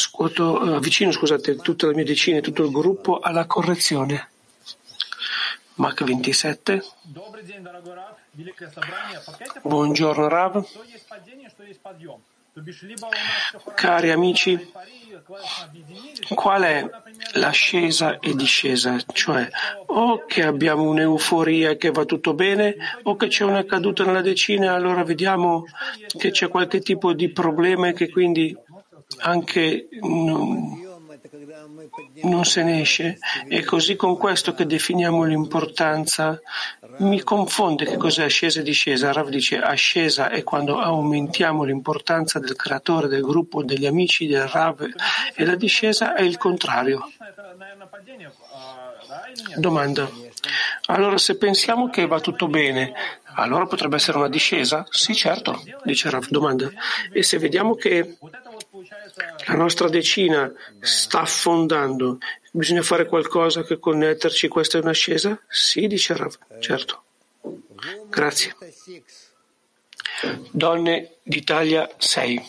scuoto, 0.00 0.58
avvicino 0.58 1.12
scusate, 1.12 1.56
tutta 1.56 1.86
la 1.86 1.92
mia 1.92 2.04
decina 2.04 2.38
e 2.38 2.40
tutto 2.40 2.64
il 2.64 2.70
gruppo 2.70 3.20
alla 3.20 3.46
correzione. 3.46 4.28
Mach 5.74 6.02
27. 6.02 6.82
Buongiorno 9.62 10.28
Rav. 10.28 10.66
Cari 13.74 14.10
amici, 14.10 14.72
qual 16.34 16.62
è 16.62 16.90
l'ascesa 17.34 18.18
e 18.18 18.34
discesa? 18.34 18.98
Cioè, 19.12 19.48
o 19.86 20.24
che 20.26 20.42
abbiamo 20.42 20.82
un'euforia 20.82 21.76
che 21.76 21.90
va 21.90 22.04
tutto 22.04 22.34
bene, 22.34 22.74
o 23.04 23.14
che 23.16 23.28
c'è 23.28 23.44
una 23.44 23.64
caduta 23.64 24.04
nella 24.04 24.20
decina, 24.20 24.64
e 24.64 24.74
allora 24.74 25.04
vediamo 25.04 25.64
che 26.18 26.32
c'è 26.32 26.48
qualche 26.48 26.80
tipo 26.80 27.12
di 27.12 27.30
problema 27.30 27.88
e 27.88 27.92
che 27.92 28.10
quindi 28.10 28.54
anche 29.18 29.88
non, 32.22 32.44
se 32.44 32.62
ne 32.62 32.80
esce. 32.80 33.18
È 33.46 33.62
così 33.62 33.96
con 33.96 34.16
questo 34.16 34.54
che 34.54 34.66
definiamo 34.66 35.24
l'importanza. 35.24 36.40
Mi 36.98 37.22
confonde 37.22 37.84
che 37.84 37.96
cos'è 37.96 38.24
ascesa 38.24 38.60
e 38.60 38.62
discesa. 38.62 39.12
Rav 39.12 39.28
dice 39.28 39.58
ascesa 39.58 40.28
è 40.28 40.42
quando 40.42 40.78
aumentiamo 40.78 41.64
l'importanza 41.64 42.38
del 42.38 42.56
creatore, 42.56 43.08
del 43.08 43.22
gruppo, 43.22 43.62
degli 43.62 43.86
amici, 43.86 44.26
del 44.26 44.46
Rav 44.46 44.86
e 45.34 45.44
la 45.44 45.56
discesa 45.56 46.14
è 46.14 46.22
il 46.22 46.36
contrario. 46.38 47.10
Domanda. 49.56 50.08
Allora 50.86 51.18
se 51.18 51.36
pensiamo 51.36 51.88
che 51.88 52.06
va 52.06 52.20
tutto 52.20 52.48
bene, 52.48 52.92
allora 53.34 53.66
potrebbe 53.66 53.96
essere 53.96 54.18
una 54.18 54.28
discesa? 54.28 54.86
Sì, 54.90 55.14
certo, 55.14 55.62
dice 55.84 56.10
Rav. 56.10 56.26
Domanda. 56.28 56.70
E 57.12 57.22
se 57.22 57.38
vediamo 57.38 57.74
che 57.74 58.16
la 59.46 59.54
nostra 59.54 59.88
decina 59.88 60.52
sta 60.80 61.20
affondando, 61.20 62.18
bisogna 62.52 62.82
fare 62.82 63.06
qualcosa 63.06 63.62
che 63.62 63.78
connetterci, 63.78 64.48
questa 64.48 64.78
è 64.78 64.80
un'ascesa? 64.80 65.40
Sì, 65.48 65.86
dice 65.86 66.16
Rav, 66.16 66.36
certo. 66.58 67.02
Grazie. 68.08 68.56
Donne 70.50 71.16
d'Italia 71.22 71.88
6. 71.96 72.42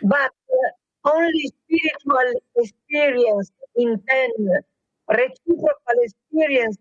But 0.00 0.32
only 1.02 1.46
spiritual 1.46 2.32
experience 2.54 3.52
in 3.74 4.00
ten 4.04 4.64
reciprocal 5.08 5.98
experiences 6.02 6.78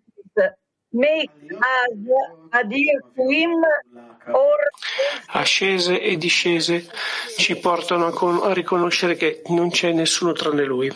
make 0.91 1.32
us 1.51 1.97
adhere 2.51 3.01
to 3.15 3.30
him 3.30 3.51
or 4.34 4.57
Ascese 5.34 5.99
e 5.99 6.17
discese 6.17 6.89
ci 7.38 7.55
portano 7.57 8.07
a 8.07 8.53
riconoscere 8.53 9.15
che 9.15 9.41
non 9.47 9.69
c'è 9.69 9.91
nessuno 9.91 10.32
tranne 10.34 10.63
lui. 10.63 10.91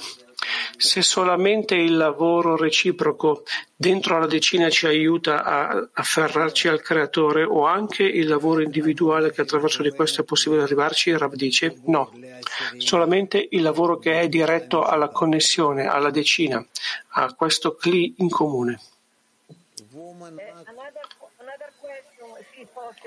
Se 0.78 1.02
solamente 1.02 1.76
il 1.76 1.96
lavoro 1.96 2.56
reciproco 2.56 3.44
dentro 3.76 4.20
la 4.20 4.26
decina 4.26 4.70
ci 4.70 4.88
aiuta 4.88 5.44
a 5.44 5.90
afferrarci 5.94 6.68
al 6.68 6.82
creatore 6.82 7.44
o 7.44 7.66
anche 7.66 8.04
il 8.04 8.28
lavoro 8.28 8.62
individuale 8.62 9.32
che 9.32 9.42
attraverso 9.42 9.84
di 9.84 9.92
questo 9.92 10.22
è 10.22 10.24
possibile 10.24 10.64
arrivarci, 10.64 11.16
Rav 11.16 11.34
dice 11.36 11.82
no, 11.86 12.12
solamente 12.78 13.48
il 13.52 13.62
lavoro 13.62 14.00
che 14.00 14.20
è 14.20 14.28
diretto 14.28 14.84
alla 14.84 15.10
connessione, 15.10 15.86
alla 15.86 16.10
decina, 16.10 16.66
a 17.10 17.34
questo 17.34 17.76
cli 17.76 18.16
in 18.18 18.30
comune. 18.30 18.80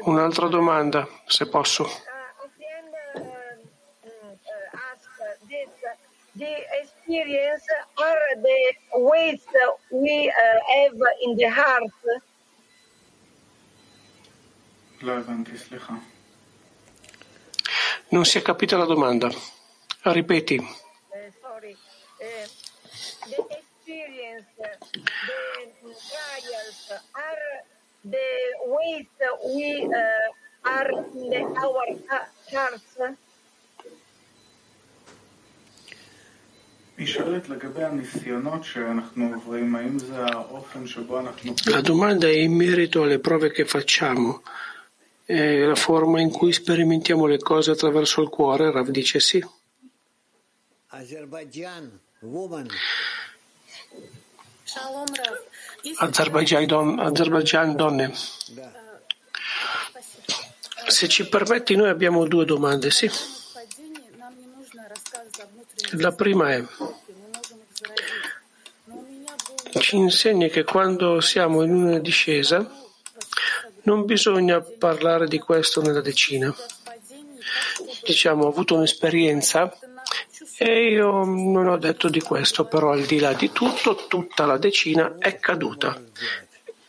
Un'altra 0.05 0.49
domanda, 0.49 1.09
se 1.27 1.47
posso. 1.47 1.89
Experience 7.05 7.63
are 7.99 8.43
the 8.43 8.75
weights 8.95 9.47
we 9.91 10.31
uh, 10.31 10.75
have 10.75 10.93
in 11.23 11.37
the 11.37 11.49
heart. 11.49 11.93
Non 18.09 18.25
si 18.25 18.39
è 18.39 18.43
capita 18.43 18.77
la 18.77 18.85
domanda. 18.85 19.29
Ripeti. 20.03 20.59
Sorry. 21.41 21.77
Uh, 22.21 22.47
the 23.29 23.45
experience, 23.51 24.47
the 24.57 24.69
trials 25.83 26.93
are 27.15 27.65
the 28.05 28.29
weights 28.67 29.21
we 29.55 29.85
uh, 29.85 30.69
are 30.69 30.91
in 31.15 31.31
the, 31.31 31.41
our 31.59 31.85
hearts. 32.51 33.34
La 41.65 41.81
domanda 41.81 42.29
è 42.29 42.37
in 42.37 42.53
merito 42.53 43.03
alle 43.03 43.19
prove 43.19 43.51
che 43.51 43.65
facciamo. 43.65 44.43
È 45.25 45.57
la 45.59 45.75
forma 45.75 46.21
in 46.21 46.31
cui 46.31 46.53
sperimentiamo 46.53 47.27
le 47.27 47.39
cose 47.39 47.73
attraverso 47.73 48.23
il 48.23 48.29
cuore? 48.29 48.71
Rav 48.71 48.91
dice 48.91 49.19
sì. 49.19 49.45
Azerbaijan, 55.97 56.67
don, 56.67 57.01
Azerbaijan 57.01 57.75
donne. 57.75 58.13
Se 60.87 61.09
ci 61.09 61.29
permetti, 61.29 61.75
noi 61.75 61.89
abbiamo 61.89 62.25
due 62.27 62.45
domande, 62.45 62.91
sì. 62.91 63.11
La 65.99 66.13
prima 66.13 66.53
è, 66.53 66.65
ci 69.79 69.97
insegna 69.97 70.49
che 70.49 70.65
quando 70.65 71.21
siamo 71.21 71.63
in 71.63 71.73
una 71.73 71.99
discesa 71.99 72.69
non 73.83 74.05
bisogna 74.05 74.61
parlare 74.61 75.29
di 75.29 75.39
questo 75.39 75.83
nella 75.83 76.01
decina. 76.01 76.55
Diciamo, 78.03 78.45
ho 78.45 78.49
avuto 78.49 78.75
un'esperienza 78.75 79.77
e 80.59 80.89
io 80.89 81.25
non 81.25 81.69
ho 81.69 81.77
detto 81.77 82.09
di 82.09 82.21
questo, 82.21 82.65
però 82.65 82.93
al 82.93 83.03
di 83.03 83.19
là 83.19 83.33
di 83.33 83.51
tutto, 83.53 84.07
tutta 84.09 84.47
la 84.47 84.57
decina 84.57 85.17
è 85.19 85.39
caduta. 85.39 86.01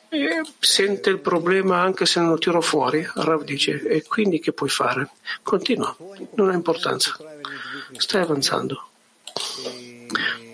E 0.10 0.41
sente 0.60 1.10
il 1.10 1.20
problema 1.20 1.82
anche 1.82 2.06
se 2.06 2.20
non 2.20 2.30
lo 2.30 2.38
tiro 2.38 2.62
fuori, 2.62 3.06
Rav 3.16 3.43
dice, 3.43 3.82
e 3.82 4.03
quindi 4.03 4.39
che 4.39 4.53
puoi 4.53 4.70
fare? 4.70 5.10
Continua, 5.43 5.95
non 6.36 6.49
ha 6.49 6.53
importanza. 6.53 7.18
Stai 7.97 8.22
avanzando. 8.22 8.89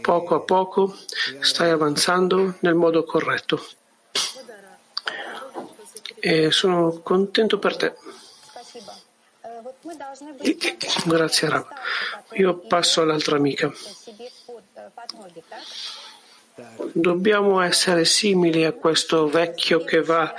Poco 0.01 0.35
a 0.35 0.39
poco 0.39 0.95
stai 1.39 1.69
avanzando 1.69 2.55
nel 2.59 2.75
modo 2.75 3.03
corretto. 3.03 3.63
E 6.19 6.51
sono 6.51 6.99
contento 7.01 7.59
per 7.59 7.75
te. 7.77 7.93
Grazie 11.05 11.49
Rav. 11.49 11.67
Io 12.33 12.57
passo 12.57 13.01
all'altra 13.01 13.35
amica. 13.35 13.71
Dobbiamo 16.93 17.61
essere 17.61 18.05
simili 18.05 18.65
a 18.65 18.73
questo 18.73 19.27
vecchio 19.27 19.83
che 19.83 20.01
va 20.01 20.33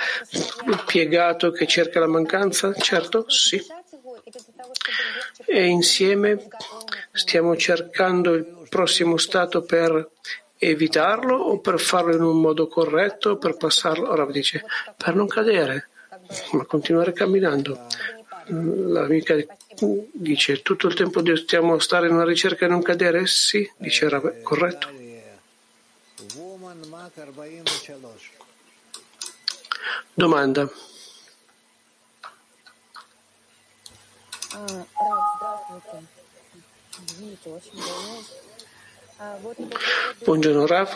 piegato, 0.86 1.50
che 1.50 1.66
cerca 1.66 1.98
la 1.98 2.06
mancanza? 2.06 2.72
Certo, 2.74 3.28
sì. 3.28 3.60
E 5.46 5.66
insieme 5.66 6.48
stiamo 7.12 7.56
cercando 7.56 8.34
il 8.34 8.61
prossimo 8.72 9.18
stato 9.18 9.60
per 9.60 10.08
evitarlo 10.56 11.36
o 11.36 11.58
per 11.58 11.78
farlo 11.78 12.14
in 12.14 12.22
un 12.22 12.40
modo 12.40 12.68
corretto, 12.68 13.36
per 13.36 13.58
passarlo? 13.58 14.08
Ora 14.08 14.24
dice, 14.24 14.64
per 14.96 15.14
non 15.14 15.26
cadere, 15.26 15.90
ma 16.52 16.64
continuare 16.64 17.12
camminando. 17.12 17.78
L'amica 18.46 19.36
dice, 20.12 20.62
tutto 20.62 20.86
il 20.86 20.94
tempo 20.94 21.20
a 21.20 21.80
stare 21.80 22.06
in 22.06 22.14
una 22.14 22.24
ricerca 22.24 22.64
e 22.64 22.68
non 22.68 22.80
cadere? 22.80 23.26
Sì, 23.26 23.70
dice, 23.76 24.08
corretto. 24.42 24.88
Domanda. 30.14 30.70
Buongiorno 40.24 40.66
Rav. 40.66 40.88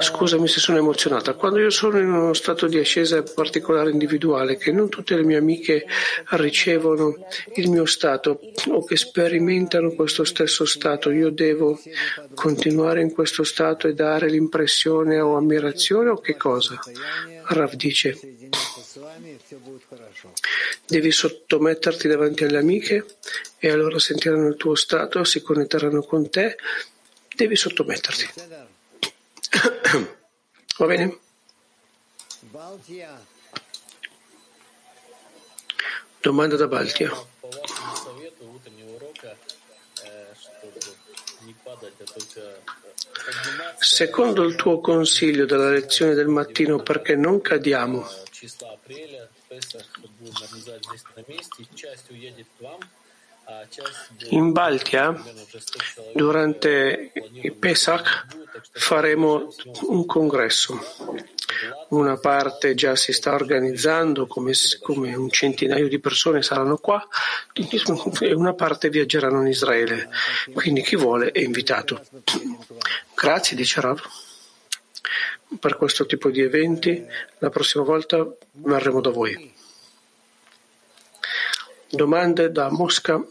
Scusami 0.00 0.48
se 0.48 0.58
sono 0.58 0.78
emozionata. 0.78 1.34
Quando 1.34 1.60
io 1.60 1.70
sono 1.70 2.00
in 2.00 2.10
uno 2.10 2.32
stato 2.32 2.66
di 2.66 2.78
ascesa 2.78 3.22
particolare 3.22 3.90
individuale, 3.90 4.56
che 4.56 4.72
non 4.72 4.88
tutte 4.88 5.14
le 5.14 5.22
mie 5.22 5.36
amiche 5.36 5.86
ricevono 6.30 7.14
il 7.54 7.70
mio 7.70 7.84
stato 7.84 8.40
o 8.70 8.84
che 8.84 8.96
sperimentano 8.96 9.92
questo 9.92 10.24
stesso 10.24 10.64
stato, 10.64 11.10
io 11.10 11.30
devo 11.30 11.78
continuare 12.34 13.00
in 13.00 13.12
questo 13.12 13.44
stato 13.44 13.86
e 13.86 13.94
dare 13.94 14.28
l'impressione 14.28 15.20
o 15.20 15.36
ammirazione 15.36 16.08
o 16.10 16.18
che 16.18 16.36
cosa? 16.36 16.80
Rav 17.44 17.74
dice 17.74 18.18
devi 20.86 21.10
sottometterti 21.10 22.08
davanti 22.08 22.44
alle 22.44 22.58
amiche 22.58 23.04
e 23.58 23.70
allora 23.70 23.98
sentiranno 23.98 24.48
il 24.48 24.56
tuo 24.56 24.74
stato, 24.74 25.24
si 25.24 25.42
connetteranno 25.42 26.02
con 26.02 26.30
te, 26.30 26.56
devi 27.34 27.56
sottometterti. 27.56 28.28
Va 30.78 30.86
bene? 30.86 31.18
Domanda 36.20 36.56
da 36.56 36.66
Baltia. 36.66 37.10
Secondo 43.78 44.42
il 44.42 44.54
tuo 44.56 44.80
consiglio 44.80 45.46
della 45.46 45.70
lezione 45.70 46.14
del 46.14 46.26
mattino, 46.26 46.82
perché 46.82 47.14
non 47.14 47.40
cadiamo? 47.40 48.06
In 54.30 54.50
Baltia, 54.50 55.22
durante 56.12 57.12
il 57.42 57.52
Pesach, 57.52 58.26
faremo 58.72 59.54
un 59.82 60.04
congresso. 60.04 60.78
Una 61.90 62.18
parte 62.18 62.74
già 62.74 62.96
si 62.96 63.12
sta 63.12 63.34
organizzando, 63.34 64.26
come, 64.26 64.52
come 64.82 65.14
un 65.14 65.30
centinaio 65.30 65.88
di 65.88 66.00
persone 66.00 66.42
saranno 66.42 66.76
qua, 66.78 67.06
e 67.52 68.34
una 68.34 68.54
parte 68.54 68.90
viaggeranno 68.90 69.42
in 69.42 69.46
Israele. 69.46 70.10
Quindi 70.52 70.82
chi 70.82 70.96
vuole 70.96 71.30
è 71.30 71.38
invitato. 71.38 72.04
Grazie, 73.14 73.56
dice 73.56 73.80
Rav 73.80 74.02
Per 75.59 75.75
questo 75.75 76.05
tipo 76.05 76.29
di 76.29 76.41
eventi, 76.41 77.05
la 77.39 77.49
prossima 77.49 77.83
volta 77.83 78.25
verremo 78.51 79.01
da 79.01 79.09
voi. 79.09 79.53
Domande 81.89 82.51
da 82.51 82.69
Mosca. 82.71 83.21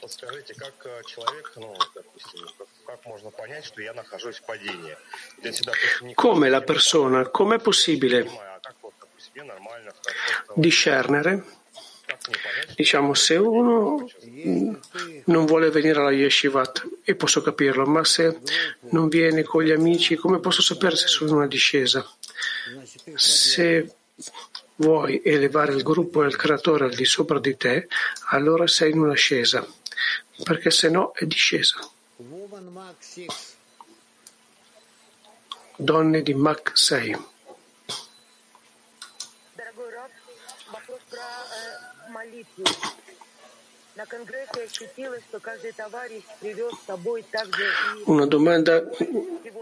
Подскажите, 0.00 0.54
как 0.54 0.74
человек, 1.06 1.52
ну, 1.56 1.74
допустим, 1.94 2.46
как 2.84 3.04
можно 3.06 3.30
понять, 3.30 3.64
что 3.64 3.80
я 3.82 3.92
нахожусь 3.94 4.36
в 4.36 4.42
падении? 4.44 4.96
Если, 5.42 5.64
допустим, 5.64 6.12
Come 6.14 6.48
la 6.48 6.60
persona, 6.60 7.28
com'è 7.30 7.58
possibile 7.58 8.28
discernere? 10.54 11.44
Diciamo, 12.75 13.13
se 13.13 13.35
uno 13.35 14.09
non 15.25 15.45
vuole 15.45 15.69
venire 15.69 15.99
alla 15.99 16.11
yeshivat, 16.11 16.87
e 17.03 17.15
posso 17.15 17.41
capirlo, 17.41 17.85
ma 17.85 18.03
se 18.03 18.39
non 18.91 19.07
viene 19.07 19.43
con 19.43 19.63
gli 19.63 19.71
amici, 19.71 20.15
come 20.15 20.39
posso 20.39 20.61
sapere 20.61 20.95
se 20.95 21.07
sono 21.07 21.29
in 21.29 21.35
una 21.37 21.47
discesa? 21.47 22.07
Se 23.15 23.95
vuoi 24.75 25.21
elevare 25.23 25.73
il 25.73 25.83
gruppo 25.83 26.23
e 26.23 26.27
il 26.27 26.35
creatore 26.35 26.85
al 26.85 26.95
di 26.95 27.05
sopra 27.05 27.39
di 27.39 27.55
te, 27.55 27.87
allora 28.29 28.67
sei 28.67 28.91
in 28.91 28.99
un'ascesa 28.99 29.65
perché 30.43 30.71
se 30.71 30.89
no 30.89 31.11
è 31.13 31.25
discesa. 31.25 31.77
Donne 35.75 36.21
di 36.21 36.33
Mach 36.33 36.71
6. 36.73 37.29
Una 48.05 48.25
domanda 48.25 48.81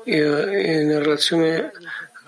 in 0.06 1.00
relazione 1.00 1.72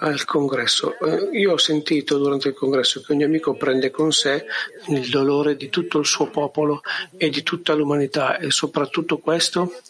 al 0.01 0.25
congresso. 0.25 0.97
Eh, 0.99 1.37
io 1.37 1.53
ho 1.53 1.57
sentito 1.57 2.17
durante 2.17 2.49
il 2.49 2.53
congresso 2.53 3.01
che 3.01 3.13
ogni 3.13 3.23
amico 3.23 3.53
prende 3.53 3.91
con 3.91 4.11
sé 4.11 4.45
il 4.87 5.09
dolore 5.09 5.55
di 5.55 5.69
tutto 5.69 5.99
il 5.99 6.05
suo 6.05 6.27
popolo 6.27 6.81
e 7.17 7.29
di 7.29 7.43
tutta 7.43 7.73
l'umanità 7.73 8.37
e 8.37 8.49
soprattutto 8.51 9.19
questo 9.19 9.81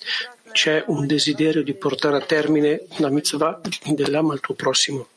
c'è 0.51 0.83
un 0.87 1.07
desiderio 1.07 1.63
di 1.63 1.73
portare 1.73 2.17
a 2.17 2.21
termine 2.21 2.85
la 2.97 3.09
mitzvah 3.09 3.61
dell'ama 3.85 4.33
al 4.33 4.41
tuo 4.41 4.53
prossimo. 4.53 5.07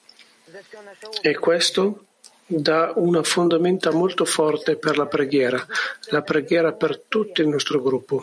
E 1.20 1.34
questo 1.38 2.03
dà 2.46 2.92
una 2.96 3.22
fondamenta 3.22 3.90
molto 3.90 4.24
forte 4.24 4.76
per 4.76 4.96
la 4.98 5.06
preghiera, 5.06 5.64
la 6.10 6.22
preghiera 6.22 6.72
per 6.72 7.00
tutto 7.08 7.40
il 7.40 7.48
nostro 7.48 7.80
gruppo. 7.80 8.22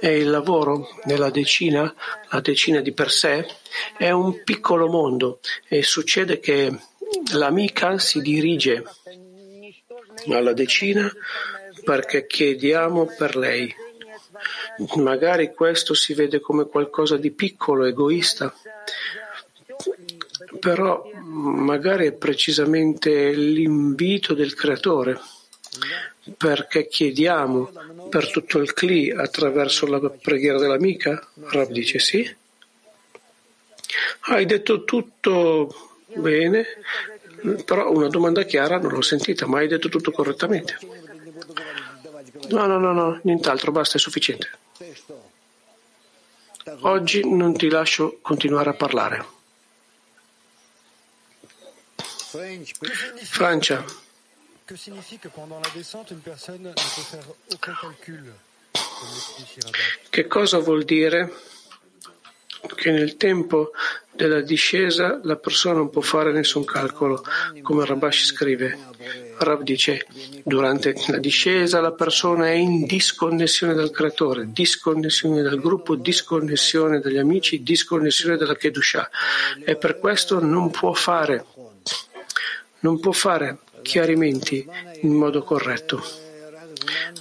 E 0.00 0.18
il 0.18 0.28
lavoro 0.28 0.88
nella 1.04 1.30
decina, 1.30 1.92
la 2.30 2.40
decina 2.40 2.80
di 2.80 2.92
per 2.92 3.10
sé, 3.10 3.46
è 3.96 4.10
un 4.10 4.42
piccolo 4.42 4.86
mondo 4.88 5.40
e 5.66 5.82
succede 5.82 6.40
che 6.40 6.76
l'amica 7.32 7.98
si 7.98 8.20
dirige 8.20 8.84
alla 10.28 10.52
decina 10.52 11.10
perché 11.84 12.26
chiediamo 12.26 13.14
per 13.16 13.36
lei. 13.36 13.74
Magari 14.96 15.54
questo 15.54 15.94
si 15.94 16.12
vede 16.12 16.40
come 16.40 16.66
qualcosa 16.66 17.16
di 17.16 17.30
piccolo, 17.30 17.84
egoista, 17.84 18.52
però 20.58 21.02
magari 21.24 22.06
è 22.06 22.12
precisamente 22.12 23.32
l'invito 23.32 24.34
del 24.34 24.54
creatore 24.54 25.18
perché 26.36 26.86
chiediamo 26.86 27.70
per 28.08 28.30
tutto 28.30 28.58
il 28.58 28.72
Cli 28.72 29.10
attraverso 29.10 29.86
la 29.86 30.00
preghiera 30.00 30.58
dell'amica? 30.58 31.26
Rab 31.34 31.70
dice 31.70 31.98
sì. 31.98 32.36
Hai 34.26 34.46
detto 34.46 34.84
tutto 34.84 35.92
bene, 36.14 36.66
però 37.64 37.90
una 37.90 38.08
domanda 38.08 38.42
chiara 38.44 38.78
non 38.78 38.92
l'ho 38.92 39.02
sentita, 39.02 39.46
ma 39.46 39.58
hai 39.58 39.68
detto 39.68 39.88
tutto 39.88 40.10
correttamente. 40.10 40.78
No, 42.48 42.66
no, 42.66 42.78
no, 42.78 42.92
no, 42.92 43.20
nient'altro, 43.22 43.72
basta, 43.72 43.96
è 43.96 44.00
sufficiente. 44.00 44.50
Oggi 46.80 47.28
non 47.28 47.54
ti 47.56 47.68
lascio 47.68 48.18
continuare 48.22 48.70
a 48.70 48.74
parlare. 48.74 49.33
Francia. 52.34 53.84
Che 54.64 54.76
significa 54.76 55.28
che 55.28 55.34
quando 55.34 55.60
la 55.60 55.70
descente 55.72 56.14
una 56.14 56.22
persona 56.22 56.58
non 56.58 56.72
può 56.72 57.02
fare 57.02 57.22
alcun 57.22 57.58
calcolo? 57.60 58.34
Che 60.10 60.26
cosa 60.26 60.58
vuol 60.58 60.84
dire 60.84 61.32
che 62.74 62.90
nel 62.90 63.16
tempo 63.16 63.70
della 64.10 64.40
discesa 64.40 65.20
la 65.22 65.36
persona 65.36 65.76
non 65.76 65.90
può 65.90 66.00
fare 66.00 66.32
nessun 66.32 66.64
calcolo, 66.64 67.22
come 67.62 67.84
Rabash 67.84 68.26
scrive. 68.26 68.78
Rab 69.38 69.62
dice, 69.62 70.06
durante 70.44 70.94
la 71.08 71.18
discesa 71.18 71.80
la 71.80 71.92
persona 71.92 72.48
è 72.48 72.54
in 72.54 72.84
disconnessione 72.84 73.74
dal 73.74 73.90
creatore, 73.90 74.50
disconnessione 74.52 75.42
dal 75.42 75.60
gruppo, 75.60 75.96
disconnessione 75.96 77.00
dagli 77.00 77.18
amici, 77.18 77.62
disconnessione 77.62 78.36
dalla 78.36 78.54
Kedusha 78.54 79.10
e 79.64 79.76
per 79.76 79.98
questo 79.98 80.40
non 80.40 80.70
può 80.70 80.92
fare 80.92 81.46
non 82.84 83.00
può 83.00 83.12
fare 83.12 83.60
chiarimenti 83.80 84.68
in 85.00 85.14
modo 85.14 85.42
corretto. 85.42 86.04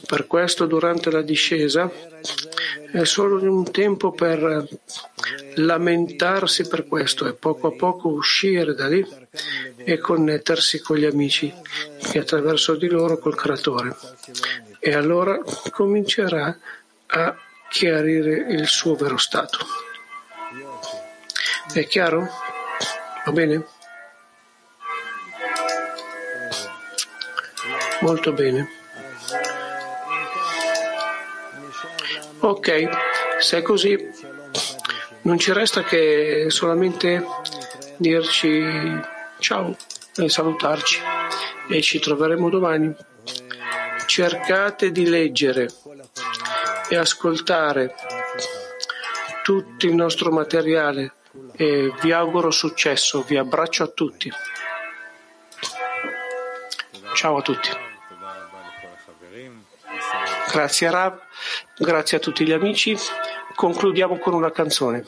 Per 0.05 0.27
questo 0.27 0.65
durante 0.65 1.09
la 1.09 1.21
discesa 1.21 1.89
è 2.91 3.03
solo 3.05 3.41
un 3.49 3.71
tempo 3.71 4.11
per 4.11 4.67
lamentarsi 5.55 6.67
per 6.67 6.85
questo 6.85 7.27
e 7.27 7.33
poco 7.33 7.67
a 7.67 7.71
poco 7.71 8.09
uscire 8.09 8.73
da 8.75 8.87
lì 8.87 9.07
e 9.77 9.97
connettersi 9.99 10.81
con 10.81 10.97
gli 10.97 11.05
amici 11.05 11.51
e 12.11 12.19
attraverso 12.19 12.75
di 12.75 12.87
loro 12.87 13.17
col 13.17 13.35
creatore. 13.35 13.95
E 14.79 14.93
allora 14.93 15.39
comincerà 15.71 16.57
a 17.07 17.37
chiarire 17.69 18.47
il 18.49 18.67
suo 18.67 18.95
vero 18.95 19.17
stato. 19.17 19.59
È 21.71 21.87
chiaro? 21.87 22.27
Va 23.25 23.31
bene? 23.31 23.72
Molto 28.03 28.33
bene. 28.33 28.67
Ok, 32.39 32.89
se 33.39 33.59
è 33.59 33.61
così 33.61 33.97
non 35.21 35.39
ci 35.39 35.53
resta 35.53 35.83
che 35.83 36.47
solamente 36.49 37.25
dirci 37.95 38.61
ciao 39.39 39.73
e 40.17 40.27
salutarci 40.27 40.99
e 41.69 41.81
ci 41.81 41.99
troveremo 41.99 42.49
domani. 42.49 42.93
Cercate 44.05 44.91
di 44.91 45.07
leggere 45.07 45.69
e 46.89 46.97
ascoltare 46.97 47.95
tutto 49.43 49.85
il 49.85 49.95
nostro 49.95 50.29
materiale 50.29 51.13
e 51.55 51.93
vi 52.01 52.11
auguro 52.11 52.51
successo, 52.51 53.21
vi 53.21 53.37
abbraccio 53.37 53.83
a 53.83 53.87
tutti. 53.87 54.29
Ciao 57.13 57.37
a 57.37 57.41
tutti. 57.41 57.91
Grazie 60.53 60.85
a 60.85 60.91
Rav, 60.91 61.19
grazie 61.79 62.17
a 62.17 62.19
tutti 62.19 62.45
gli 62.45 62.51
amici. 62.51 62.95
Concludiamo 63.55 64.19
con 64.19 64.35
una 64.35 64.51
canzone. 64.51 65.03